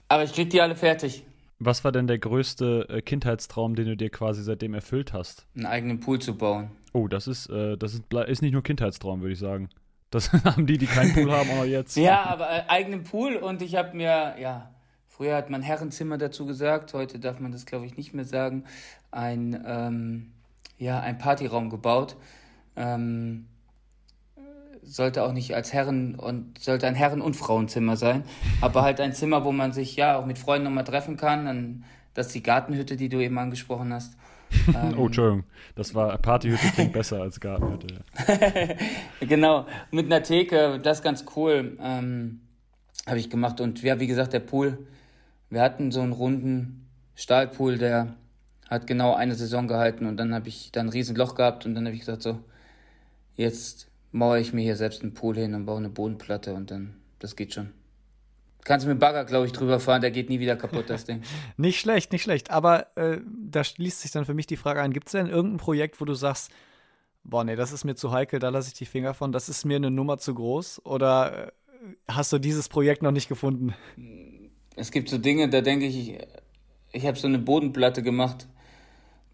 Aber 0.09 0.23
ich 0.23 0.35
kriege 0.35 0.51
die 0.51 0.61
alle 0.61 0.77
fertig. 0.77 1.25
Was 1.59 1.83
war 1.83 1.93
denn 1.93 2.07
der 2.07 2.19
größte 2.19 2.87
äh, 2.91 3.01
Kindheitstraum, 3.01 3.75
den 3.75 3.87
du 3.87 3.97
dir 3.97 4.11
quasi 4.11 4.43
seitdem 4.43 4.75
erfüllt 4.75 5.15
hast? 5.15 5.47
Einen 5.57 5.65
eigenen 5.65 6.01
Pool 6.01 6.19
zu 6.19 6.37
bauen. 6.37 6.73
Oh, 6.93 7.09
das 7.09 7.27
ist, 7.27 7.49
äh, 7.49 7.79
das 7.79 7.95
ist, 7.95 8.13
ist 8.13 8.43
nicht 8.43 8.53
nur 8.53 8.63
Kindheitstraum, 8.63 9.23
würde 9.23 9.33
ich 9.33 9.39
sagen. 9.39 9.71
Das 10.11 10.31
haben 10.45 10.67
die, 10.67 10.77
die 10.77 10.87
keinen 10.87 11.15
Pool 11.15 11.33
haben, 11.33 11.49
auch 11.59 11.65
jetzt. 11.65 11.97
Ja, 11.97 12.25
aber 12.25 12.51
äh, 12.51 12.65
eigenen 12.69 13.05
Pool 13.05 13.37
und 13.37 13.63
ich 13.63 13.77
habe 13.77 13.97
mir, 13.97 14.35
ja, 14.39 14.71
früher 15.09 15.37
hat 15.37 15.49
man 15.49 15.63
Herrenzimmer 15.63 16.19
dazu 16.19 16.45
gesagt, 16.45 16.93
heute 16.93 17.19
darf 17.19 17.41
man 17.41 17.51
das, 17.51 17.65
glaube 17.65 17.87
ich, 17.87 17.97
nicht 17.97 18.13
mehr 18.13 18.27
sagen, 18.27 18.65
ein, 19.11 19.65
ähm, 19.67 20.33
ja, 20.77 21.01
ein 21.01 21.17
Partyraum 21.17 21.71
gebaut. 21.71 22.17
Ähm, 22.77 23.47
sollte 24.87 25.23
auch 25.23 25.33
nicht 25.33 25.55
als 25.55 25.73
Herren 25.73 26.15
und 26.15 26.59
sollte 26.59 26.87
ein 26.87 26.95
Herren- 26.95 27.23
und 27.23 27.35
Frauenzimmer 27.35 27.97
sein, 27.97 28.25
aber 28.61 28.83
halt 28.83 29.01
ein 29.01 29.13
Zimmer, 29.13 29.45
wo 29.45 29.53
man 29.53 29.73
sich 29.73 29.97
ja 29.97 30.17
auch 30.17 30.27
mit 30.27 30.39
Freunden 30.39 30.65
nochmal 30.65 30.85
treffen 30.85 31.17
kann. 31.17 31.47
Dann, 31.47 31.85
das 32.13 32.27
ist 32.27 32.35
die 32.35 32.43
Gartenhütte, 32.43 32.97
die 32.97 33.09
du 33.09 33.21
eben 33.21 33.39
angesprochen 33.39 33.93
hast. 33.93 34.17
Ähm, 34.69 34.95
oh, 34.97 35.07
Entschuldigung, 35.07 35.45
das 35.75 35.97
war 35.97 36.17
Partyhütte 36.19 36.69
klingt 36.69 36.93
besser 36.93 37.21
als 37.21 37.41
Gartenhütte. 37.41 38.05
genau, 39.21 39.67
mit 39.91 40.07
einer 40.07 40.23
Theke, 40.23 40.79
das 40.81 40.99
ist 40.99 41.03
ganz 41.03 41.25
cool, 41.35 41.77
ähm, 41.83 42.41
habe 43.05 43.19
ich 43.19 43.31
gemacht. 43.31 43.61
Und 43.61 43.83
ja, 43.83 43.99
wie 43.99 44.07
gesagt, 44.07 44.33
der 44.33 44.41
Pool, 44.41 44.79
wir 45.51 45.61
hatten 45.61 45.91
so 45.91 46.03
einen 46.03 46.13
runden 46.13 46.87
Stahlpool, 47.17 47.79
der 47.79 48.15
hat 48.69 48.87
genau 48.87 49.15
eine 49.15 49.35
Saison 49.35 49.67
gehalten 49.67 50.07
und 50.07 50.19
dann 50.19 50.33
habe 50.33 50.49
ich 50.49 50.71
da 50.71 50.81
ein 50.81 50.89
Riesenloch 50.89 51.35
gehabt 51.35 51.67
und 51.67 51.75
dann 51.75 51.87
habe 51.87 51.95
ich 51.95 52.01
gesagt, 52.01 52.23
so, 52.23 52.39
jetzt 53.37 53.89
mauere 54.13 54.41
ich 54.41 54.53
mir 54.53 54.63
hier 54.63 54.77
selbst 54.77 55.03
einen 55.03 55.15
Pool 55.15 55.37
hin 55.37 55.55
und 55.55 55.67
baue 55.67 55.79
eine 55.79 55.89
Bodenplatte 55.89 56.55
und 56.55 56.71
dann, 56.71 56.95
das 57.19 57.37
geht 57.37 57.55
schon. 57.55 57.71
Kannst 58.65 58.87
du 58.87 58.91
mit 58.91 58.99
Bagger, 58.99 59.25
glaube 59.27 59.47
ich, 59.47 59.53
drüber 59.53 59.79
fahren, 59.79 60.01
der 60.01 60.11
geht 60.11 60.31
nie 60.31 60.41
wieder 60.41 60.57
kaputt, 60.57 60.89
das 60.89 61.05
Ding. 61.05 61.23
nicht 61.59 61.79
schlecht, 61.79 62.13
nicht 62.13 62.23
schlecht. 62.23 62.51
Aber 62.51 62.97
äh, 62.97 63.19
da 63.27 63.63
schließt 63.63 64.01
sich 64.01 64.11
dann 64.11 64.25
für 64.25 64.33
mich 64.33 64.47
die 64.47 64.57
Frage 64.57 64.81
ein: 64.81 64.93
Gibt 64.93 65.09
es 65.09 65.13
denn 65.13 65.29
irgendein 65.29 65.59
Projekt, 65.59 66.01
wo 66.01 66.07
du 66.07 66.15
sagst, 66.15 66.51
boah, 67.25 67.45
nee, 67.45 67.57
das 67.57 67.73
ist 67.73 67.85
mir 67.85 67.95
zu 67.95 68.13
heikel, 68.13 68.39
da 68.39 68.49
lasse 68.49 68.69
ich 68.69 68.75
die 68.75 68.87
Finger 68.87 69.13
von, 69.13 69.33
das 69.33 69.51
ist 69.51 69.65
mir 69.65 69.77
eine 69.77 69.91
Nummer 69.91 70.17
zu 70.19 70.35
groß? 70.35 70.85
Oder 70.87 71.49
äh, 71.49 71.53
hast 72.09 72.33
du 72.33 72.39
dieses 72.39 72.71
Projekt 72.71 73.03
noch 73.03 73.11
nicht 73.11 73.29
gefunden? 73.29 73.75
Es 74.77 74.91
gibt 74.91 75.11
so 75.11 75.19
Dinge, 75.19 75.49
da 75.49 75.61
denke 75.61 75.87
ich, 75.87 76.11
ich, 76.11 76.19
ich 76.93 77.07
habe 77.07 77.19
so 77.19 77.27
eine 77.27 77.39
Bodenplatte 77.39 78.03
gemacht. 78.03 78.47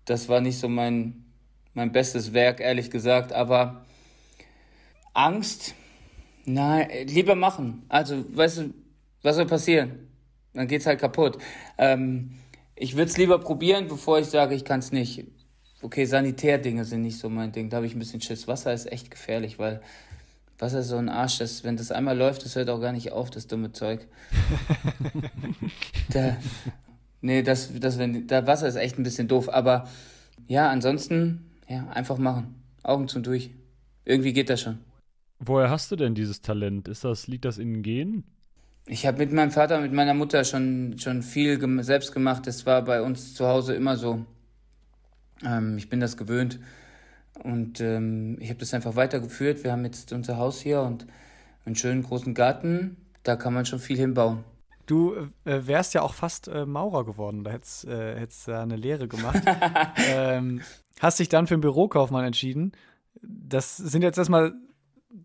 Das 0.06 0.28
war 0.28 0.40
nicht 0.40 0.58
so 0.58 0.68
mein, 0.68 1.24
mein 1.74 1.92
bestes 1.92 2.32
Werk, 2.32 2.60
ehrlich 2.60 2.90
gesagt, 2.90 3.32
aber 3.32 3.84
Angst, 5.12 5.74
nein, 6.44 6.88
lieber 7.06 7.34
machen. 7.34 7.84
Also, 7.88 8.24
weißt 8.36 8.58
du, 8.58 8.74
was 9.22 9.36
soll 9.36 9.46
passieren? 9.46 10.08
Dann 10.54 10.66
geht's 10.66 10.86
halt 10.86 11.00
kaputt. 11.00 11.38
Ähm, 11.78 12.32
ich 12.74 12.96
würde 12.96 13.10
es 13.10 13.18
lieber 13.18 13.38
probieren, 13.38 13.88
bevor 13.88 14.18
ich 14.18 14.26
sage, 14.26 14.54
ich 14.54 14.64
kann 14.64 14.80
es 14.80 14.92
nicht. 14.92 15.26
Okay, 15.82 16.04
Sanitärdinge 16.04 16.84
sind 16.84 17.02
nicht 17.02 17.18
so 17.18 17.28
mein 17.28 17.52
Ding. 17.52 17.70
Da 17.70 17.76
habe 17.76 17.86
ich 17.86 17.94
ein 17.94 17.98
bisschen 17.98 18.20
Schiss. 18.20 18.48
Wasser 18.48 18.72
ist 18.72 18.90
echt 18.90 19.10
gefährlich, 19.10 19.58
weil 19.58 19.80
Wasser 20.58 20.80
ist 20.80 20.88
so 20.88 20.96
ein 20.96 21.08
Arsch. 21.08 21.38
Das, 21.38 21.64
wenn 21.64 21.76
das 21.76 21.90
einmal 21.90 22.16
läuft, 22.16 22.44
das 22.44 22.56
hört 22.56 22.68
auch 22.68 22.80
gar 22.80 22.92
nicht 22.92 23.12
auf, 23.12 23.30
das 23.30 23.46
dumme 23.46 23.72
Zeug. 23.72 24.06
da, 26.12 26.36
nee, 27.20 27.42
das, 27.42 27.70
das, 27.78 27.98
wenn, 27.98 28.26
da 28.26 28.46
Wasser 28.46 28.68
ist 28.68 28.76
echt 28.76 28.98
ein 28.98 29.02
bisschen 29.04 29.28
doof. 29.28 29.48
Aber 29.48 29.88
ja, 30.48 30.68
ansonsten, 30.68 31.50
ja, 31.68 31.88
einfach 31.88 32.18
machen. 32.18 32.62
Augen 32.82 33.08
zum 33.08 33.22
Durch. 33.22 33.50
Irgendwie 34.04 34.32
geht 34.32 34.50
das 34.50 34.60
schon. 34.60 34.78
Woher 35.42 35.70
hast 35.70 35.90
du 35.90 35.96
denn 35.96 36.14
dieses 36.14 36.42
Talent? 36.42 36.86
Ist 36.86 37.02
das, 37.02 37.26
liegt 37.26 37.46
das 37.46 37.56
in 37.56 37.72
den 37.72 37.82
Genen? 37.82 38.24
Ich 38.86 39.06
habe 39.06 39.18
mit 39.18 39.32
meinem 39.32 39.50
Vater, 39.50 39.80
mit 39.80 39.92
meiner 39.92 40.12
Mutter 40.12 40.44
schon, 40.44 40.98
schon 40.98 41.22
viel 41.22 41.58
gem 41.58 41.82
selbst 41.82 42.12
gemacht. 42.12 42.46
Das 42.46 42.66
war 42.66 42.82
bei 42.82 43.00
uns 43.00 43.34
zu 43.34 43.46
Hause 43.46 43.74
immer 43.74 43.96
so. 43.96 44.26
Ähm, 45.42 45.78
ich 45.78 45.88
bin 45.88 46.00
das 46.00 46.18
gewöhnt. 46.18 46.60
Und 47.42 47.80
ähm, 47.80 48.36
ich 48.40 48.50
habe 48.50 48.58
das 48.58 48.74
einfach 48.74 48.96
weitergeführt. 48.96 49.64
Wir 49.64 49.72
haben 49.72 49.84
jetzt 49.84 50.12
unser 50.12 50.36
Haus 50.36 50.60
hier 50.60 50.82
und 50.82 51.06
einen 51.64 51.74
schönen 51.74 52.02
großen 52.02 52.34
Garten. 52.34 52.98
Da 53.22 53.36
kann 53.36 53.54
man 53.54 53.64
schon 53.64 53.78
viel 53.78 53.96
hinbauen. 53.96 54.44
Du 54.84 55.14
äh, 55.44 55.66
wärst 55.66 55.94
ja 55.94 56.02
auch 56.02 56.14
fast 56.14 56.48
äh, 56.48 56.66
Maurer 56.66 57.06
geworden. 57.06 57.44
Da 57.44 57.52
hättest 57.52 57.84
du 57.84 58.50
äh, 58.50 58.54
eine 58.56 58.76
Lehre 58.76 59.08
gemacht. 59.08 59.42
ähm, 59.96 60.60
hast 61.00 61.18
dich 61.18 61.30
dann 61.30 61.46
für 61.46 61.54
einen 61.54 61.62
Bürokaufmann 61.62 62.24
entschieden. 62.24 62.72
Das 63.22 63.76
sind 63.76 64.02
jetzt 64.02 64.18
erstmal 64.18 64.52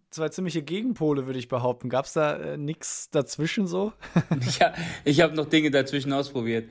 zwei 0.09 0.29
ziemliche 0.29 0.63
Gegenpole, 0.63 1.25
würde 1.25 1.39
ich 1.39 1.47
behaupten. 1.47 1.89
Gab 1.89 2.05
es 2.05 2.13
da 2.13 2.35
äh, 2.35 2.57
nichts 2.57 3.09
dazwischen 3.09 3.67
so? 3.67 3.93
ja, 4.59 4.73
ich 5.03 5.21
habe 5.21 5.35
noch 5.35 5.45
Dinge 5.45 5.71
dazwischen 5.71 6.13
ausprobiert. 6.13 6.69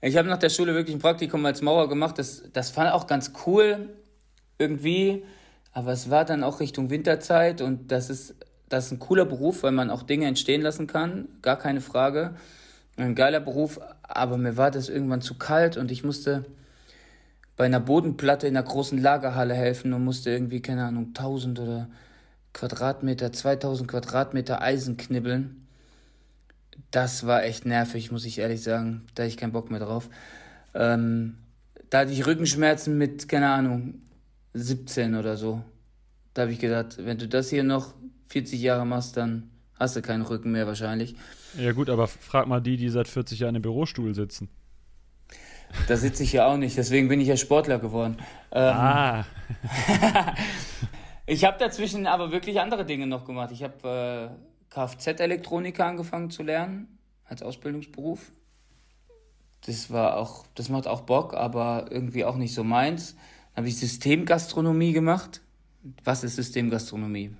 Ich 0.00 0.16
habe 0.16 0.28
nach 0.28 0.38
der 0.38 0.50
Schule 0.50 0.74
wirklich 0.74 0.94
ein 0.94 1.00
Praktikum 1.00 1.44
als 1.46 1.62
Mauer 1.62 1.88
gemacht. 1.88 2.18
Das, 2.18 2.42
das 2.52 2.70
fand 2.70 2.92
auch 2.92 3.06
ganz 3.06 3.32
cool 3.46 3.88
irgendwie. 4.58 5.24
Aber 5.72 5.92
es 5.92 6.10
war 6.10 6.24
dann 6.24 6.44
auch 6.44 6.60
Richtung 6.60 6.90
Winterzeit 6.90 7.60
und 7.60 7.90
das 7.90 8.10
ist, 8.10 8.36
das 8.68 8.86
ist 8.86 8.92
ein 8.92 8.98
cooler 8.98 9.24
Beruf, 9.24 9.62
weil 9.62 9.72
man 9.72 9.90
auch 9.90 10.02
Dinge 10.02 10.26
entstehen 10.26 10.62
lassen 10.62 10.86
kann. 10.86 11.28
Gar 11.42 11.58
keine 11.58 11.80
Frage. 11.80 12.36
Ein 12.96 13.16
geiler 13.16 13.40
Beruf, 13.40 13.80
aber 14.02 14.36
mir 14.36 14.56
war 14.56 14.70
das 14.70 14.88
irgendwann 14.88 15.20
zu 15.20 15.36
kalt 15.36 15.76
und 15.76 15.90
ich 15.90 16.04
musste 16.04 16.44
bei 17.56 17.64
einer 17.64 17.80
Bodenplatte 17.80 18.46
in 18.46 18.56
einer 18.56 18.66
großen 18.66 19.00
Lagerhalle 19.00 19.54
helfen 19.54 19.92
und 19.92 20.04
musste 20.04 20.30
irgendwie, 20.30 20.60
keine 20.60 20.84
Ahnung, 20.84 21.06
1000 21.08 21.58
oder 21.58 21.88
Quadratmeter, 22.54 23.32
2000 23.32 23.86
Quadratmeter 23.88 24.62
Eisen 24.62 24.96
knibbeln. 24.96 25.66
Das 26.90 27.26
war 27.26 27.44
echt 27.44 27.66
nervig, 27.66 28.10
muss 28.10 28.24
ich 28.24 28.38
ehrlich 28.38 28.62
sagen. 28.62 29.02
Da 29.14 29.24
hatte 29.24 29.30
ich 29.30 29.36
keinen 29.36 29.52
Bock 29.52 29.70
mehr 29.70 29.80
drauf. 29.80 30.08
Ähm, 30.72 31.36
da 31.90 32.00
hatte 32.00 32.12
ich 32.12 32.26
Rückenschmerzen 32.26 32.96
mit, 32.96 33.28
keine 33.28 33.50
Ahnung, 33.50 34.00
17 34.54 35.16
oder 35.16 35.36
so. 35.36 35.62
Da 36.32 36.42
habe 36.42 36.52
ich 36.52 36.60
gedacht, 36.60 36.96
wenn 36.98 37.18
du 37.18 37.28
das 37.28 37.50
hier 37.50 37.64
noch 37.64 37.92
40 38.28 38.60
Jahre 38.60 38.86
machst, 38.86 39.16
dann 39.16 39.50
hast 39.78 39.96
du 39.96 40.02
keinen 40.02 40.22
Rücken 40.22 40.52
mehr 40.52 40.66
wahrscheinlich. 40.66 41.16
Ja 41.58 41.72
gut, 41.72 41.90
aber 41.90 42.06
frag 42.06 42.46
mal 42.46 42.60
die, 42.60 42.76
die 42.76 42.88
seit 42.88 43.08
40 43.08 43.40
Jahren 43.40 43.56
im 43.56 43.62
Bürostuhl 43.62 44.14
sitzen. 44.14 44.48
Da 45.88 45.96
sitze 45.96 46.22
ich 46.22 46.32
ja 46.32 46.46
auch 46.46 46.56
nicht, 46.56 46.76
deswegen 46.76 47.08
bin 47.08 47.20
ich 47.20 47.26
ja 47.26 47.36
Sportler 47.36 47.80
geworden. 47.80 48.16
Ähm, 48.52 48.74
ah. 48.74 49.24
Ich 51.26 51.44
habe 51.44 51.58
dazwischen 51.58 52.06
aber 52.06 52.32
wirklich 52.32 52.60
andere 52.60 52.84
Dinge 52.84 53.06
noch 53.06 53.24
gemacht. 53.24 53.50
Ich 53.50 53.62
habe 53.62 54.30
äh, 54.30 54.74
Kfz-Elektroniker 54.74 55.86
angefangen 55.86 56.30
zu 56.30 56.42
lernen 56.42 56.98
als 57.24 57.42
Ausbildungsberuf. 57.42 58.32
Das 59.66 59.90
war 59.90 60.18
auch, 60.18 60.46
das 60.54 60.68
macht 60.68 60.86
auch 60.86 61.02
Bock, 61.02 61.32
aber 61.32 61.86
irgendwie 61.90 62.24
auch 62.24 62.36
nicht 62.36 62.52
so 62.52 62.62
meins. 62.62 63.14
Dann 63.54 63.62
habe 63.62 63.68
ich 63.68 63.78
Systemgastronomie 63.78 64.92
gemacht. 64.92 65.40
Was 66.02 66.24
ist 66.24 66.36
Systemgastronomie? 66.36 67.34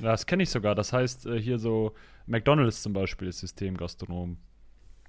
Das 0.00 0.26
kenne 0.26 0.42
ich 0.42 0.50
sogar. 0.50 0.74
Das 0.74 0.92
heißt 0.92 1.26
äh, 1.26 1.40
hier 1.40 1.58
so 1.58 1.94
McDonald's 2.26 2.82
zum 2.82 2.92
Beispiel 2.92 3.28
ist 3.28 3.40
Systemgastronom. 3.40 4.36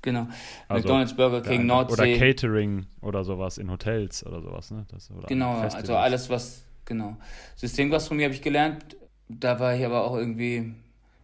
Genau. 0.01 0.27
Also, 0.67 0.81
McDonald's, 0.81 1.15
Burger 1.15 1.41
King, 1.41 1.61
ja, 1.61 1.65
Nordsee. 1.67 1.93
Oder 1.93 2.17
Catering 2.17 2.87
oder 3.01 3.23
sowas 3.23 3.57
in 3.57 3.69
Hotels 3.69 4.25
oder 4.25 4.41
sowas. 4.41 4.71
Ne? 4.71 4.85
Das, 4.89 5.11
oder 5.11 5.27
genau, 5.27 5.57
also 5.59 5.95
alles, 5.95 6.29
was 6.29 6.63
genau. 6.91 7.15
Systemgastronomie 7.55 8.25
habe 8.25 8.33
ich 8.33 8.41
gelernt. 8.41 8.97
Da 9.29 9.59
war 9.59 9.75
ich 9.75 9.85
aber 9.85 10.03
auch 10.03 10.15
irgendwie 10.15 10.73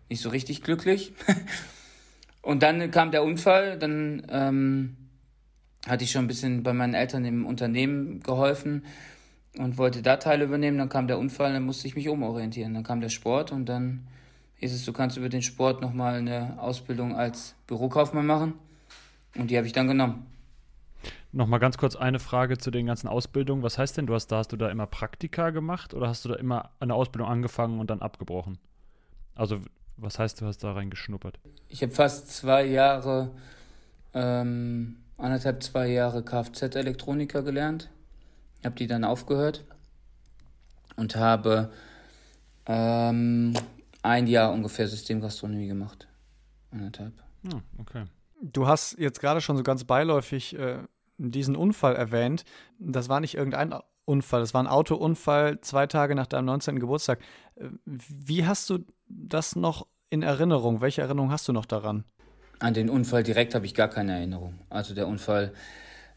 nicht 0.10 0.22
so 0.22 0.30
richtig 0.30 0.64
glücklich. 0.64 1.12
Und 2.42 2.64
dann 2.64 2.90
kam 2.92 3.12
der 3.12 3.24
Unfall. 3.24 3.78
Dann 3.78 4.26
ähm, 4.30 4.96
hatte 5.86 6.06
ich 6.06 6.12
schon 6.12 6.24
ein 6.24 6.28
bisschen 6.28 6.64
bei 6.64 6.72
meinen 6.72 6.94
Eltern 6.94 7.26
im 7.26 7.46
Unternehmen 7.46 8.22
geholfen 8.22 8.86
und 9.58 9.78
wollte 9.78 10.02
da 10.02 10.16
Teile 10.16 10.46
übernehmen. 10.46 10.78
Dann 10.78 10.88
kam 10.88 11.08
der 11.08 11.20
Unfall, 11.20 11.52
dann 11.52 11.66
musste 11.66 11.88
ich 11.88 11.96
mich 11.96 12.08
umorientieren. 12.08 12.74
Dann 12.74 12.84
kam 12.84 13.02
der 13.02 13.10
Sport 13.10 13.52
und 13.52 13.66
dann 13.66 14.08
ist 14.60 14.74
es, 14.74 14.86
du 14.86 14.94
kannst 14.94 15.18
über 15.18 15.28
den 15.28 15.42
Sport 15.42 15.82
nochmal 15.82 16.16
eine 16.16 16.62
Ausbildung 16.62 17.16
als 17.16 17.56
Bürokaufmann 17.68 18.26
machen. 18.26 18.54
Und 19.36 19.52
die 19.52 19.58
habe 19.58 19.68
ich 19.68 19.74
dann 19.74 19.88
genommen. 19.88 20.26
Nochmal 21.38 21.60
ganz 21.60 21.78
kurz 21.78 21.96
eine 21.96 22.18
Frage 22.18 22.58
zu 22.58 22.72
den 22.72 22.88
ganzen 22.88 23.08
Ausbildungen. 23.08 23.62
Was 23.62 23.78
heißt 23.78 23.96
denn, 23.96 24.08
du 24.08 24.16
hast 24.16 24.26
da, 24.30 24.38
hast 24.38 24.52
du 24.54 24.58
da 24.58 24.72
immer 24.72 24.88
Praktika 24.88 25.52
gemacht 25.52 25.94
oder 25.94 26.08
hast 26.08 26.26
du 26.26 26.30
da 26.30 26.36
immer 26.36 26.72
eine 26.80 26.96
Ausbildung 26.96 27.30
angefangen 27.30 27.80
und 27.80 27.92
dann 27.92 28.02
abgebrochen? 28.02 28.58
Also, 29.36 29.60
was 29.98 30.18
heißt, 30.18 30.42
du 30.42 30.48
hast 30.48 30.64
da 30.64 30.72
reingeschnuppert? 30.72 31.38
Ich 31.70 31.84
habe 31.84 31.92
fast 31.92 32.32
zwei 32.32 32.66
Jahre, 32.66 33.36
ähm, 34.16 34.98
anderthalb, 35.18 35.62
zwei 35.62 35.90
Jahre 35.90 36.24
Kfz-Elektroniker 36.24 37.44
gelernt. 37.44 37.92
Habe 38.66 38.74
die 38.74 38.88
dann 38.88 39.04
aufgehört 39.04 39.64
und 40.96 41.16
habe 41.18 41.72
ähm, 42.66 43.54
ein 44.02 44.26
Jahr 44.26 44.52
ungefähr 44.52 44.88
Systemgastronomie 44.88 45.68
gemacht. 45.68 46.08
Anderthalb. 46.72 47.14
Oh, 47.54 47.60
okay. 47.78 48.06
Du 48.42 48.66
hast 48.66 48.98
jetzt 48.98 49.20
gerade 49.20 49.40
schon 49.40 49.56
so 49.56 49.62
ganz 49.62 49.84
beiläufig 49.84 50.58
äh, 50.58 50.80
diesen 51.18 51.56
Unfall 51.56 51.96
erwähnt. 51.96 52.46
Das 52.80 53.10
war 53.10 53.20
nicht 53.20 53.36
irgendein 53.36 53.74
Unfall, 54.06 54.40
das 54.40 54.54
war 54.54 54.64
ein 54.64 54.68
Autounfall 54.68 55.60
zwei 55.62 55.86
Tage 55.86 56.16
nach 56.16 56.28
deinem 56.28 56.46
19. 56.46 56.80
Geburtstag. 56.80 57.20
Wie 57.86 58.46
hast 58.46 58.70
du 58.70 58.80
das 59.08 59.56
noch 59.56 59.88
in 60.10 60.24
Erinnerung? 60.24 60.82
Welche 60.82 61.02
Erinnerung 61.02 61.32
hast 61.32 61.48
du 61.48 61.54
noch 61.54 61.66
daran? 61.66 62.06
An 62.60 62.74
den 62.74 62.90
Unfall 62.90 63.24
direkt 63.24 63.54
habe 63.54 63.66
ich 63.66 63.76
gar 63.76 63.90
keine 63.90 64.14
Erinnerung. 64.14 64.56
Also 64.70 64.96
der 64.96 65.08
Unfall 65.08 65.54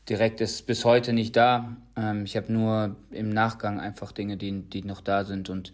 direkt 0.09 0.41
ist 0.41 0.67
bis 0.67 0.85
heute 0.85 1.13
nicht 1.13 1.37
da. 1.37 1.77
Ähm, 1.97 2.25
ich 2.25 2.37
habe 2.37 2.53
nur 2.53 2.97
im 3.11 3.31
Nachgang 3.31 3.81
einfach 3.81 4.13
Dinge, 4.13 4.37
die, 4.37 4.63
die 4.63 4.83
noch 4.83 5.01
da 5.01 5.25
sind. 5.25 5.51
Und 5.51 5.73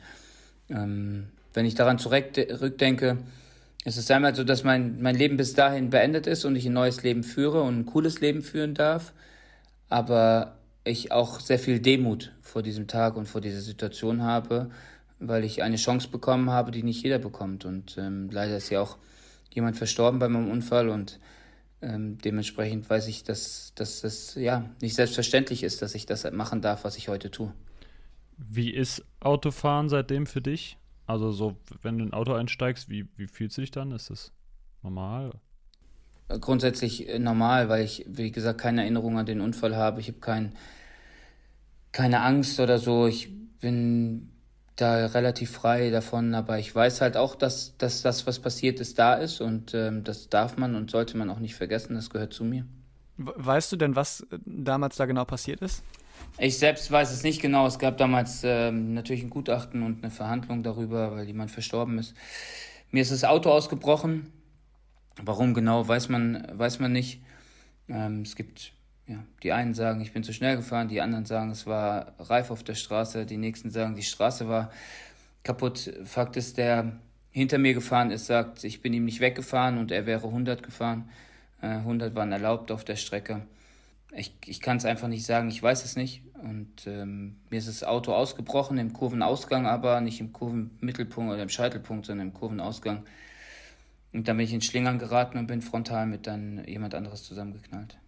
ähm, 0.69 1.29
wenn 1.53 1.67
ich 1.67 1.75
daran 1.75 1.99
zurückdenke, 1.99 3.19
ist 3.87 3.97
es 3.97 4.11
einmal 4.11 4.35
so, 4.35 4.43
dass 4.43 4.65
mein, 4.65 5.01
mein 5.01 5.15
Leben 5.15 5.37
bis 5.37 5.55
dahin 5.55 5.91
beendet 5.91 6.27
ist 6.27 6.45
und 6.45 6.57
ich 6.57 6.67
ein 6.67 6.73
neues 6.73 7.05
Leben 7.05 7.23
führe 7.23 7.63
und 7.63 7.79
ein 7.79 7.87
cooles 7.87 8.21
Leben 8.21 8.43
führen 8.43 8.75
darf. 8.75 9.13
Aber 9.89 10.57
ich 10.83 11.13
auch 11.13 11.39
sehr 11.39 11.61
viel 11.61 11.79
Demut 11.79 12.33
vor 12.43 12.63
diesem 12.63 12.89
Tag 12.89 13.17
und 13.17 13.27
vor 13.27 13.41
dieser 13.41 13.61
Situation 13.61 14.23
habe, 14.23 14.71
weil 15.21 15.45
ich 15.45 15.63
eine 15.63 15.77
Chance 15.77 16.09
bekommen 16.09 16.51
habe, 16.51 16.73
die 16.73 16.83
nicht 16.83 17.05
jeder 17.05 17.21
bekommt. 17.21 17.65
Und 17.65 17.97
ähm, 17.97 18.29
leider 18.33 18.57
ist 18.57 18.71
ja 18.71 18.81
auch 18.81 18.97
jemand 19.53 19.77
verstorben 19.77 20.19
bei 20.19 20.29
meinem 20.29 20.51
Unfall 20.51 20.89
und 20.89 21.21
ähm, 21.81 22.19
dementsprechend 22.19 22.91
weiß 22.91 23.07
ich, 23.07 23.23
dass, 23.23 23.73
dass 23.77 24.01
das 24.01 24.35
ja 24.35 24.69
nicht 24.83 24.97
selbstverständlich 24.97 25.63
ist, 25.63 25.81
dass 25.81 25.95
ich 25.95 26.07
das 26.07 26.29
machen 26.33 26.61
darf, 26.61 26.83
was 26.83 26.97
ich 26.97 27.09
heute 27.09 27.31
tue. 27.31 27.53
Wie 28.37 28.71
ist 28.71 29.05
Autofahren 29.21 29.89
seitdem 29.89 30.27
für 30.27 30.43
dich? 30.43 30.77
Also 31.07 31.31
so, 31.31 31.57
wenn 31.83 31.99
du 31.99 32.05
in 32.05 32.11
ein 32.11 32.15
Auto 32.15 32.33
einsteigst, 32.33 32.89
wie, 32.89 33.07
wie 33.17 33.29
fühlst 33.29 33.57
du 33.57 33.61
dich 33.61 33.71
dann? 33.71 33.93
Ist 33.93 34.11
das 34.11 34.33
normal? 34.83 35.31
Grundsätzlich 36.29 37.09
äh, 37.09 37.19
normal, 37.19 37.69
weil 37.69 37.85
ich, 37.85 38.05
wie 38.09 38.33
gesagt, 38.33 38.61
keine 38.61 38.83
Erinnerung 38.83 39.19
an 39.19 39.27
den 39.27 39.41
Unfall 39.41 39.77
habe. 39.77 40.01
Ich 40.01 40.09
habe 40.09 40.19
kein, 40.19 40.53
keine 41.93 42.23
Angst 42.23 42.59
oder 42.59 42.79
so. 42.79 43.07
Ich 43.07 43.31
bin 43.61 44.31
da 44.75 45.07
relativ 45.07 45.53
frei 45.53 45.91
davon, 45.91 46.35
aber 46.35 46.59
ich 46.59 46.75
weiß 46.75 47.01
halt 47.01 47.17
auch, 47.17 47.35
dass, 47.35 47.77
dass 47.79 48.03
das, 48.03 48.27
was 48.27 48.39
passiert 48.39 48.81
ist, 48.81 48.99
da 48.99 49.15
ist 49.15 49.41
und 49.41 49.73
ähm, 49.75 50.05
das 50.05 50.29
darf 50.29 50.59
man 50.59 50.75
und 50.75 50.91
sollte 50.91 51.17
man 51.17 51.31
auch 51.31 51.39
nicht 51.39 51.55
vergessen, 51.55 51.95
das 51.95 52.11
gehört 52.11 52.35
zu 52.35 52.45
mir. 52.45 52.67
Weißt 53.17 53.73
du 53.73 53.77
denn, 53.77 53.97
was 53.97 54.21
äh, 54.31 54.39
damals 54.45 54.97
da 54.97 55.07
genau 55.07 55.25
passiert 55.25 55.63
ist? 55.63 55.83
Ich 56.39 56.59
selbst 56.59 56.91
weiß 56.91 57.13
es 57.13 57.23
nicht 57.23 57.41
genau. 57.41 57.67
Es 57.67 57.79
gab 57.79 57.97
damals 57.97 58.43
ähm, 58.45 58.93
natürlich 58.95 59.23
ein 59.23 59.31
Gutachten 59.31 59.83
und 59.83 60.03
eine 60.03 60.11
Verhandlung 60.11 60.63
darüber, 60.63 61.13
weil 61.13 61.27
jemand 61.27 61.51
verstorben 61.51 61.99
ist. 61.99 62.15
Mir 62.91 63.03
ist 63.03 63.13
das 63.13 63.25
Auto 63.25 63.51
ausgebrochen. 63.51 64.33
Warum 65.23 65.55
genau, 65.55 65.87
weiß 65.89 66.11
man, 66.11 66.47
weiß 66.53 66.79
man 66.79 66.93
nicht. 66.93 67.23
Ähm, 67.89 68.23
es 68.23 68.37
gibt 68.37 68.73
ja, 69.07 69.25
die 69.43 69.53
einen 69.53 69.73
sagen, 69.73 70.01
ich 70.01 70.13
bin 70.13 70.25
zu 70.25 70.33
schnell 70.33 70.57
gefahren, 70.57 70.89
die 70.89 71.01
anderen 71.01 71.25
sagen, 71.25 71.51
es 71.51 71.67
war 71.67 72.15
reif 72.19 72.51
auf 72.51 72.65
der 72.65 72.75
Straße, 72.75 73.25
die 73.25 73.37
nächsten 73.37 73.71
sagen, 73.71 73.95
die 73.95 74.03
Straße 74.03 74.49
war 74.49 74.71
kaputt. 75.43 75.93
Fakt 76.05 76.37
ist, 76.37 76.59
der 76.59 76.99
hinter 77.31 77.59
mir 77.59 77.73
gefahren 77.73 78.11
ist, 78.11 78.27
sagt, 78.27 78.65
ich 78.65 78.83
bin 78.83 78.93
ihm 78.93 79.05
nicht 79.05 79.21
weggefahren 79.21 79.79
und 79.79 79.91
er 79.91 80.07
wäre 80.07 80.27
100 80.27 80.63
gefahren. 80.63 81.09
Äh, 81.63 81.67
100 81.69 82.15
waren 82.15 82.33
erlaubt 82.33 82.71
auf 82.71 82.85
der 82.85 82.97
Strecke. 82.97 83.47
Ich, 84.13 84.35
ich 84.47 84.61
kann 84.61 84.79
es 84.79 84.85
einfach 84.85 85.09
nicht 85.09 85.27
sagen, 85.27 85.49
ich 85.49 85.63
weiß 85.63 85.85
es 85.85 85.97
nicht. 85.97 86.23
Und 86.43 86.87
ähm, 86.87 87.37
mir 87.51 87.59
ist 87.59 87.69
das 87.69 87.83
Auto 87.83 88.13
ausgebrochen 88.13 88.79
im 88.79 88.93
Kurvenausgang, 88.93 89.67
aber 89.67 90.01
nicht 90.01 90.21
im 90.21 90.33
Kurvenmittelpunkt 90.33 91.33
oder 91.33 91.43
im 91.43 91.49
Scheitelpunkt, 91.49 92.07
sondern 92.07 92.29
im 92.29 92.35
Kurvenausgang. 92.35 93.05
Und 94.13 94.29
dann 94.29 94.37
bin 94.37 94.47
ich 94.47 94.53
in 94.53 94.63
Schlingern 94.63 94.99
geraten 94.99 95.39
und 95.39 95.47
bin 95.47 95.61
frontal 95.61 96.07
mit 96.07 96.27
dann 96.27 96.65
jemand 96.67 96.95
anderes 96.95 97.23
zusammengeknallt. 97.25 97.99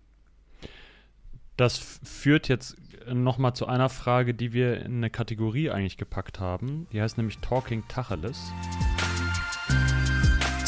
Das 1.57 1.77
führt 1.77 2.49
jetzt 2.49 2.77
nochmal 3.13 3.55
zu 3.55 3.67
einer 3.67 3.89
Frage, 3.89 4.33
die 4.33 4.53
wir 4.53 4.81
in 4.81 4.99
eine 4.99 5.11
Kategorie 5.11 5.71
eigentlich 5.71 5.97
gepackt 5.97 6.41
haben. 6.41 6.87
Die 6.93 7.03
heißt 7.03 7.17
nämlich 7.17 7.39
Talking 7.39 7.83
Tacheles. 7.89 8.39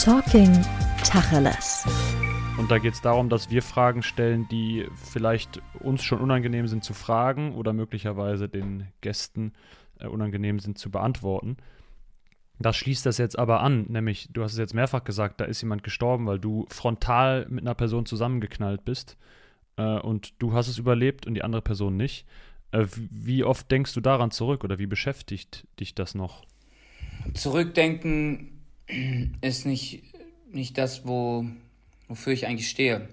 Talking 0.03 0.65
Tacheles. 1.05 1.87
Und 2.61 2.71
da 2.71 2.77
geht 2.77 2.93
es 2.93 3.01
darum, 3.01 3.31
dass 3.31 3.51
wir 3.51 3.63
Fragen 3.63 4.03
stellen, 4.03 4.47
die 4.51 4.87
vielleicht 4.95 5.63
uns 5.81 6.03
schon 6.03 6.21
unangenehm 6.21 6.69
sind 6.69 6.85
zu 6.85 6.93
fragen 6.93 7.55
oder 7.55 7.73
möglicherweise 7.73 8.51
den 8.51 8.89
Gästen 9.01 9.55
äh, 9.99 10.07
unangenehm 10.07 10.59
sind 10.59 10.77
zu 10.77 10.91
beantworten. 10.91 11.57
Das 12.59 12.77
schließt 12.77 13.07
das 13.07 13.17
jetzt 13.17 13.39
aber 13.39 13.61
an, 13.61 13.87
nämlich, 13.89 14.29
du 14.31 14.43
hast 14.43 14.53
es 14.53 14.59
jetzt 14.59 14.75
mehrfach 14.75 15.05
gesagt, 15.05 15.41
da 15.41 15.47
ist 15.47 15.63
jemand 15.63 15.83
gestorben, 15.83 16.27
weil 16.27 16.39
du 16.39 16.67
frontal 16.69 17.47
mit 17.49 17.65
einer 17.65 17.75
Person 17.75 18.05
zusammengeknallt 18.05 18.85
bist 18.85 19.17
äh, 19.79 19.99
und 19.99 20.35
du 20.39 20.53
hast 20.53 20.69
es 20.69 20.77
überlebt 20.77 21.27
und 21.27 21.33
die 21.33 21.43
andere 21.43 21.63
Person 21.63 21.97
nicht. 21.97 22.27
Äh, 22.73 22.85
wie 22.95 23.43
oft 23.43 23.71
denkst 23.71 23.95
du 23.95 24.03
daran 24.03 24.33
zurück 24.33 24.65
oder 24.65 24.79
wie 24.79 24.87
beschäftigt 24.87 25.67
dich 25.81 25.95
das 25.95 26.15
noch? 26.15 26.45
Zurückdenken 27.33 28.61
ist 29.41 29.65
nicht, 29.65 30.03
nicht 30.53 30.77
das, 30.77 31.07
wo, 31.07 31.47
wofür 32.11 32.35
ich 32.35 32.47
eigentlich 32.47 32.69
stehe. 32.69 33.09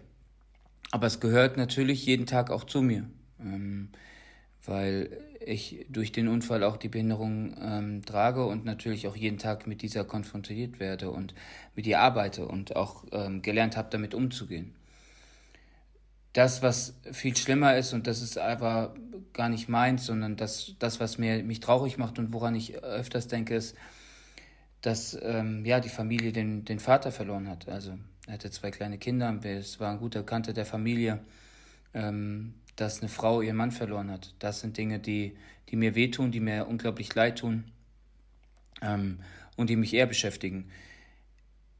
Aber 0.91 1.07
es 1.07 1.21
gehört 1.21 1.55
natürlich 1.55 2.05
jeden 2.05 2.25
Tag 2.25 2.51
auch 2.51 2.65
zu 2.65 2.81
mir, 2.81 3.09
ähm, 3.39 3.87
weil 4.65 5.09
ich 5.45 5.85
durch 5.87 6.11
den 6.11 6.27
Unfall 6.27 6.65
auch 6.65 6.75
die 6.75 6.89
Behinderung 6.89 7.55
ähm, 7.61 8.03
trage 8.03 8.45
und 8.45 8.65
natürlich 8.65 9.07
auch 9.07 9.15
jeden 9.15 9.37
Tag 9.37 9.67
mit 9.67 9.81
dieser 9.81 10.03
konfrontiert 10.03 10.81
werde 10.81 11.11
und 11.11 11.33
mit 11.75 11.87
ihr 11.87 12.01
arbeite 12.01 12.45
und 12.45 12.75
auch 12.75 13.05
ähm, 13.13 13.41
gelernt 13.41 13.77
habe, 13.77 13.87
damit 13.89 14.13
umzugehen 14.13 14.73
das, 16.37 16.61
was 16.61 16.93
viel 17.13 17.35
schlimmer 17.35 17.77
ist, 17.77 17.93
und 17.93 18.05
das 18.05 18.21
ist 18.21 18.37
aber 18.37 18.93
gar 19.33 19.49
nicht 19.49 19.69
meins, 19.69 20.05
sondern 20.05 20.35
das, 20.35 20.75
das 20.77 20.99
was 20.99 21.17
mir, 21.17 21.43
mich 21.43 21.61
traurig 21.61 21.97
macht 21.97 22.19
und 22.19 22.31
woran 22.31 22.53
ich 22.53 22.75
öfters 22.83 23.27
denke, 23.27 23.55
ist, 23.55 23.75
dass 24.81 25.17
ähm, 25.23 25.65
ja, 25.65 25.79
die 25.79 25.89
Familie 25.89 26.31
den, 26.31 26.63
den 26.63 26.77
Vater 26.77 27.11
verloren 27.11 27.49
hat. 27.49 27.67
Also 27.67 27.97
er 28.27 28.33
hatte 28.33 28.51
zwei 28.51 28.71
kleine 28.71 28.97
Kinder, 28.97 29.39
es 29.43 29.79
war 29.79 29.91
ein 29.91 29.99
guter 29.99 30.19
Bekannter 30.19 30.51
der 30.51 30.65
Familie, 30.65 31.19
ähm, 31.93 32.53
dass 32.75 32.99
eine 32.99 33.09
Frau 33.09 33.41
ihren 33.41 33.55
Mann 33.55 33.71
verloren 33.71 34.11
hat. 34.11 34.35
Das 34.39 34.59
sind 34.59 34.77
Dinge, 34.77 34.99
die, 34.99 35.35
die 35.69 35.77
mir 35.77 35.95
wehtun, 35.95 36.31
die 36.31 36.41
mir 36.41 36.67
unglaublich 36.67 37.15
leid 37.15 37.39
tun 37.39 37.63
ähm, 38.81 39.19
und 39.55 39.69
die 39.69 39.77
mich 39.77 39.93
eher 39.93 40.05
beschäftigen. 40.05 40.69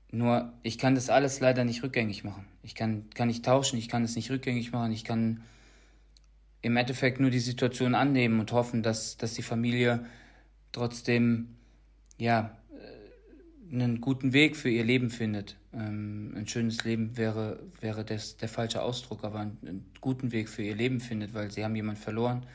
Nur 0.09 0.53
ich 0.63 0.77
kann 0.77 0.95
das 0.95 1.09
alles 1.09 1.41
leider 1.41 1.65
nicht 1.65 1.83
rückgängig 1.83 2.23
machen. 2.23 2.45
Ich 2.63 2.75
kann, 2.75 3.09
kann 3.13 3.27
nicht 3.27 3.43
tauschen, 3.43 3.77
ich 3.77 3.89
kann 3.89 4.05
es 4.05 4.15
nicht 4.15 4.31
rückgängig 4.31 4.71
machen, 4.71 4.93
ich 4.93 5.03
kann 5.03 5.43
im 6.61 6.77
Endeffekt 6.77 7.19
nur 7.19 7.29
die 7.29 7.39
Situation 7.39 7.93
annehmen 7.93 8.39
und 8.39 8.53
hoffen, 8.53 8.83
dass, 8.83 9.17
dass 9.17 9.33
die 9.33 9.43
Familie 9.43 10.05
trotzdem 10.71 11.57
ja, 12.17 12.57
einen 13.71 14.01
guten 14.01 14.33
Weg 14.33 14.55
für 14.55 14.69
ihr 14.69 14.83
Leben 14.83 15.09
findet. 15.09 15.57
Ähm, 15.73 16.33
ein 16.35 16.47
schönes 16.47 16.83
Leben 16.83 17.17
wäre, 17.17 17.59
wäre 17.81 18.03
das 18.05 18.37
der 18.37 18.49
falsche 18.49 18.81
Ausdruck, 18.81 19.23
aber 19.23 19.39
einen, 19.39 19.57
einen 19.61 19.85
guten 20.01 20.31
Weg 20.31 20.49
für 20.49 20.63
ihr 20.63 20.75
Leben 20.75 20.99
findet, 20.99 21.33
weil 21.33 21.51
sie 21.51 21.63
haben 21.63 21.75
jemanden 21.75 22.01
verloren 22.01 22.45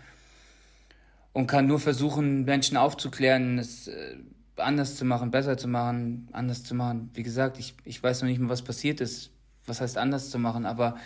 und 1.33 1.47
kann 1.47 1.67
nur 1.67 1.81
versuchen, 1.81 2.45
Menschen 2.45 2.77
aufzuklären, 2.77 3.59
es 3.59 3.89
äh, 3.89 4.17
anders 4.57 4.97
zu 4.97 5.05
machen, 5.05 5.31
besser 5.31 5.57
zu 5.57 5.69
machen, 5.69 6.29
anders 6.33 6.63
zu 6.63 6.75
machen. 6.75 7.11
Wie 7.15 7.23
gesagt, 7.23 7.59
ich, 7.59 7.75
ich 7.85 8.03
weiß 8.03 8.23
noch 8.23 8.29
nicht 8.29 8.39
mehr, 8.39 8.51
was 8.51 8.63
passiert 8.63 9.01
ist. 9.01 9.31
Was 9.67 9.81
heißt 9.81 9.97
anders 9.97 10.31
zu 10.31 10.39
machen? 10.39 10.67
Aber 10.67 10.97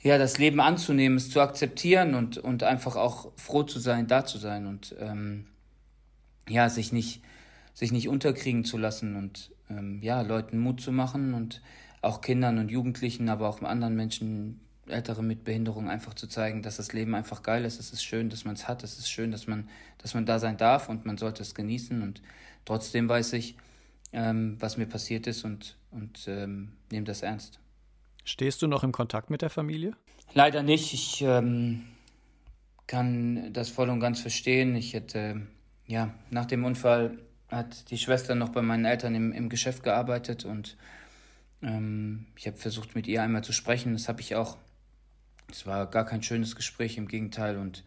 ja, 0.00 0.18
das 0.18 0.38
Leben 0.38 0.60
anzunehmen, 0.60 1.18
es 1.18 1.30
zu 1.30 1.40
akzeptieren 1.40 2.14
und, 2.14 2.38
und 2.38 2.62
einfach 2.62 2.96
auch 2.96 3.32
froh 3.36 3.64
zu 3.64 3.80
sein, 3.80 4.06
da 4.06 4.24
zu 4.24 4.38
sein 4.38 4.66
und 4.66 4.94
ähm, 5.00 5.46
ja, 6.48 6.68
sich 6.68 6.92
nicht, 6.92 7.22
sich 7.78 7.92
nicht 7.92 8.08
unterkriegen 8.08 8.64
zu 8.64 8.76
lassen 8.76 9.14
und 9.14 9.52
ähm, 9.70 10.02
ja, 10.02 10.22
Leuten 10.22 10.58
Mut 10.58 10.80
zu 10.80 10.90
machen 10.90 11.32
und 11.32 11.62
auch 12.02 12.22
Kindern 12.22 12.58
und 12.58 12.72
Jugendlichen, 12.72 13.28
aber 13.28 13.48
auch 13.48 13.62
anderen 13.62 13.94
Menschen, 13.94 14.58
Ältere 14.88 15.22
mit 15.22 15.44
Behinderung 15.44 15.88
einfach 15.88 16.14
zu 16.14 16.26
zeigen, 16.26 16.62
dass 16.62 16.78
das 16.78 16.92
Leben 16.92 17.14
einfach 17.14 17.44
geil 17.44 17.64
ist, 17.64 17.78
es 17.78 17.92
ist 17.92 18.02
schön, 18.02 18.30
dass 18.30 18.44
man 18.44 18.54
es 18.54 18.66
hat, 18.66 18.82
es 18.82 18.98
ist 18.98 19.08
schön, 19.08 19.30
dass 19.30 19.46
man, 19.46 19.68
dass 19.98 20.14
man 20.14 20.26
da 20.26 20.40
sein 20.40 20.56
darf 20.56 20.88
und 20.88 21.06
man 21.06 21.18
sollte 21.18 21.42
es 21.42 21.54
genießen 21.54 22.02
und 22.02 22.20
trotzdem 22.64 23.08
weiß 23.08 23.34
ich, 23.34 23.54
ähm, 24.12 24.56
was 24.58 24.76
mir 24.76 24.86
passiert 24.86 25.28
ist 25.28 25.44
und, 25.44 25.76
und 25.92 26.26
ähm, 26.26 26.72
nehme 26.90 27.04
das 27.04 27.22
ernst. 27.22 27.60
Stehst 28.24 28.60
du 28.60 28.66
noch 28.66 28.82
im 28.82 28.90
Kontakt 28.90 29.30
mit 29.30 29.40
der 29.40 29.50
Familie? 29.50 29.92
Leider 30.34 30.64
nicht. 30.64 30.94
Ich 30.94 31.22
ähm, 31.22 31.84
kann 32.88 33.52
das 33.52 33.68
voll 33.68 33.88
und 33.88 34.00
ganz 34.00 34.20
verstehen. 34.20 34.74
Ich 34.74 34.94
hätte, 34.94 35.42
ja, 35.86 36.12
nach 36.30 36.46
dem 36.46 36.64
Unfall 36.64 37.18
hat 37.48 37.90
die 37.90 37.98
Schwester 37.98 38.34
noch 38.34 38.50
bei 38.50 38.62
meinen 38.62 38.84
Eltern 38.84 39.14
im, 39.14 39.32
im 39.32 39.48
Geschäft 39.48 39.82
gearbeitet 39.82 40.44
und 40.44 40.76
ähm, 41.62 42.26
ich 42.36 42.46
habe 42.46 42.56
versucht, 42.56 42.94
mit 42.94 43.06
ihr 43.06 43.22
einmal 43.22 43.42
zu 43.42 43.52
sprechen. 43.52 43.92
Das 43.94 44.08
habe 44.08 44.20
ich 44.20 44.36
auch. 44.36 44.56
Es 45.50 45.66
war 45.66 45.86
gar 45.86 46.04
kein 46.04 46.22
schönes 46.22 46.54
Gespräch, 46.56 46.98
im 46.98 47.08
Gegenteil. 47.08 47.56
Und 47.56 47.82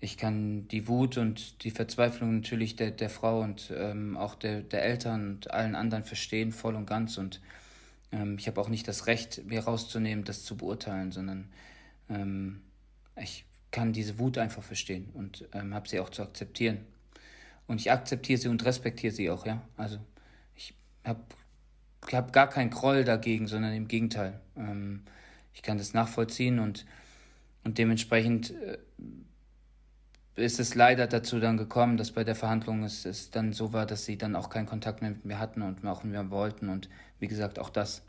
ich 0.00 0.16
kann 0.16 0.68
die 0.68 0.86
Wut 0.86 1.18
und 1.18 1.64
die 1.64 1.72
Verzweiflung 1.72 2.36
natürlich 2.36 2.76
der, 2.76 2.92
der 2.92 3.10
Frau 3.10 3.40
und 3.40 3.72
ähm, 3.76 4.16
auch 4.16 4.34
der, 4.34 4.62
der 4.62 4.84
Eltern 4.84 5.30
und 5.30 5.50
allen 5.50 5.74
anderen 5.74 6.04
verstehen, 6.04 6.52
voll 6.52 6.74
und 6.76 6.86
ganz. 6.86 7.18
Und 7.18 7.40
Ähm, 8.12 8.38
ich 8.38 8.46
habe 8.46 8.60
auch 8.60 8.68
nicht 8.68 8.86
das 8.86 9.06
Recht, 9.06 9.44
mir 9.46 9.64
rauszunehmen, 9.64 10.24
das 10.24 10.44
zu 10.44 10.56
beurteilen, 10.56 11.10
sondern 11.10 11.48
ähm, 12.08 12.62
ich 13.20 13.44
kann 13.72 13.92
diese 13.92 14.18
Wut 14.18 14.38
einfach 14.38 14.62
verstehen 14.62 15.10
und 15.14 15.44
ähm, 15.52 15.74
habe 15.74 15.88
sie 15.88 15.98
auch 16.00 16.10
zu 16.10 16.22
akzeptieren. 16.22 16.78
Und 17.66 17.80
ich 17.80 17.90
akzeptiere 17.90 18.38
sie 18.38 18.48
und 18.48 18.64
respektiere 18.64 19.12
sie 19.12 19.30
auch, 19.30 19.46
ja. 19.46 19.60
Also 19.76 19.98
ich 20.54 20.74
habe 21.04 21.20
hab 22.12 22.32
gar 22.32 22.48
keinen 22.48 22.70
Groll 22.70 23.04
dagegen, 23.04 23.48
sondern 23.48 23.72
im 23.72 23.88
Gegenteil. 23.88 24.40
Ähm, 24.56 25.02
ich 25.52 25.62
kann 25.62 25.78
das 25.78 25.94
nachvollziehen 25.94 26.58
und, 26.58 26.86
und 27.64 27.78
dementsprechend 27.78 28.50
äh, 28.50 28.78
ist 30.36 30.60
es 30.60 30.74
leider 30.74 31.06
dazu 31.06 31.40
dann 31.40 31.56
gekommen, 31.56 31.96
dass 31.96 32.12
bei 32.12 32.22
der 32.22 32.36
Verhandlung 32.36 32.84
es, 32.84 33.06
es 33.06 33.30
dann 33.30 33.52
so 33.52 33.72
war, 33.72 33.86
dass 33.86 34.04
sie 34.04 34.18
dann 34.18 34.36
auch 34.36 34.50
keinen 34.50 34.66
Kontakt 34.66 35.00
mehr 35.00 35.10
mit 35.10 35.24
mir 35.24 35.38
hatten 35.38 35.62
und 35.62 35.84
auch 35.86 36.04
mit 36.04 36.12
mir 36.12 36.30
wollten. 36.30 36.68
Und 36.68 36.88
wie 37.18 37.26
gesagt, 37.26 37.58
auch 37.58 37.70
das 37.70 38.02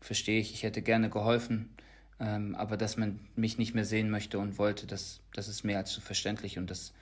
verstehe 0.00 0.40
ich. 0.40 0.52
Ich 0.52 0.62
hätte 0.62 0.82
gerne 0.82 1.08
geholfen, 1.08 1.70
ähm, 2.20 2.54
aber 2.54 2.76
dass 2.76 2.98
man 2.98 3.18
mich 3.34 3.56
nicht 3.56 3.74
mehr 3.74 3.86
sehen 3.86 4.10
möchte 4.10 4.38
und 4.38 4.58
wollte, 4.58 4.86
das, 4.86 5.20
das 5.32 5.48
ist 5.48 5.64
mehr 5.64 5.78
als 5.78 5.90
zu 5.90 6.02
verständlich 6.02 6.58
und 6.58 6.70
das 6.70 6.92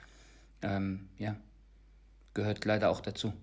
ähm, 0.61 1.09
ja, 1.17 1.35
gehört 2.33 2.65
leider 2.65 2.89
auch 2.89 3.01
dazu. 3.01 3.33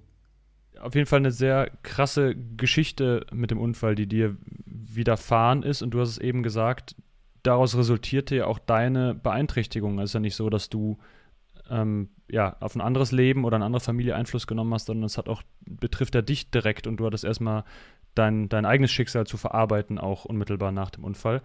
Auf 0.81 0.95
jeden 0.95 1.07
Fall 1.07 1.21
eine 1.21 1.33
sehr 1.33 1.71
krasse 1.83 2.35
Geschichte 2.35 3.27
mit 3.33 3.51
dem 3.51 3.59
Unfall, 3.59 3.95
die 3.95 4.07
dir 4.07 4.37
widerfahren 4.67 5.63
ist. 5.63 5.83
Und 5.83 5.93
du 5.93 6.01
hast 6.01 6.11
es 6.11 6.19
eben 6.19 6.43
gesagt, 6.43 6.97
daraus 7.43 7.77
resultierte 7.77 8.37
ja 8.37 8.47
auch 8.47 8.59
deine 8.59 9.15
Beeinträchtigung. 9.15 9.99
Es 9.99 10.11
ist 10.11 10.15
ja 10.15 10.21
nicht 10.21 10.37
so, 10.37 10.51
dass 10.51 10.69
du 10.69 10.99
ähm, 11.71 12.11
ja, 12.29 12.57
auf 12.61 12.75
ein 12.75 12.81
anderes 12.81 13.13
Leben 13.13 13.45
oder 13.45 13.57
eine 13.57 13.65
andere 13.65 13.81
Familie 13.81 14.17
Einfluss 14.17 14.47
genommen 14.47 14.75
hast, 14.75 14.87
sondern 14.87 15.05
es 15.05 15.19
hat 15.19 15.29
auch, 15.29 15.43
betrifft 15.65 16.15
ja 16.15 16.23
dich 16.23 16.51
direkt 16.51 16.87
und 16.87 16.99
du 16.99 17.07
hattest 17.07 17.25
erstmal 17.25 17.65
dein, 18.15 18.49
dein 18.49 18.65
eigenes 18.65 18.91
Schicksal 18.91 19.27
zu 19.27 19.37
verarbeiten, 19.37 19.99
auch 19.99 20.25
unmittelbar 20.25 20.73
nach 20.73 20.91
dem 20.91 21.05
Unfall. 21.05 21.43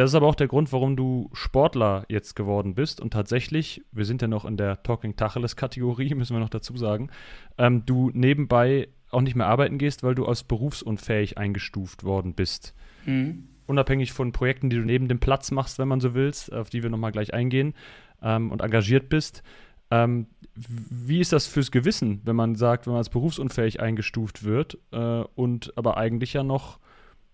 Das 0.00 0.12
ist 0.12 0.14
aber 0.14 0.28
auch 0.28 0.34
der 0.34 0.48
Grund, 0.48 0.72
warum 0.72 0.96
du 0.96 1.28
Sportler 1.34 2.06
jetzt 2.08 2.34
geworden 2.34 2.74
bist. 2.74 3.02
Und 3.02 3.12
tatsächlich, 3.12 3.84
wir 3.92 4.06
sind 4.06 4.22
ja 4.22 4.28
noch 4.28 4.46
in 4.46 4.56
der 4.56 4.82
Talking 4.82 5.14
Tacheles-Kategorie, 5.14 6.14
müssen 6.14 6.34
wir 6.34 6.40
noch 6.40 6.48
dazu 6.48 6.74
sagen, 6.78 7.10
ähm, 7.58 7.84
du 7.84 8.10
nebenbei 8.14 8.88
auch 9.10 9.20
nicht 9.20 9.34
mehr 9.36 9.46
arbeiten 9.46 9.76
gehst, 9.76 10.02
weil 10.02 10.14
du 10.14 10.24
als 10.24 10.42
berufsunfähig 10.42 11.36
eingestuft 11.36 12.02
worden 12.02 12.32
bist. 12.32 12.74
Mhm. 13.04 13.48
Unabhängig 13.66 14.14
von 14.14 14.32
Projekten, 14.32 14.70
die 14.70 14.76
du 14.76 14.84
neben 14.84 15.06
dem 15.06 15.20
Platz 15.20 15.50
machst, 15.50 15.78
wenn 15.78 15.88
man 15.88 16.00
so 16.00 16.14
willst, 16.14 16.50
auf 16.50 16.70
die 16.70 16.82
wir 16.82 16.88
nochmal 16.88 17.12
gleich 17.12 17.34
eingehen 17.34 17.74
ähm, 18.22 18.50
und 18.52 18.62
engagiert 18.62 19.10
bist. 19.10 19.42
Ähm, 19.90 20.28
wie 20.54 21.20
ist 21.20 21.34
das 21.34 21.46
fürs 21.46 21.70
Gewissen, 21.70 22.22
wenn 22.24 22.36
man 22.36 22.54
sagt, 22.54 22.86
wenn 22.86 22.92
man 22.92 23.00
als 23.00 23.10
berufsunfähig 23.10 23.80
eingestuft 23.80 24.44
wird 24.44 24.78
äh, 24.92 25.24
und 25.34 25.74
aber 25.76 25.98
eigentlich 25.98 26.32
ja 26.32 26.42
noch, 26.42 26.78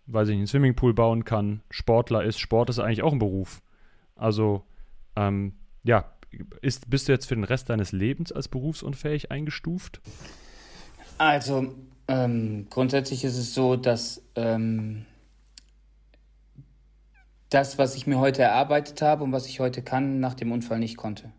weiß 0.07 0.29
ich 0.29 0.37
einen 0.37 0.47
Swimmingpool 0.47 0.95
bauen 0.95 1.25
kann, 1.25 1.63
Sportler 1.71 2.25
ist, 2.25 2.39
Sport 2.39 2.71
ist 2.71 2.79
eigentlich 2.79 3.03
auch 3.03 3.13
ein 3.13 3.19
Beruf. 3.19 3.63
Also, 4.15 4.65
ähm, 5.17 5.55
ja, 5.85 6.13
ist, 6.61 6.89
bist 6.91 7.09
du 7.09 7.13
jetzt 7.13 7.27
für 7.27 7.35
den 7.35 7.45
Rest 7.45 7.71
deines 7.71 7.93
Lebens 7.93 8.33
als 8.33 8.49
berufsunfähig 8.49 9.31
eingestuft? 9.31 10.01
Also, 11.19 11.75
ähm, 12.09 12.67
grundsätzlich 12.71 13.25
ist 13.25 13.37
es 13.37 13.55
so, 13.55 13.77
dass 13.77 14.23
ähm, 14.35 15.07
das, 17.51 17.79
was 17.79 17.95
ich 17.95 18.07
mir 18.07 18.19
heute 18.19 18.43
erarbeitet 18.43 19.03
habe 19.03 19.25
und 19.25 19.33
was 19.33 19.47
ich 19.47 19.61
heute 19.61 19.83
kann, 19.83 20.21
nach 20.21 20.35
dem 20.35 20.53
Unfall 20.53 20.79
nicht 20.79 20.97
konnte. 20.97 21.33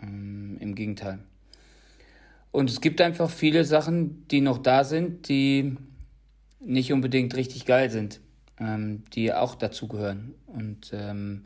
Ähm, 0.00 0.56
Im 0.60 0.74
Gegenteil. 0.74 1.20
Und 2.50 2.68
es 2.68 2.80
gibt 2.80 3.00
einfach 3.00 3.30
viele 3.30 3.64
Sachen, 3.64 4.28
die 4.28 4.42
noch 4.42 4.58
da 4.58 4.84
sind, 4.84 5.28
die 5.28 5.76
nicht 6.64 6.92
unbedingt 6.92 7.34
richtig 7.34 7.66
geil 7.66 7.90
sind, 7.90 8.20
ähm, 8.58 9.04
die 9.14 9.32
auch 9.32 9.54
dazugehören 9.54 10.34
und 10.46 10.90
ähm, 10.92 11.44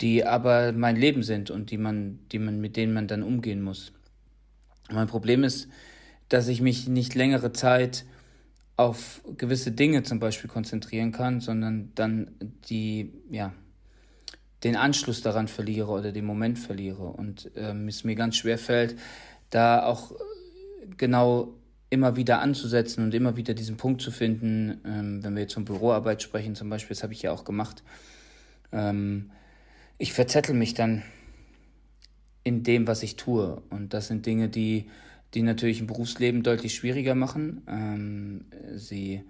die 0.00 0.24
aber 0.24 0.72
mein 0.72 0.96
Leben 0.96 1.22
sind 1.22 1.50
und 1.50 1.70
die 1.70 1.78
man, 1.78 2.18
die 2.32 2.38
man, 2.38 2.60
mit 2.60 2.76
denen 2.76 2.92
man 2.92 3.06
dann 3.06 3.22
umgehen 3.22 3.62
muss. 3.62 3.92
Mein 4.90 5.06
Problem 5.06 5.44
ist, 5.44 5.68
dass 6.28 6.48
ich 6.48 6.60
mich 6.60 6.88
nicht 6.88 7.14
längere 7.14 7.52
Zeit 7.52 8.04
auf 8.76 9.22
gewisse 9.36 9.70
Dinge 9.70 10.02
zum 10.02 10.18
Beispiel 10.18 10.50
konzentrieren 10.50 11.12
kann, 11.12 11.40
sondern 11.40 11.92
dann 11.94 12.32
die, 12.68 13.12
ja, 13.30 13.52
den 14.64 14.76
Anschluss 14.76 15.22
daran 15.22 15.46
verliere 15.46 15.90
oder 15.90 16.10
den 16.10 16.24
Moment 16.24 16.58
verliere. 16.58 17.04
Und 17.04 17.50
ähm, 17.54 17.86
es 17.86 18.02
mir 18.02 18.16
ganz 18.16 18.36
schwer 18.36 18.58
fällt, 18.58 18.96
da 19.50 19.84
auch 19.84 20.12
genau 20.96 21.54
immer 21.94 22.16
wieder 22.16 22.40
anzusetzen 22.40 23.02
und 23.04 23.14
immer 23.14 23.36
wieder 23.36 23.54
diesen 23.54 23.76
Punkt 23.76 24.02
zu 24.02 24.10
finden, 24.10 24.80
ähm, 24.84 25.24
wenn 25.24 25.34
wir 25.34 25.42
jetzt 25.42 25.54
von 25.54 25.64
Büroarbeit 25.64 26.22
sprechen 26.22 26.54
zum 26.54 26.68
Beispiel, 26.68 26.94
das 26.94 27.02
habe 27.02 27.12
ich 27.12 27.22
ja 27.22 27.32
auch 27.32 27.44
gemacht. 27.44 27.82
Ähm, 28.72 29.30
ich 29.96 30.12
verzettel 30.12 30.54
mich 30.54 30.74
dann 30.74 31.02
in 32.42 32.62
dem, 32.62 32.86
was 32.86 33.02
ich 33.02 33.16
tue. 33.16 33.62
Und 33.70 33.94
das 33.94 34.08
sind 34.08 34.26
Dinge, 34.26 34.48
die, 34.48 34.90
die 35.32 35.42
natürlich 35.42 35.80
im 35.80 35.86
Berufsleben 35.86 36.42
deutlich 36.42 36.74
schwieriger 36.74 37.14
machen. 37.14 37.62
Ähm, 37.66 38.44
sie 38.74 39.22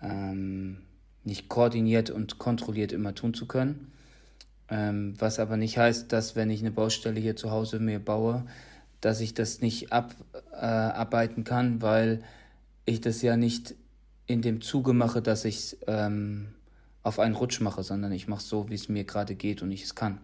ähm, 0.00 0.78
nicht 1.24 1.48
koordiniert 1.48 2.10
und 2.10 2.38
kontrolliert 2.38 2.92
immer 2.92 3.14
tun 3.14 3.34
zu 3.34 3.46
können. 3.46 3.92
Ähm, 4.68 5.14
was 5.18 5.38
aber 5.38 5.56
nicht 5.56 5.78
heißt, 5.78 6.12
dass 6.12 6.36
wenn 6.36 6.50
ich 6.50 6.60
eine 6.60 6.70
Baustelle 6.70 7.20
hier 7.20 7.36
zu 7.36 7.50
Hause 7.50 7.78
mir 7.78 7.98
baue, 7.98 8.44
dass 9.02 9.20
ich 9.20 9.34
das 9.34 9.60
nicht 9.60 9.92
abarbeiten 9.92 11.42
äh, 11.42 11.44
kann, 11.44 11.82
weil 11.82 12.22
ich 12.86 13.02
das 13.02 13.20
ja 13.20 13.36
nicht 13.36 13.74
in 14.26 14.40
dem 14.40 14.62
Zuge 14.62 14.94
mache, 14.94 15.20
dass 15.20 15.44
ich 15.44 15.56
es 15.56 15.76
ähm, 15.86 16.54
auf 17.02 17.18
einen 17.18 17.34
Rutsch 17.34 17.60
mache, 17.60 17.82
sondern 17.82 18.12
ich 18.12 18.28
mache 18.28 18.40
es 18.40 18.48
so, 18.48 18.70
wie 18.70 18.74
es 18.74 18.88
mir 18.88 19.04
gerade 19.04 19.34
geht 19.34 19.60
und 19.60 19.70
ich 19.70 19.82
es 19.82 19.94
kann. 19.94 20.18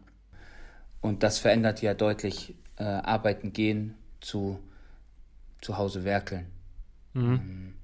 Und 1.01 1.23
das 1.23 1.39
verändert 1.39 1.83
ja 1.83 1.93
deutlich 1.93 2.55
äh, 2.77 2.85
Arbeiten 2.85 3.53
gehen 3.53 3.95
zu 4.21 4.59
zu 5.61 5.77
Hause 5.77 6.05
werkeln. 6.05 6.47
Mhm. 7.15 7.33
Ähm, 7.35 7.75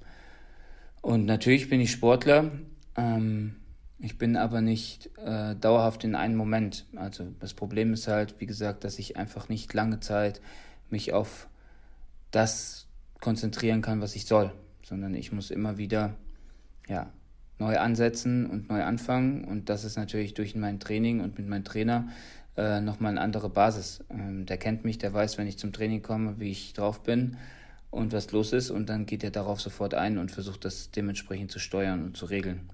und 1.02 1.26
natürlich 1.26 1.68
bin 1.68 1.80
ich 1.80 1.90
Sportler. 1.90 2.50
Ähm, 2.96 3.57
ich 3.98 4.18
bin 4.18 4.37
aber 4.37 4.61
nicht 4.61 5.11
äh, 5.18 5.54
dauerhaft 5.57 6.04
in 6.04 6.14
einem 6.14 6.37
Moment. 6.37 6.87
Also 6.96 7.26
das 7.40 7.54
Problem 7.54 7.92
ist 7.92 8.09
halt, 8.09 8.40
wie 8.40 8.46
gesagt, 8.46 8.85
dass 8.85 8.98
ich 8.98 9.16
einfach 9.16 9.48
nicht 9.48 9.72
lange 9.74 10.00
Zeit 10.00 10.40
mich 10.90 11.12
auf 11.12 11.48
das 12.30 12.86
konzentrieren 13.20 13.82
kann, 13.82 14.00
was 14.00 14.16
ich 14.16 14.26
soll, 14.26 14.52
sondern 14.82 15.14
ich 15.14 15.32
muss 15.32 15.50
immer 15.50 15.78
wieder 15.78 16.14
ja, 16.88 17.10
neu 17.58 17.78
ansetzen 17.78 18.46
und 18.46 18.68
neu 18.68 18.82
anfangen. 18.82 19.44
Und 19.44 19.68
das 19.68 19.84
ist 19.84 19.96
natürlich 19.96 20.34
durch 20.34 20.54
mein 20.54 20.80
Training 20.80 21.20
und 21.20 21.38
mit 21.38 21.48
meinem 21.48 21.64
Trainer 21.64 22.08
äh, 22.56 22.80
nochmal 22.80 23.12
eine 23.12 23.20
andere 23.20 23.48
Basis. 23.48 24.04
Ähm, 24.10 24.46
der 24.46 24.58
kennt 24.58 24.84
mich, 24.84 24.98
der 24.98 25.12
weiß, 25.12 25.38
wenn 25.38 25.46
ich 25.46 25.58
zum 25.58 25.72
Training 25.72 26.02
komme, 26.02 26.38
wie 26.38 26.50
ich 26.50 26.72
drauf 26.72 27.02
bin 27.02 27.36
und 27.90 28.12
was 28.12 28.32
los 28.32 28.52
ist. 28.52 28.70
Und 28.70 28.88
dann 28.88 29.06
geht 29.06 29.24
er 29.24 29.30
darauf 29.30 29.60
sofort 29.60 29.94
ein 29.94 30.18
und 30.18 30.30
versucht 30.30 30.64
das 30.64 30.90
dementsprechend 30.90 31.50
zu 31.50 31.58
steuern 31.58 32.04
und 32.04 32.16
zu 32.16 32.26
regeln. 32.26 32.68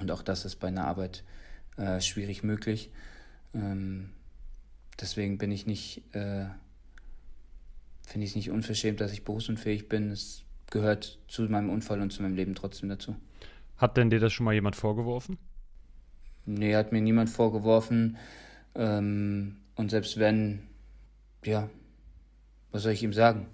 Und 0.00 0.10
auch 0.10 0.22
das 0.22 0.44
ist 0.44 0.56
bei 0.56 0.68
einer 0.68 0.86
Arbeit 0.86 1.24
äh, 1.76 2.00
schwierig 2.00 2.42
möglich. 2.42 2.90
Ähm, 3.54 4.10
deswegen 5.00 5.38
bin 5.38 5.50
ich 5.50 5.66
nicht, 5.66 6.02
äh, 6.14 6.46
finde 8.08 8.24
ich 8.24 8.32
es 8.32 8.36
nicht 8.36 8.50
unverschämt, 8.50 9.00
dass 9.00 9.12
ich 9.12 9.24
berufsunfähig 9.24 9.88
bin. 9.88 10.10
Es 10.10 10.44
gehört 10.70 11.18
zu 11.28 11.42
meinem 11.42 11.70
Unfall 11.70 12.00
und 12.00 12.10
zu 12.10 12.22
meinem 12.22 12.34
Leben 12.34 12.54
trotzdem 12.54 12.88
dazu. 12.88 13.16
Hat 13.76 13.96
denn 13.96 14.10
dir 14.10 14.18
das 14.18 14.32
schon 14.32 14.44
mal 14.44 14.54
jemand 14.54 14.76
vorgeworfen? 14.76 15.38
Nee, 16.46 16.74
hat 16.74 16.90
mir 16.90 17.02
niemand 17.02 17.28
vorgeworfen. 17.28 18.16
Ähm, 18.74 19.56
und 19.76 19.90
selbst 19.90 20.18
wenn, 20.18 20.62
ja, 21.44 21.68
was 22.72 22.82
soll 22.82 22.92
ich 22.92 23.02
ihm 23.02 23.12
sagen? 23.12 23.46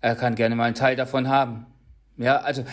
Er 0.00 0.14
kann 0.14 0.36
gerne 0.36 0.54
mal 0.54 0.64
einen 0.64 0.74
Teil 0.74 0.96
davon 0.96 1.28
haben. 1.28 1.66
Ja, 2.16 2.38
also 2.38 2.64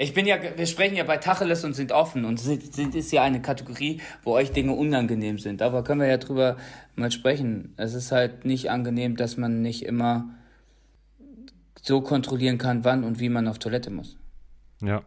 ich 0.00 0.14
bin 0.14 0.26
ja, 0.26 0.36
wir 0.56 0.66
sprechen 0.66 0.94
ja 0.94 1.02
bei 1.02 1.16
Tacheles 1.16 1.64
und 1.64 1.74
sind 1.74 1.90
offen 1.90 2.24
und 2.24 2.38
sind, 2.38 2.72
sind 2.72 2.94
ist 2.94 3.10
ja 3.10 3.24
eine 3.24 3.42
Kategorie, 3.42 4.00
wo 4.22 4.32
euch 4.32 4.52
Dinge 4.52 4.72
unangenehm 4.72 5.40
sind. 5.40 5.60
Aber 5.60 5.82
können 5.82 6.00
wir 6.00 6.06
ja 6.06 6.18
drüber 6.18 6.56
mal 6.94 7.10
sprechen. 7.10 7.74
Es 7.76 7.94
ist 7.94 8.12
halt 8.12 8.44
nicht 8.44 8.70
angenehm, 8.70 9.16
dass 9.16 9.36
man 9.36 9.60
nicht 9.60 9.84
immer 9.84 10.30
so 11.82 12.00
kontrollieren 12.00 12.58
kann, 12.58 12.84
wann 12.84 13.02
und 13.02 13.18
wie 13.18 13.28
man 13.28 13.48
auf 13.48 13.58
Toilette 13.58 13.90
muss. 13.90 14.16
Ja. 14.80 15.02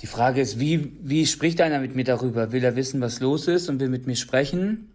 Die 0.00 0.06
Frage 0.06 0.40
ist, 0.40 0.58
wie, 0.58 0.96
wie 1.02 1.26
spricht 1.26 1.60
einer 1.60 1.80
mit 1.80 1.94
mir 1.94 2.04
darüber? 2.04 2.52
Will 2.52 2.64
er 2.64 2.74
wissen, 2.74 3.02
was 3.02 3.20
los 3.20 3.48
ist 3.48 3.68
und 3.68 3.80
will 3.80 3.90
mit 3.90 4.06
mir 4.06 4.16
sprechen? 4.16 4.92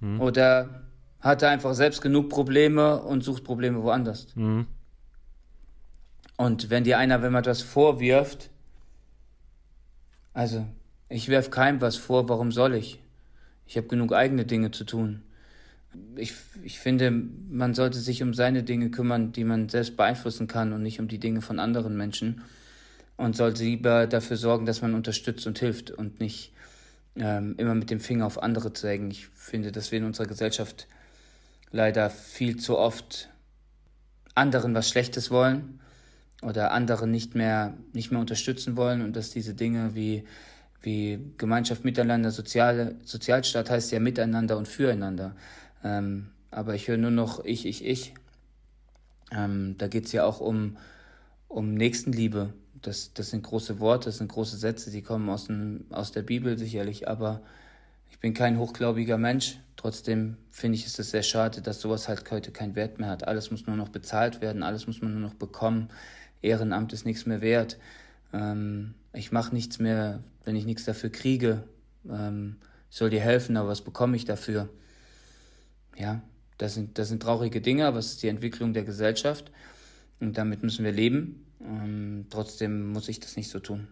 Hm. 0.00 0.20
Oder 0.20 0.82
hat 1.20 1.42
er 1.42 1.50
einfach 1.50 1.74
selbst 1.74 2.02
genug 2.02 2.30
Probleme 2.30 3.00
und 3.00 3.22
sucht 3.22 3.44
Probleme 3.44 3.84
woanders? 3.84 4.26
Hm. 4.34 4.66
Und 6.36 6.68
wenn 6.68 6.82
dir 6.82 6.98
einer, 6.98 7.22
wenn 7.22 7.32
man 7.32 7.44
das 7.44 7.62
vorwirft, 7.62 8.50
also, 10.36 10.66
ich 11.08 11.30
werf 11.30 11.48
keinem 11.48 11.80
was 11.80 11.96
vor, 11.96 12.28
warum 12.28 12.52
soll 12.52 12.74
ich? 12.74 13.00
Ich 13.66 13.78
habe 13.78 13.86
genug 13.86 14.12
eigene 14.12 14.44
Dinge 14.44 14.70
zu 14.70 14.84
tun. 14.84 15.22
Ich, 16.14 16.34
ich 16.62 16.78
finde, 16.78 17.10
man 17.10 17.72
sollte 17.72 17.98
sich 17.98 18.22
um 18.22 18.34
seine 18.34 18.62
Dinge 18.62 18.90
kümmern, 18.90 19.32
die 19.32 19.44
man 19.44 19.70
selbst 19.70 19.96
beeinflussen 19.96 20.46
kann 20.46 20.74
und 20.74 20.82
nicht 20.82 21.00
um 21.00 21.08
die 21.08 21.18
Dinge 21.18 21.40
von 21.40 21.58
anderen 21.58 21.96
Menschen. 21.96 22.42
Und 23.16 23.34
sollte 23.34 23.64
lieber 23.64 24.06
dafür 24.06 24.36
sorgen, 24.36 24.66
dass 24.66 24.82
man 24.82 24.92
unterstützt 24.92 25.46
und 25.46 25.58
hilft 25.58 25.90
und 25.90 26.20
nicht 26.20 26.52
ähm, 27.14 27.54
immer 27.56 27.74
mit 27.74 27.88
dem 27.88 28.00
Finger 28.00 28.26
auf 28.26 28.42
andere 28.42 28.74
zeigen. 28.74 29.10
Ich 29.10 29.28
finde, 29.28 29.72
dass 29.72 29.90
wir 29.90 30.00
in 30.00 30.04
unserer 30.04 30.26
Gesellschaft 30.26 30.86
leider 31.70 32.10
viel 32.10 32.58
zu 32.58 32.76
oft 32.76 33.30
anderen 34.34 34.74
was 34.74 34.90
Schlechtes 34.90 35.30
wollen 35.30 35.80
oder 36.46 36.70
andere 36.70 37.08
nicht 37.08 37.34
mehr, 37.34 37.74
nicht 37.92 38.12
mehr 38.12 38.20
unterstützen 38.20 38.76
wollen 38.76 39.02
und 39.02 39.16
dass 39.16 39.30
diese 39.30 39.54
Dinge 39.54 39.96
wie, 39.96 40.24
wie 40.80 41.18
Gemeinschaft 41.38 41.84
miteinander, 41.84 42.30
soziale, 42.30 42.94
Sozialstaat 43.04 43.68
heißt 43.68 43.90
ja 43.90 43.98
miteinander 43.98 44.56
und 44.56 44.68
füreinander. 44.68 45.34
Ähm, 45.82 46.28
aber 46.52 46.76
ich 46.76 46.86
höre 46.86 46.98
nur 46.98 47.10
noch 47.10 47.44
ich, 47.44 47.66
ich, 47.66 47.84
ich. 47.84 48.14
Ähm, 49.32 49.74
da 49.76 49.88
geht 49.88 50.06
es 50.06 50.12
ja 50.12 50.24
auch 50.24 50.40
um, 50.40 50.76
um 51.48 51.74
Nächstenliebe. 51.74 52.52
Das, 52.80 53.12
das 53.12 53.30
sind 53.30 53.42
große 53.42 53.80
Worte, 53.80 54.04
das 54.04 54.18
sind 54.18 54.30
große 54.30 54.56
Sätze, 54.56 54.92
die 54.92 55.02
kommen 55.02 55.28
aus, 55.28 55.46
dem, 55.46 55.86
aus 55.90 56.12
der 56.12 56.22
Bibel 56.22 56.56
sicherlich, 56.56 57.08
aber 57.08 57.42
ich 58.08 58.20
bin 58.20 58.34
kein 58.34 58.58
hochgläubiger 58.58 59.18
Mensch. 59.18 59.58
Trotzdem 59.74 60.36
finde 60.50 60.78
ich 60.78 60.86
es 60.86 60.94
sehr 60.94 61.24
schade, 61.24 61.60
dass 61.60 61.80
sowas 61.80 62.06
halt 62.06 62.30
heute 62.30 62.52
keinen 62.52 62.76
Wert 62.76 63.00
mehr 63.00 63.08
hat. 63.08 63.26
Alles 63.26 63.50
muss 63.50 63.66
nur 63.66 63.74
noch 63.74 63.88
bezahlt 63.88 64.40
werden, 64.40 64.62
alles 64.62 64.86
muss 64.86 65.02
man 65.02 65.12
nur 65.12 65.28
noch 65.28 65.34
bekommen. 65.34 65.88
Ehrenamt 66.42 66.92
ist 66.92 67.06
nichts 67.06 67.26
mehr 67.26 67.40
wert. 67.40 67.78
Ähm, 68.32 68.94
ich 69.12 69.32
mache 69.32 69.54
nichts 69.54 69.78
mehr, 69.78 70.22
wenn 70.44 70.56
ich 70.56 70.66
nichts 70.66 70.84
dafür 70.84 71.10
kriege. 71.10 71.64
Ähm, 72.08 72.56
ich 72.90 72.96
soll 72.96 73.10
dir 73.10 73.20
helfen, 73.20 73.56
aber 73.56 73.68
was 73.68 73.82
bekomme 73.82 74.16
ich 74.16 74.24
dafür? 74.24 74.68
Ja, 75.96 76.22
das 76.58 76.74
sind, 76.74 76.98
das 76.98 77.08
sind 77.08 77.22
traurige 77.22 77.60
Dinge, 77.60 77.86
aber 77.86 77.98
es 77.98 78.12
ist 78.12 78.22
die 78.22 78.28
Entwicklung 78.28 78.72
der 78.72 78.84
Gesellschaft 78.84 79.50
und 80.20 80.38
damit 80.38 80.62
müssen 80.62 80.84
wir 80.84 80.92
leben. 80.92 81.46
Ähm, 81.60 82.26
trotzdem 82.30 82.92
muss 82.92 83.08
ich 83.08 83.20
das 83.20 83.36
nicht 83.36 83.50
so 83.50 83.58
tun. 83.58 83.88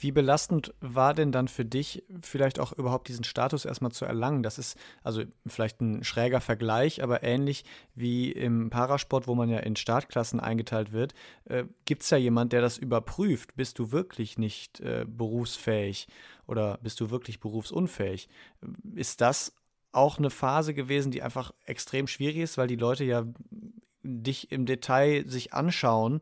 Wie 0.00 0.12
belastend 0.12 0.72
war 0.80 1.12
denn 1.12 1.32
dann 1.32 1.48
für 1.48 1.64
dich, 1.64 2.04
vielleicht 2.20 2.60
auch 2.60 2.72
überhaupt 2.72 3.08
diesen 3.08 3.24
Status 3.24 3.64
erstmal 3.64 3.90
zu 3.90 4.04
erlangen? 4.04 4.44
Das 4.44 4.56
ist 4.56 4.78
also 5.02 5.24
vielleicht 5.44 5.80
ein 5.80 6.04
schräger 6.04 6.40
Vergleich, 6.40 7.02
aber 7.02 7.24
ähnlich 7.24 7.64
wie 7.96 8.30
im 8.30 8.70
Parasport, 8.70 9.26
wo 9.26 9.34
man 9.34 9.48
ja 9.48 9.58
in 9.58 9.74
Startklassen 9.74 10.38
eingeteilt 10.38 10.92
wird, 10.92 11.14
äh, 11.46 11.64
gibt 11.84 12.04
es 12.04 12.10
ja 12.10 12.16
jemand, 12.16 12.52
der 12.52 12.60
das 12.60 12.78
überprüft. 12.78 13.56
Bist 13.56 13.80
du 13.80 13.90
wirklich 13.90 14.38
nicht 14.38 14.78
äh, 14.80 15.04
berufsfähig 15.04 16.06
oder 16.46 16.78
bist 16.80 17.00
du 17.00 17.10
wirklich 17.10 17.40
berufsunfähig? 17.40 18.28
Ist 18.94 19.20
das 19.20 19.52
auch 19.90 20.18
eine 20.18 20.30
Phase 20.30 20.74
gewesen, 20.74 21.10
die 21.10 21.22
einfach 21.22 21.52
extrem 21.64 22.06
schwierig 22.06 22.36
ist, 22.36 22.56
weil 22.56 22.68
die 22.68 22.76
Leute 22.76 23.02
ja 23.02 23.24
dich 24.04 24.52
im 24.52 24.64
Detail 24.64 25.28
sich 25.28 25.54
anschauen 25.54 26.20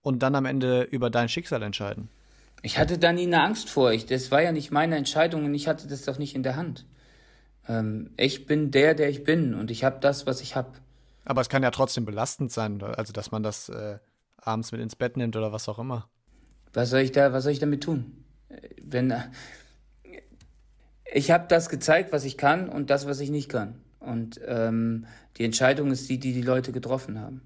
und 0.00 0.24
dann 0.24 0.34
am 0.34 0.46
Ende 0.46 0.82
über 0.82 1.10
dein 1.10 1.28
Schicksal 1.28 1.62
entscheiden? 1.62 2.08
Ich 2.62 2.78
hatte 2.78 2.96
da 2.98 3.12
nie 3.12 3.26
eine 3.26 3.42
Angst 3.42 3.68
vor. 3.68 3.92
Ich, 3.92 4.06
das 4.06 4.30
war 4.30 4.40
ja 4.40 4.52
nicht 4.52 4.70
meine 4.70 4.96
Entscheidung 4.96 5.44
und 5.44 5.54
ich 5.54 5.66
hatte 5.66 5.88
das 5.88 6.02
doch 6.02 6.18
nicht 6.18 6.34
in 6.34 6.44
der 6.44 6.56
Hand. 6.56 6.86
Ähm, 7.68 8.10
ich 8.16 8.46
bin 8.46 8.70
der, 8.70 8.94
der 8.94 9.10
ich 9.10 9.24
bin 9.24 9.54
und 9.54 9.70
ich 9.70 9.84
habe 9.84 9.98
das, 10.00 10.26
was 10.26 10.40
ich 10.40 10.54
habe. 10.54 10.72
Aber 11.24 11.40
es 11.40 11.48
kann 11.48 11.62
ja 11.62 11.70
trotzdem 11.70 12.04
belastend 12.04 12.52
sein, 12.52 12.82
also 12.82 13.12
dass 13.12 13.30
man 13.32 13.42
das 13.42 13.68
äh, 13.68 13.98
abends 14.36 14.72
mit 14.72 14.80
ins 14.80 14.96
Bett 14.96 15.16
nimmt 15.16 15.36
oder 15.36 15.52
was 15.52 15.68
auch 15.68 15.78
immer. 15.78 16.08
Was 16.72 16.90
soll 16.90 17.00
ich 17.00 17.12
da, 17.12 17.32
was 17.32 17.44
soll 17.44 17.52
ich 17.52 17.58
damit 17.58 17.82
tun? 17.82 18.24
Wenn 18.80 19.10
äh, 19.10 19.22
ich 21.12 21.30
habe 21.30 21.46
das 21.48 21.68
gezeigt, 21.68 22.12
was 22.12 22.24
ich 22.24 22.38
kann 22.38 22.68
und 22.68 22.90
das, 22.90 23.06
was 23.06 23.20
ich 23.20 23.30
nicht 23.30 23.48
kann. 23.48 23.80
Und 24.00 24.40
ähm, 24.46 25.06
die 25.36 25.44
Entscheidung 25.44 25.90
ist 25.90 26.08
die, 26.08 26.18
die 26.18 26.32
die 26.32 26.42
Leute 26.42 26.72
getroffen 26.72 27.20
haben. 27.20 27.42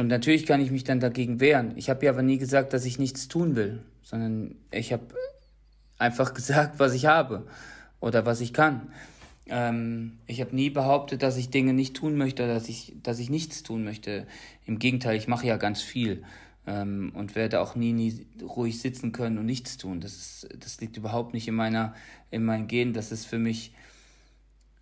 Und 0.00 0.06
natürlich 0.06 0.46
kann 0.46 0.62
ich 0.62 0.70
mich 0.70 0.82
dann 0.82 0.98
dagegen 0.98 1.40
wehren. 1.40 1.74
Ich 1.76 1.90
habe 1.90 2.06
ja 2.06 2.12
aber 2.12 2.22
nie 2.22 2.38
gesagt, 2.38 2.72
dass 2.72 2.86
ich 2.86 2.98
nichts 2.98 3.28
tun 3.28 3.54
will, 3.54 3.82
sondern 4.02 4.54
ich 4.70 4.94
habe 4.94 5.04
einfach 5.98 6.32
gesagt, 6.34 6.78
was 6.78 6.94
ich 6.94 7.04
habe 7.04 7.46
oder 8.00 8.24
was 8.24 8.40
ich 8.40 8.54
kann. 8.54 8.90
Ähm, 9.46 10.12
ich 10.26 10.40
habe 10.40 10.56
nie 10.56 10.70
behauptet, 10.70 11.22
dass 11.22 11.36
ich 11.36 11.50
Dinge 11.50 11.74
nicht 11.74 11.96
tun 11.96 12.16
möchte, 12.16 12.46
dass 12.46 12.70
ich, 12.70 12.94
dass 13.02 13.18
ich 13.18 13.28
nichts 13.28 13.62
tun 13.62 13.84
möchte. 13.84 14.26
Im 14.64 14.78
Gegenteil, 14.78 15.18
ich 15.18 15.28
mache 15.28 15.46
ja 15.46 15.58
ganz 15.58 15.82
viel 15.82 16.22
ähm, 16.66 17.12
und 17.14 17.34
werde 17.34 17.60
auch 17.60 17.74
nie, 17.74 17.92
nie 17.92 18.26
ruhig 18.40 18.80
sitzen 18.80 19.12
können 19.12 19.36
und 19.36 19.44
nichts 19.44 19.76
tun. 19.76 20.00
Das, 20.00 20.12
ist, 20.12 20.48
das 20.58 20.80
liegt 20.80 20.96
überhaupt 20.96 21.34
nicht 21.34 21.46
in 21.46 21.54
meiner, 21.54 21.94
in 22.30 22.42
meinem 22.42 22.68
Gehen. 22.68 22.94
Das 22.94 23.12
ist 23.12 23.26
für 23.26 23.38
mich 23.38 23.74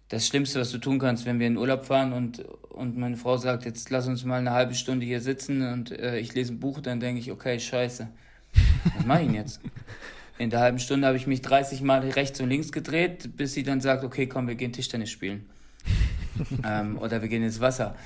das 0.09 0.27
Schlimmste, 0.27 0.61
was 0.61 0.71
du 0.71 0.79
tun 0.79 0.99
kannst, 0.99 1.27
wenn 1.27 1.39
wir 1.39 1.47
in 1.47 1.57
Urlaub 1.57 1.85
fahren 1.85 2.13
und, 2.13 2.45
und 2.71 2.97
meine 2.97 3.17
Frau 3.17 3.37
sagt, 3.37 3.65
jetzt 3.65 3.91
lass 3.91 4.07
uns 4.09 4.25
mal 4.25 4.39
eine 4.39 4.53
halbe 4.53 4.75
Stunde 4.75 5.05
hier 5.05 5.21
sitzen 5.21 5.71
und 5.73 5.91
äh, 5.91 6.19
ich 6.19 6.35
lese 6.35 6.55
ein 6.55 6.61
Buch, 6.61 6.81
dann 6.81 7.01
denke 7.01 7.21
ich, 7.21 7.31
okay, 7.31 7.61
scheiße. 7.61 8.09
Was 8.97 9.05
mache 9.05 9.21
ich 9.21 9.27
denn 9.27 9.35
jetzt? 9.35 9.61
In 10.39 10.51
der 10.51 10.61
halben 10.61 10.79
Stunde 10.79 11.07
habe 11.07 11.17
ich 11.17 11.27
mich 11.27 11.43
30 11.43 11.83
Mal 11.83 12.01
rechts 12.11 12.41
und 12.41 12.49
links 12.49 12.73
gedreht, 12.73 13.37
bis 13.37 13.53
sie 13.53 13.65
dann 13.65 13.81
sagt, 13.81 14.05
okay, 14.05 14.27
komm, 14.27 14.47
wir 14.47 14.55
gehen 14.55 14.73
Tischtennis 14.73 15.11
spielen. 15.11 15.47
ähm, 16.65 16.97
oder 16.99 17.21
wir 17.21 17.29
gehen 17.29 17.43
ins 17.43 17.61
Wasser. 17.61 17.97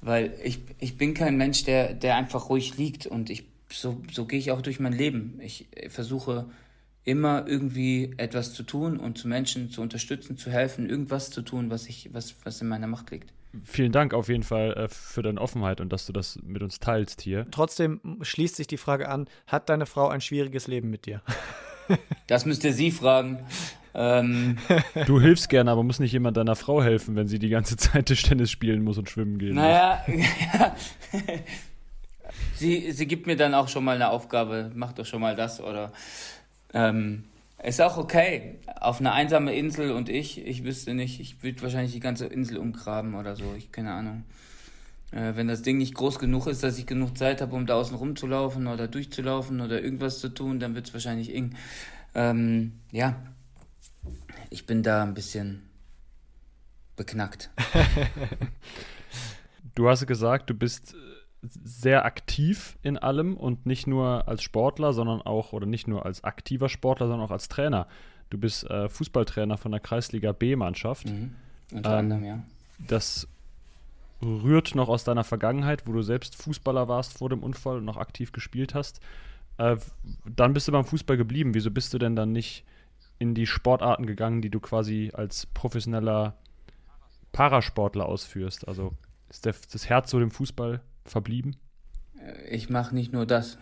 Weil 0.00 0.34
ich, 0.42 0.60
ich 0.80 0.96
bin 0.96 1.14
kein 1.14 1.36
Mensch, 1.36 1.64
der, 1.64 1.94
der 1.94 2.16
einfach 2.16 2.48
ruhig 2.48 2.76
liegt 2.76 3.06
und 3.06 3.30
ich, 3.30 3.44
so, 3.70 4.02
so 4.10 4.24
gehe 4.24 4.38
ich 4.38 4.50
auch 4.50 4.62
durch 4.62 4.80
mein 4.80 4.92
Leben. 4.92 5.38
Ich 5.42 5.66
versuche 5.88 6.46
immer 7.04 7.46
irgendwie 7.46 8.14
etwas 8.16 8.54
zu 8.54 8.62
tun 8.62 8.98
und 8.98 9.18
zu 9.18 9.28
Menschen 9.28 9.70
zu 9.70 9.82
unterstützen, 9.82 10.36
zu 10.36 10.50
helfen, 10.50 10.88
irgendwas 10.88 11.30
zu 11.30 11.42
tun, 11.42 11.70
was 11.70 11.86
ich, 11.86 12.10
was, 12.12 12.34
was 12.44 12.60
in 12.60 12.68
meiner 12.68 12.86
Macht 12.86 13.10
liegt. 13.10 13.32
Vielen 13.64 13.92
Dank 13.92 14.14
auf 14.14 14.28
jeden 14.28 14.42
Fall 14.42 14.72
äh, 14.72 14.88
für 14.88 15.22
deine 15.22 15.40
Offenheit 15.40 15.80
und 15.80 15.92
dass 15.92 16.06
du 16.06 16.12
das 16.12 16.38
mit 16.42 16.62
uns 16.62 16.80
teilst 16.80 17.20
hier. 17.20 17.46
Trotzdem 17.50 18.00
schließt 18.20 18.56
sich 18.56 18.66
die 18.66 18.78
Frage 18.78 19.08
an: 19.08 19.28
Hat 19.46 19.68
deine 19.68 19.86
Frau 19.86 20.08
ein 20.08 20.20
schwieriges 20.20 20.66
Leben 20.66 20.90
mit 20.90 21.06
dir? 21.06 21.22
Das 22.26 22.46
müsst 22.46 22.64
ihr 22.64 22.72
sie 22.72 22.90
fragen. 22.90 23.44
Ähm, 23.92 24.56
du 25.06 25.20
hilfst 25.20 25.50
gerne, 25.50 25.70
aber 25.70 25.82
muss 25.82 26.00
nicht 26.00 26.12
jemand 26.12 26.38
deiner 26.38 26.56
Frau 26.56 26.82
helfen, 26.82 27.14
wenn 27.14 27.28
sie 27.28 27.38
die 27.38 27.50
ganze 27.50 27.76
Zeit 27.76 28.06
Tischtennis 28.06 28.50
spielen 28.50 28.82
muss 28.82 28.96
und 28.96 29.10
schwimmen 29.10 29.36
gehen 29.36 29.54
naja, 29.54 30.02
muss? 30.06 30.16
Naja, 30.16 30.74
sie, 32.54 32.90
sie 32.90 33.06
gibt 33.06 33.26
mir 33.26 33.36
dann 33.36 33.52
auch 33.52 33.68
schon 33.68 33.84
mal 33.84 33.96
eine 33.96 34.08
Aufgabe, 34.08 34.72
mach 34.74 34.92
doch 34.92 35.04
schon 35.04 35.20
mal 35.20 35.36
das 35.36 35.60
oder 35.60 35.92
ähm, 36.74 37.24
ist 37.62 37.80
auch 37.80 37.96
okay. 37.96 38.58
Auf 38.80 39.00
einer 39.00 39.14
einsamen 39.14 39.54
Insel 39.54 39.92
und 39.92 40.10
ich, 40.10 40.44
ich 40.44 40.64
wüsste 40.64 40.92
nicht, 40.92 41.18
ich 41.20 41.42
würde 41.42 41.62
wahrscheinlich 41.62 41.92
die 41.92 42.00
ganze 42.00 42.26
Insel 42.26 42.58
umgraben 42.58 43.14
oder 43.14 43.36
so, 43.36 43.54
ich 43.56 43.72
keine 43.72 43.92
Ahnung. 43.92 44.24
Äh, 45.12 45.36
wenn 45.36 45.48
das 45.48 45.62
Ding 45.62 45.78
nicht 45.78 45.94
groß 45.94 46.18
genug 46.18 46.46
ist, 46.46 46.62
dass 46.62 46.78
ich 46.78 46.86
genug 46.86 47.16
Zeit 47.16 47.40
habe, 47.40 47.54
um 47.56 47.66
da 47.66 47.76
außen 47.76 47.96
rumzulaufen 47.96 48.66
oder 48.66 48.88
durchzulaufen 48.88 49.60
oder 49.60 49.80
irgendwas 49.80 50.18
zu 50.18 50.28
tun, 50.28 50.60
dann 50.60 50.74
wird 50.74 50.88
es 50.88 50.92
wahrscheinlich 50.92 51.34
eng. 51.34 51.56
Ähm, 52.14 52.72
ja, 52.90 53.16
ich 54.50 54.66
bin 54.66 54.82
da 54.82 55.02
ein 55.02 55.14
bisschen 55.14 55.62
beknackt. 56.96 57.50
du 59.74 59.88
hast 59.88 60.06
gesagt, 60.06 60.50
du 60.50 60.54
bist 60.54 60.94
sehr 61.64 62.04
aktiv 62.04 62.78
in 62.82 62.98
allem 62.98 63.36
und 63.36 63.66
nicht 63.66 63.86
nur 63.86 64.28
als 64.28 64.42
Sportler, 64.42 64.92
sondern 64.92 65.22
auch, 65.22 65.52
oder 65.52 65.66
nicht 65.66 65.88
nur 65.88 66.06
als 66.06 66.24
aktiver 66.24 66.68
Sportler, 66.68 67.06
sondern 67.06 67.26
auch 67.26 67.32
als 67.32 67.48
Trainer. 67.48 67.86
Du 68.30 68.38
bist 68.38 68.68
äh, 68.70 68.88
Fußballtrainer 68.88 69.56
von 69.56 69.72
der 69.72 69.80
Kreisliga 69.80 70.32
B-Mannschaft. 70.32 71.06
Mhm. 71.06 71.34
Unter 71.72 71.92
ähm, 71.92 71.98
anderem, 71.98 72.24
ja. 72.24 72.42
Das 72.86 73.28
rührt 74.22 74.74
noch 74.74 74.88
aus 74.88 75.04
deiner 75.04 75.24
Vergangenheit, 75.24 75.86
wo 75.86 75.92
du 75.92 76.02
selbst 76.02 76.36
Fußballer 76.36 76.88
warst 76.88 77.18
vor 77.18 77.28
dem 77.28 77.42
Unfall 77.42 77.78
und 77.78 77.84
noch 77.84 77.96
aktiv 77.96 78.32
gespielt 78.32 78.74
hast. 78.74 79.00
Äh, 79.58 79.76
dann 80.24 80.52
bist 80.52 80.68
du 80.68 80.72
beim 80.72 80.84
Fußball 80.84 81.16
geblieben. 81.16 81.54
Wieso 81.54 81.70
bist 81.70 81.92
du 81.94 81.98
denn 81.98 82.16
dann 82.16 82.32
nicht 82.32 82.64
in 83.18 83.34
die 83.34 83.46
Sportarten 83.46 84.06
gegangen, 84.06 84.42
die 84.42 84.50
du 84.50 84.60
quasi 84.60 85.10
als 85.14 85.46
professioneller 85.46 86.36
Parasportler 87.32 88.06
ausführst? 88.06 88.66
Also 88.66 88.94
ist 89.28 89.44
der, 89.44 89.54
das 89.72 89.88
Herz 89.88 90.10
so 90.10 90.18
dem 90.18 90.30
Fußball 90.30 90.80
verblieben? 91.04 91.56
Äh, 92.20 92.54
ich 92.54 92.70
mache 92.70 92.94
nicht 92.94 93.12
nur 93.12 93.26
das. 93.26 93.58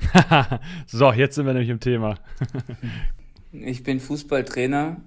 so, 0.86 1.12
jetzt 1.12 1.34
sind 1.34 1.46
wir 1.46 1.52
nämlich 1.52 1.70
im 1.70 1.80
Thema. 1.80 2.18
ich 3.52 3.82
bin 3.82 4.00
Fußballtrainer. 4.00 5.00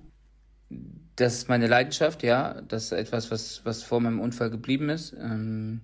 Das 1.15 1.35
ist 1.35 1.49
meine 1.49 1.67
Leidenschaft, 1.67 2.23
ja. 2.23 2.61
Das 2.67 2.85
ist 2.85 2.91
etwas, 2.91 3.31
was, 3.31 3.61
was 3.63 3.83
vor 3.83 4.01
meinem 4.01 4.19
Unfall 4.19 4.49
geblieben 4.49 4.89
ist. 4.89 5.13
Ähm, 5.13 5.81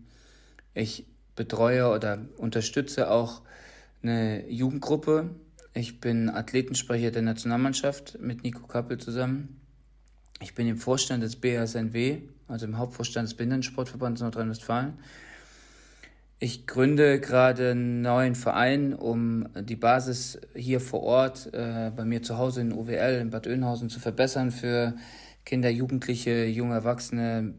ich 0.74 1.06
betreue 1.36 1.90
oder 1.90 2.20
unterstütze 2.38 3.10
auch 3.10 3.42
eine 4.04 4.50
Jugendgruppe. 4.50 5.30
Ich 5.74 6.02
bin 6.02 6.30
Athletensprecher 6.30 7.12
der 7.12 7.22
Nationalmannschaft 7.22 8.20
mit 8.20 8.44
Nico 8.44 8.68
Kappel 8.68 8.98
zusammen. 8.98 9.62
Ich 10.42 10.56
bin 10.56 10.68
im 10.68 10.78
Vorstand 10.78 11.24
des 11.24 11.36
BSNW, 11.36 12.24
also 12.48 12.66
im 12.66 12.78
Hauptvorstand 12.78 13.28
des 13.30 13.36
Behindertensportverbands 13.36 14.22
Nordrhein-Westfalen. 14.22 14.98
Ich 16.44 16.66
gründe 16.66 17.20
gerade 17.20 17.70
einen 17.70 18.02
neuen 18.02 18.34
Verein, 18.34 18.96
um 18.96 19.48
die 19.54 19.76
Basis 19.76 20.42
hier 20.56 20.82
vor 20.82 21.04
Ort 21.04 21.54
äh, 21.54 21.92
bei 21.96 22.04
mir 22.04 22.24
zu 22.24 22.40
Hause 22.40 22.62
in 22.62 22.74
UWL 22.74 23.20
in 23.22 23.30
Bad 23.30 23.46
Oeynhausen 23.46 23.92
zu 23.92 24.00
verbessern 24.00 24.50
für 24.50 24.96
Kinder, 25.46 25.70
Jugendliche, 25.70 26.46
junge 26.46 26.74
Erwachsene, 26.74 27.54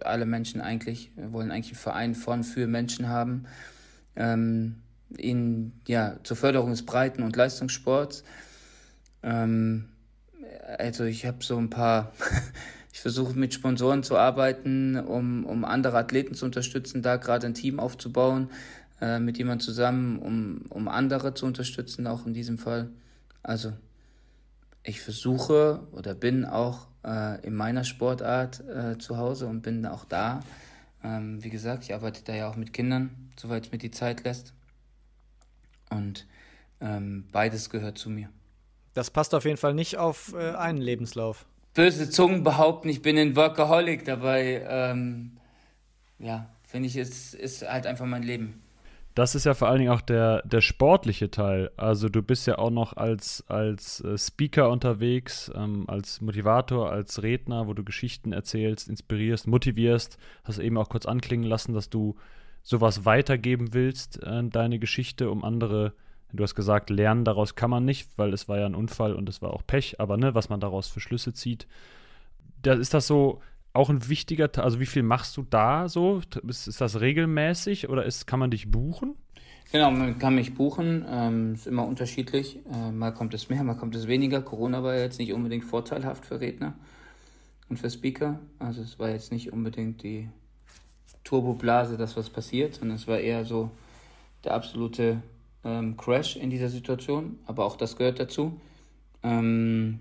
alle 0.00 0.24
Menschen 0.24 0.62
eigentlich, 0.62 1.12
wir 1.16 1.34
wollen 1.34 1.50
eigentlich 1.50 1.72
einen 1.72 1.82
Verein 1.82 2.14
von, 2.14 2.44
für 2.44 2.66
Menschen 2.66 3.10
haben. 3.10 3.44
Ähm, 4.16 4.76
in, 5.18 5.72
ja, 5.86 6.16
zur 6.22 6.38
Förderung 6.38 6.70
des 6.70 6.86
Breiten- 6.86 7.24
und 7.24 7.36
Leistungssports. 7.36 8.24
Ähm, 9.22 9.90
also 10.78 11.04
ich 11.04 11.26
habe 11.26 11.44
so 11.44 11.58
ein 11.58 11.68
paar, 11.68 12.14
ich 12.94 13.00
versuche 13.00 13.36
mit 13.36 13.52
Sponsoren 13.52 14.04
zu 14.04 14.16
arbeiten, 14.16 14.96
um, 14.96 15.44
um 15.46 15.64
andere 15.64 15.98
Athleten 15.98 16.36
zu 16.36 16.44
unterstützen, 16.44 17.02
da 17.02 17.16
gerade 17.16 17.44
ein 17.48 17.54
Team 17.54 17.80
aufzubauen, 17.80 18.50
äh, 19.00 19.18
mit 19.18 19.36
jemand 19.36 19.64
zusammen, 19.64 20.20
um, 20.20 20.62
um 20.68 20.86
andere 20.86 21.34
zu 21.34 21.44
unterstützen, 21.44 22.06
auch 22.06 22.24
in 22.24 22.34
diesem 22.34 22.56
Fall. 22.56 22.90
Also 23.42 23.72
ich 24.84 25.00
versuche 25.00 25.80
oder 25.90 26.14
bin 26.14 26.44
auch 26.44 26.86
äh, 27.04 27.44
in 27.44 27.56
meiner 27.56 27.82
Sportart 27.82 28.62
äh, 28.68 28.96
zu 28.96 29.16
Hause 29.16 29.48
und 29.48 29.62
bin 29.62 29.84
auch 29.86 30.04
da. 30.04 30.38
Ähm, 31.02 31.42
wie 31.42 31.50
gesagt, 31.50 31.82
ich 31.82 31.94
arbeite 31.94 32.22
da 32.22 32.32
ja 32.32 32.48
auch 32.48 32.54
mit 32.54 32.72
Kindern, 32.72 33.10
soweit 33.36 33.66
es 33.66 33.72
mir 33.72 33.78
die 33.78 33.90
Zeit 33.90 34.22
lässt. 34.22 34.52
Und 35.90 36.28
ähm, 36.80 37.24
beides 37.32 37.70
gehört 37.70 37.98
zu 37.98 38.08
mir. 38.08 38.28
Das 38.92 39.10
passt 39.10 39.34
auf 39.34 39.44
jeden 39.44 39.56
Fall 39.56 39.74
nicht 39.74 39.96
auf 39.98 40.32
äh, 40.34 40.52
einen 40.52 40.78
Lebenslauf. 40.78 41.44
Böse 41.74 42.08
Zungen 42.08 42.44
behaupten, 42.44 42.88
ich 42.88 43.02
bin 43.02 43.18
ein 43.18 43.36
Workaholic. 43.36 44.04
Dabei, 44.04 44.64
ähm, 44.68 45.32
ja, 46.18 46.48
finde 46.66 46.88
ich, 46.88 46.96
es 46.96 47.34
ist 47.34 47.68
halt 47.68 47.86
einfach 47.86 48.06
mein 48.06 48.22
Leben. 48.22 48.62
Das 49.14 49.36
ist 49.36 49.44
ja 49.44 49.54
vor 49.54 49.68
allen 49.68 49.78
Dingen 49.78 49.92
auch 49.92 50.00
der, 50.00 50.42
der 50.42 50.60
sportliche 50.60 51.30
Teil. 51.30 51.70
Also 51.76 52.08
du 52.08 52.20
bist 52.20 52.48
ja 52.48 52.58
auch 52.58 52.70
noch 52.70 52.96
als, 52.96 53.44
als 53.46 54.00
äh, 54.00 54.18
Speaker 54.18 54.70
unterwegs, 54.70 55.52
ähm, 55.54 55.84
als 55.88 56.20
Motivator, 56.20 56.90
als 56.90 57.22
Redner, 57.22 57.68
wo 57.68 57.74
du 57.74 57.84
Geschichten 57.84 58.32
erzählst, 58.32 58.88
inspirierst, 58.88 59.46
motivierst. 59.46 60.18
Hast 60.42 60.58
eben 60.58 60.76
auch 60.78 60.88
kurz 60.88 61.06
anklingen 61.06 61.48
lassen, 61.48 61.74
dass 61.74 61.90
du 61.90 62.16
sowas 62.62 63.04
weitergeben 63.04 63.72
willst, 63.72 64.20
äh, 64.22 64.42
deine 64.48 64.80
Geschichte, 64.80 65.30
um 65.30 65.44
andere, 65.44 65.92
du 66.36 66.42
hast 66.42 66.54
gesagt, 66.54 66.90
lernen 66.90 67.24
daraus 67.24 67.54
kann 67.54 67.70
man 67.70 67.84
nicht, 67.84 68.08
weil 68.16 68.32
es 68.32 68.48
war 68.48 68.58
ja 68.58 68.66
ein 68.66 68.74
Unfall 68.74 69.14
und 69.14 69.28
es 69.28 69.42
war 69.42 69.52
auch 69.52 69.62
Pech, 69.66 70.00
aber 70.00 70.16
ne, 70.16 70.34
was 70.34 70.48
man 70.48 70.60
daraus 70.60 70.88
für 70.88 71.00
Schlüsse 71.00 71.32
zieht. 71.32 71.66
Da 72.62 72.74
ist 72.74 72.94
das 72.94 73.06
so 73.06 73.40
auch 73.72 73.90
ein 73.90 74.08
wichtiger 74.08 74.50
Teil, 74.52 74.64
also 74.64 74.80
wie 74.80 74.86
viel 74.86 75.02
machst 75.02 75.36
du 75.36 75.42
da 75.48 75.88
so? 75.88 76.22
Ist, 76.46 76.68
ist 76.68 76.80
das 76.80 77.00
regelmäßig 77.00 77.88
oder 77.88 78.04
ist, 78.04 78.26
kann 78.26 78.38
man 78.38 78.50
dich 78.50 78.70
buchen? 78.70 79.16
Genau, 79.72 79.90
man 79.90 80.18
kann 80.18 80.36
mich 80.36 80.54
buchen, 80.54 81.04
ähm, 81.08 81.54
ist 81.54 81.66
immer 81.66 81.84
unterschiedlich. 81.84 82.60
Äh, 82.72 82.92
mal 82.92 83.12
kommt 83.12 83.34
es 83.34 83.48
mehr, 83.48 83.64
mal 83.64 83.74
kommt 83.74 83.96
es 83.96 84.06
weniger. 84.06 84.40
Corona 84.40 84.84
war 84.84 84.96
jetzt 84.96 85.18
nicht 85.18 85.32
unbedingt 85.32 85.64
vorteilhaft 85.64 86.24
für 86.24 86.40
Redner 86.40 86.74
und 87.68 87.78
für 87.78 87.90
Speaker. 87.90 88.38
Also 88.60 88.82
es 88.82 88.98
war 89.00 89.10
jetzt 89.10 89.32
nicht 89.32 89.52
unbedingt 89.52 90.04
die 90.04 90.28
Turboblase, 91.24 91.96
das 91.96 92.16
was 92.16 92.30
passiert, 92.30 92.74
sondern 92.74 92.96
es 92.96 93.08
war 93.08 93.18
eher 93.18 93.44
so 93.44 93.70
der 94.44 94.54
absolute 94.54 95.22
ähm, 95.64 95.96
Crash 95.96 96.36
in 96.36 96.50
dieser 96.50 96.68
Situation. 96.68 97.38
Aber 97.46 97.64
auch 97.64 97.76
das 97.76 97.96
gehört 97.96 98.20
dazu. 98.20 98.60
Ähm, 99.22 100.00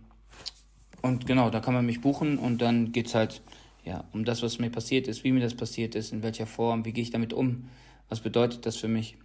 und 1.01 1.25
genau, 1.25 1.49
da 1.49 1.59
kann 1.59 1.73
man 1.73 1.85
mich 1.85 2.01
buchen 2.01 2.37
und 2.37 2.61
dann 2.61 2.91
geht 2.91 3.07
es 3.07 3.15
halt 3.15 3.41
ja, 3.85 4.05
um 4.13 4.23
das, 4.25 4.41
was 4.41 4.59
mir 4.59 4.69
passiert 4.69 5.07
ist, 5.07 5.23
wie 5.23 5.31
mir 5.31 5.41
das 5.41 5.55
passiert 5.55 5.95
ist, 5.95 6.13
in 6.13 6.23
welcher 6.23 6.45
Form, 6.45 6.85
wie 6.85 6.93
gehe 6.93 7.03
ich 7.03 7.11
damit 7.11 7.33
um, 7.33 7.69
was 8.09 8.21
bedeutet 8.21 8.65
das 8.65 8.77
für 8.77 8.87
mich, 8.87 9.17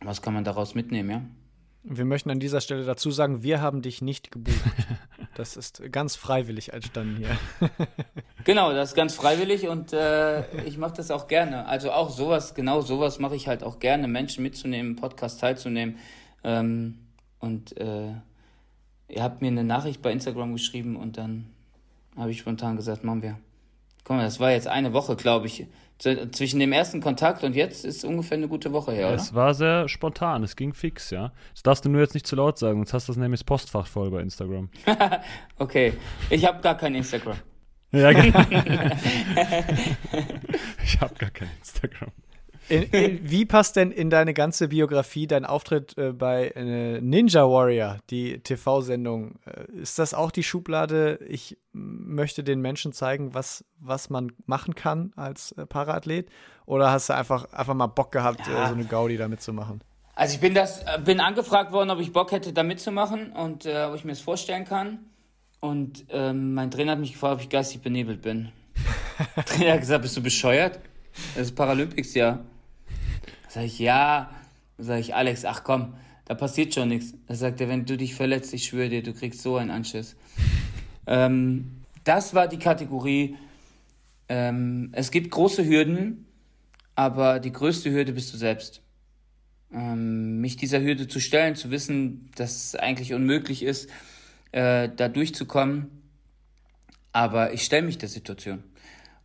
was 0.00 0.22
kann 0.22 0.34
man 0.34 0.44
daraus 0.44 0.74
mitnehmen, 0.74 1.10
ja. 1.10 1.22
Wir 1.86 2.06
möchten 2.06 2.30
an 2.30 2.40
dieser 2.40 2.62
Stelle 2.62 2.84
dazu 2.84 3.10
sagen, 3.10 3.42
wir 3.42 3.60
haben 3.60 3.82
dich 3.82 4.00
nicht 4.00 4.30
gebucht. 4.30 4.58
Das 5.34 5.56
ist 5.56 5.82
ganz 5.90 6.14
freiwillig 6.16 6.72
entstanden 6.72 7.16
hier. 7.16 7.68
genau, 8.44 8.72
das 8.72 8.90
ist 8.90 8.94
ganz 8.94 9.14
freiwillig 9.14 9.68
und 9.68 9.92
äh, 9.92 10.44
ich 10.62 10.78
mache 10.78 10.94
das 10.94 11.10
auch 11.10 11.26
gerne. 11.26 11.66
Also 11.66 11.90
auch 11.90 12.10
sowas, 12.10 12.54
genau 12.54 12.80
sowas 12.80 13.18
mache 13.18 13.34
ich 13.34 13.48
halt 13.48 13.64
auch 13.64 13.80
gerne, 13.80 14.06
Menschen 14.06 14.42
mitzunehmen, 14.42 14.96
Podcast 14.96 15.40
teilzunehmen. 15.40 15.98
Ähm, 16.44 16.98
und 17.40 17.76
äh, 17.78 18.12
ihr 19.08 19.22
habt 19.22 19.42
mir 19.42 19.48
eine 19.48 19.64
Nachricht 19.64 20.02
bei 20.02 20.12
Instagram 20.12 20.52
geschrieben 20.52 20.96
und 20.96 21.16
dann 21.18 21.46
habe 22.16 22.30
ich 22.30 22.38
spontan 22.38 22.76
gesagt, 22.76 23.02
machen 23.02 23.22
wir. 23.22 23.38
Guck 24.04 24.16
mal, 24.16 24.24
das 24.24 24.38
war 24.38 24.52
jetzt 24.52 24.68
eine 24.68 24.92
Woche, 24.92 25.16
glaube 25.16 25.46
ich. 25.46 25.66
Zwischen 25.98 26.60
dem 26.60 26.72
ersten 26.72 27.00
Kontakt 27.00 27.44
und 27.44 27.54
jetzt 27.54 27.84
ist 27.84 28.04
ungefähr 28.04 28.36
eine 28.36 28.48
gute 28.48 28.72
Woche 28.72 28.92
her, 28.92 29.06
oder? 29.06 29.16
Es 29.16 29.32
war 29.32 29.54
sehr 29.54 29.88
spontan, 29.88 30.42
es 30.42 30.56
ging 30.56 30.74
fix, 30.74 31.10
ja. 31.10 31.32
Das 31.52 31.62
darfst 31.62 31.84
du 31.84 31.88
nur 31.88 32.00
jetzt 32.00 32.14
nicht 32.14 32.26
zu 32.26 32.36
laut 32.36 32.58
sagen, 32.58 32.78
sonst 32.78 32.92
hast 32.92 33.08
du 33.08 33.12
das 33.12 33.16
nämlich 33.16 33.40
das 33.40 33.44
Postfach 33.44 33.86
voll 33.86 34.10
bei 34.10 34.20
Instagram. 34.20 34.68
okay, 35.58 35.94
ich 36.30 36.44
habe 36.44 36.60
gar 36.60 36.76
kein 36.76 36.96
Instagram. 36.96 37.36
Ja, 37.92 38.12
genau. 38.12 38.40
ich 40.84 41.00
habe 41.00 41.14
gar 41.14 41.30
kein 41.30 41.48
Instagram. 41.60 42.10
In, 42.68 42.82
in, 42.84 43.18
wie 43.30 43.44
passt 43.44 43.76
denn 43.76 43.90
in 43.90 44.10
deine 44.10 44.34
ganze 44.34 44.68
Biografie 44.68 45.26
dein 45.26 45.44
Auftritt 45.44 45.96
äh, 45.98 46.12
bei 46.12 46.48
äh, 46.48 47.00
Ninja 47.00 47.42
Warrior, 47.42 47.98
die 48.10 48.40
TV-Sendung? 48.40 49.36
Äh, 49.46 49.80
ist 49.80 49.98
das 49.98 50.14
auch 50.14 50.30
die 50.30 50.42
Schublade, 50.42 51.18
ich 51.28 51.58
möchte 51.72 52.44
den 52.44 52.60
Menschen 52.60 52.92
zeigen, 52.92 53.34
was, 53.34 53.64
was 53.78 54.10
man 54.10 54.32
machen 54.46 54.74
kann 54.74 55.12
als 55.16 55.52
äh, 55.52 55.66
Paraathlet? 55.66 56.28
Oder 56.66 56.90
hast 56.90 57.10
du 57.10 57.14
einfach, 57.14 57.52
einfach 57.52 57.74
mal 57.74 57.86
Bock 57.88 58.12
gehabt, 58.12 58.46
ja. 58.46 58.64
Äh, 58.64 58.68
so 58.68 58.74
eine 58.74 58.84
Gaudi 58.84 59.16
da 59.16 59.28
mitzumachen? 59.28 59.82
Also 60.14 60.34
ich 60.34 60.40
bin 60.40 60.54
das, 60.54 60.84
bin 61.04 61.18
angefragt 61.18 61.72
worden, 61.72 61.90
ob 61.90 61.98
ich 61.98 62.12
Bock 62.12 62.30
hätte, 62.30 62.52
da 62.52 62.62
mitzumachen 62.62 63.32
und 63.32 63.66
ob 63.66 63.96
ich 63.96 64.04
mir 64.04 64.12
das 64.12 64.20
vorstellen 64.20 64.64
kann. 64.64 65.00
Und 65.58 66.04
ähm, 66.10 66.54
mein 66.54 66.70
Trainer 66.70 66.92
hat 66.92 67.00
mich 67.00 67.14
gefragt, 67.14 67.34
ob 67.34 67.40
ich 67.40 67.48
geistig 67.48 67.82
benebelt 67.82 68.22
bin. 68.22 68.52
Der 69.36 69.44
Trainer 69.44 69.72
hat 69.72 69.80
gesagt, 69.80 70.02
bist 70.02 70.16
du 70.16 70.22
bescheuert? 70.22 70.78
Das 71.34 71.46
ist 71.46 71.56
Paralympics-Jahr. 71.56 72.44
Sag 73.54 73.66
ich, 73.66 73.78
ja. 73.78 74.30
Sag 74.78 74.98
ich, 74.98 75.14
Alex, 75.14 75.44
ach 75.44 75.62
komm, 75.62 75.94
da 76.24 76.34
passiert 76.34 76.74
schon 76.74 76.88
nichts. 76.88 77.14
Da 77.28 77.36
sagt 77.36 77.60
er, 77.60 77.68
wenn 77.68 77.86
du 77.86 77.96
dich 77.96 78.16
verletzt, 78.16 78.52
ich 78.52 78.64
schwöre 78.64 78.88
dir, 78.88 79.00
du 79.00 79.14
kriegst 79.14 79.42
so 79.42 79.58
einen 79.58 79.70
Anschiss. 79.70 80.16
ähm, 81.06 81.70
das 82.02 82.34
war 82.34 82.48
die 82.48 82.58
Kategorie. 82.58 83.36
Ähm, 84.28 84.90
es 84.90 85.12
gibt 85.12 85.30
große 85.30 85.64
Hürden, 85.64 86.26
aber 86.96 87.38
die 87.38 87.52
größte 87.52 87.92
Hürde 87.92 88.12
bist 88.12 88.34
du 88.34 88.38
selbst. 88.38 88.82
Ähm, 89.72 90.40
mich 90.40 90.56
dieser 90.56 90.80
Hürde 90.80 91.06
zu 91.06 91.20
stellen, 91.20 91.54
zu 91.54 91.70
wissen, 91.70 92.30
dass 92.34 92.56
es 92.56 92.74
eigentlich 92.74 93.14
unmöglich 93.14 93.62
ist, 93.62 93.88
äh, 94.50 94.88
da 94.88 95.06
durchzukommen. 95.06 95.92
Aber 97.12 97.52
ich 97.52 97.62
stelle 97.62 97.86
mich 97.86 97.98
der 97.98 98.08
Situation. 98.08 98.64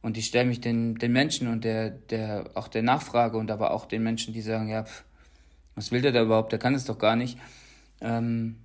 Und 0.01 0.17
ich 0.17 0.27
stelle 0.27 0.45
mich 0.45 0.61
den, 0.61 0.95
den 0.95 1.11
Menschen 1.11 1.47
und 1.47 1.63
der, 1.63 1.89
der, 1.89 2.51
auch 2.55 2.67
der 2.67 2.83
Nachfrage 2.83 3.37
und 3.37 3.51
aber 3.51 3.71
auch 3.71 3.85
den 3.85 4.01
Menschen, 4.01 4.33
die 4.33 4.41
sagen, 4.41 4.69
ja, 4.69 4.83
pff, 4.83 5.03
was 5.75 5.91
will 5.91 6.01
der 6.01 6.11
da 6.11 6.21
überhaupt, 6.21 6.51
der 6.51 6.59
kann 6.59 6.73
es 6.73 6.85
doch 6.85 6.97
gar 6.97 7.15
nicht. 7.15 7.37
Ähm, 8.01 8.57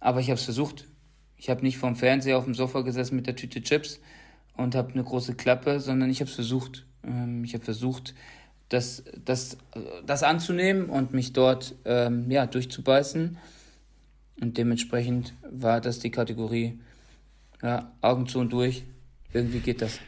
aber 0.00 0.20
ich 0.20 0.30
habe 0.30 0.38
es 0.38 0.44
versucht. 0.44 0.86
Ich 1.36 1.48
habe 1.48 1.62
nicht 1.62 1.78
vorm 1.78 1.96
Fernseher 1.96 2.38
auf 2.38 2.44
dem 2.44 2.54
Sofa 2.54 2.80
gesessen 2.80 3.16
mit 3.16 3.26
der 3.26 3.36
Tüte 3.36 3.62
Chips 3.62 4.00
und 4.56 4.74
habe 4.74 4.92
eine 4.92 5.04
große 5.04 5.34
Klappe, 5.34 5.80
sondern 5.80 6.10
ich 6.10 6.20
habe 6.20 6.28
es 6.28 6.34
versucht. 6.34 6.86
Ähm, 7.04 7.44
ich 7.44 7.54
habe 7.54 7.64
versucht, 7.64 8.14
das, 8.68 9.04
das, 9.24 9.58
das 10.06 10.22
anzunehmen 10.22 10.88
und 10.88 11.12
mich 11.12 11.32
dort 11.32 11.74
ähm, 11.84 12.30
ja, 12.30 12.46
durchzubeißen. 12.46 13.38
Und 14.40 14.58
dementsprechend 14.58 15.34
war 15.48 15.80
das 15.80 16.00
die 16.00 16.10
Kategorie 16.10 16.80
ja, 17.62 17.92
Augen 18.00 18.26
zu 18.26 18.40
und 18.40 18.52
durch. 18.52 18.84
Irgendwie 19.32 19.60
geht 19.60 19.80
das 19.80 19.98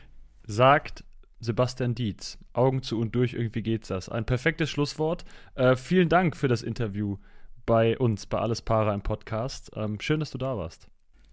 sagt 0.46 1.04
Sebastian 1.40 1.94
Dietz. 1.94 2.38
Augen 2.52 2.82
zu 2.82 2.98
und 2.98 3.14
durch, 3.14 3.34
irgendwie 3.34 3.62
geht's 3.62 3.88
das. 3.88 4.08
Ein 4.08 4.24
perfektes 4.24 4.70
Schlusswort. 4.70 5.24
Äh, 5.54 5.76
vielen 5.76 6.08
Dank 6.08 6.36
für 6.36 6.48
das 6.48 6.62
Interview 6.62 7.18
bei 7.66 7.98
uns, 7.98 8.26
bei 8.26 8.38
Alles 8.38 8.62
Para 8.62 8.94
im 8.94 9.02
Podcast. 9.02 9.70
Ähm, 9.76 10.00
schön, 10.00 10.20
dass 10.20 10.30
du 10.30 10.38
da 10.38 10.56
warst. 10.56 10.88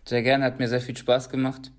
Sehr 0.05 0.23
gerne, 0.23 0.43
hat 0.43 0.59
mir 0.59 0.67
sehr 0.67 0.81
viel 0.81 0.97
Spaß 0.97 1.29
gemacht. 1.29 1.71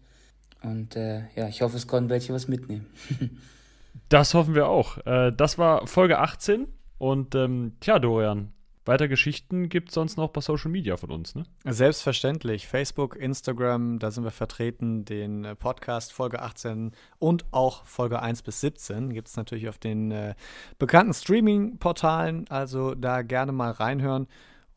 Und 0.62 0.96
äh, 0.96 1.24
ja, 1.36 1.48
ich 1.48 1.60
hoffe, 1.60 1.76
es 1.76 1.86
konnten 1.86 2.08
welche 2.08 2.32
was 2.32 2.48
mitnehmen. 2.48 2.86
das 4.08 4.32
hoffen 4.32 4.54
wir 4.54 4.68
auch. 4.68 5.04
Äh, 5.06 5.32
das 5.36 5.58
war 5.58 5.86
Folge 5.86 6.18
18. 6.18 6.66
Und 6.96 7.34
ähm, 7.34 7.72
tja, 7.80 7.98
Dorian, 7.98 8.52
weiter 8.86 9.08
Geschichten 9.08 9.68
gibt 9.68 9.88
es 9.88 9.94
sonst 9.94 10.16
noch 10.16 10.28
bei 10.28 10.40
Social 10.40 10.70
Media 10.70 10.96
von 10.96 11.10
uns, 11.10 11.34
ne? 11.34 11.44
Selbstverständlich. 11.64 12.68
Facebook, 12.68 13.16
Instagram, 13.16 13.98
da 13.98 14.10
sind 14.10 14.24
wir 14.24 14.30
vertreten. 14.30 15.04
Den 15.04 15.44
äh, 15.44 15.54
Podcast 15.56 16.12
Folge 16.12 16.42
18 16.42 16.92
und 17.18 17.46
auch 17.50 17.84
Folge 17.86 18.20
1 18.20 18.42
bis 18.42 18.60
17 18.60 19.12
gibt 19.14 19.28
es 19.28 19.36
natürlich 19.36 19.68
auf 19.68 19.78
den 19.78 20.10
äh, 20.10 20.34
bekannten 20.78 21.14
Streaming-Portalen. 21.14 22.46
Also 22.50 22.94
da 22.94 23.22
gerne 23.22 23.52
mal 23.52 23.70
reinhören. 23.70 24.26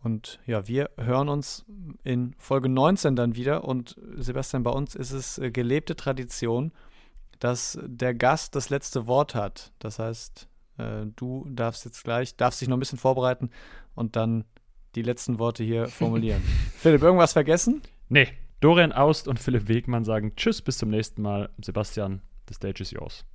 Und 0.01 0.39
ja, 0.45 0.67
wir 0.67 0.91
hören 0.97 1.27
uns 1.27 1.65
in 2.03 2.33
Folge 2.37 2.69
19 2.69 3.17
dann 3.17 3.35
wieder. 3.35 3.65
Und 3.65 3.97
Sebastian, 4.15 4.63
bei 4.63 4.71
uns 4.71 4.95
ist 4.95 5.11
es 5.11 5.37
äh, 5.37 5.51
gelebte 5.51 5.97
Tradition, 5.97 6.71
dass 7.39 7.77
der 7.83 8.13
Gast 8.13 8.55
das 8.55 8.69
letzte 8.69 9.05
Wort 9.05 9.35
hat. 9.35 9.73
Das 9.79 9.99
heißt, 9.99 10.47
äh, 10.77 11.07
du 11.15 11.45
darfst 11.49 11.83
jetzt 11.83 12.03
gleich, 12.03 12.37
darfst 12.37 12.61
dich 12.61 12.69
noch 12.69 12.77
ein 12.77 12.79
bisschen 12.79 12.99
vorbereiten 12.99 13.49
und 13.97 14.15
dann 14.15 14.45
die 14.95 15.01
letzten 15.01 15.39
Worte 15.39 15.63
hier 15.63 15.87
formulieren. 15.87 16.41
Philipp, 16.77 17.01
irgendwas 17.01 17.33
vergessen? 17.33 17.81
Nee, 18.09 18.27
Dorian 18.59 18.91
Aust 18.91 19.27
und 19.27 19.39
Philipp 19.39 19.67
Wegmann 19.67 20.03
sagen 20.03 20.35
Tschüss, 20.35 20.61
bis 20.61 20.77
zum 20.77 20.89
nächsten 20.89 21.21
Mal. 21.21 21.49
Sebastian, 21.63 22.21
the 22.47 22.55
stage 22.55 22.81
is 22.81 22.91
yours. 22.91 23.25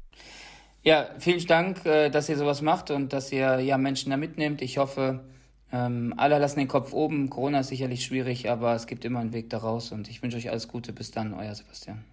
Ja, 0.83 1.11
vielen 1.19 1.47
Dank, 1.47 1.87
äh, 1.87 2.11
dass 2.11 2.29
ihr 2.29 2.37
sowas 2.37 2.61
macht 2.61 2.91
und 2.91 3.13
dass 3.13 3.31
ihr 3.31 3.61
ja 3.61 3.79
Menschen 3.79 4.11
da 4.11 4.17
mitnehmt. 4.17 4.63
Ich 4.63 4.79
hoffe, 4.79 5.21
ähm, 5.73 6.13
alle 6.17 6.39
lassen 6.39 6.59
den 6.59 6.69
Kopf 6.69 6.93
oben. 6.93 7.31
Corona 7.31 7.61
ist 7.61 7.69
sicherlich 7.69 8.05
schwierig, 8.05 8.51
aber 8.51 8.75
es 8.75 8.87
gibt 8.87 9.05
immer 9.05 9.21
einen 9.21 9.33
Weg 9.33 9.49
daraus 9.51 9.93
und 9.93 10.09
ich 10.09 10.23
wünsche 10.23 10.37
euch 10.37 10.51
alles 10.51 10.67
Gute. 10.67 10.93
Bis 10.93 11.13
dann, 11.13 11.35
euer 11.35 11.55
Sebastian. 11.55 12.05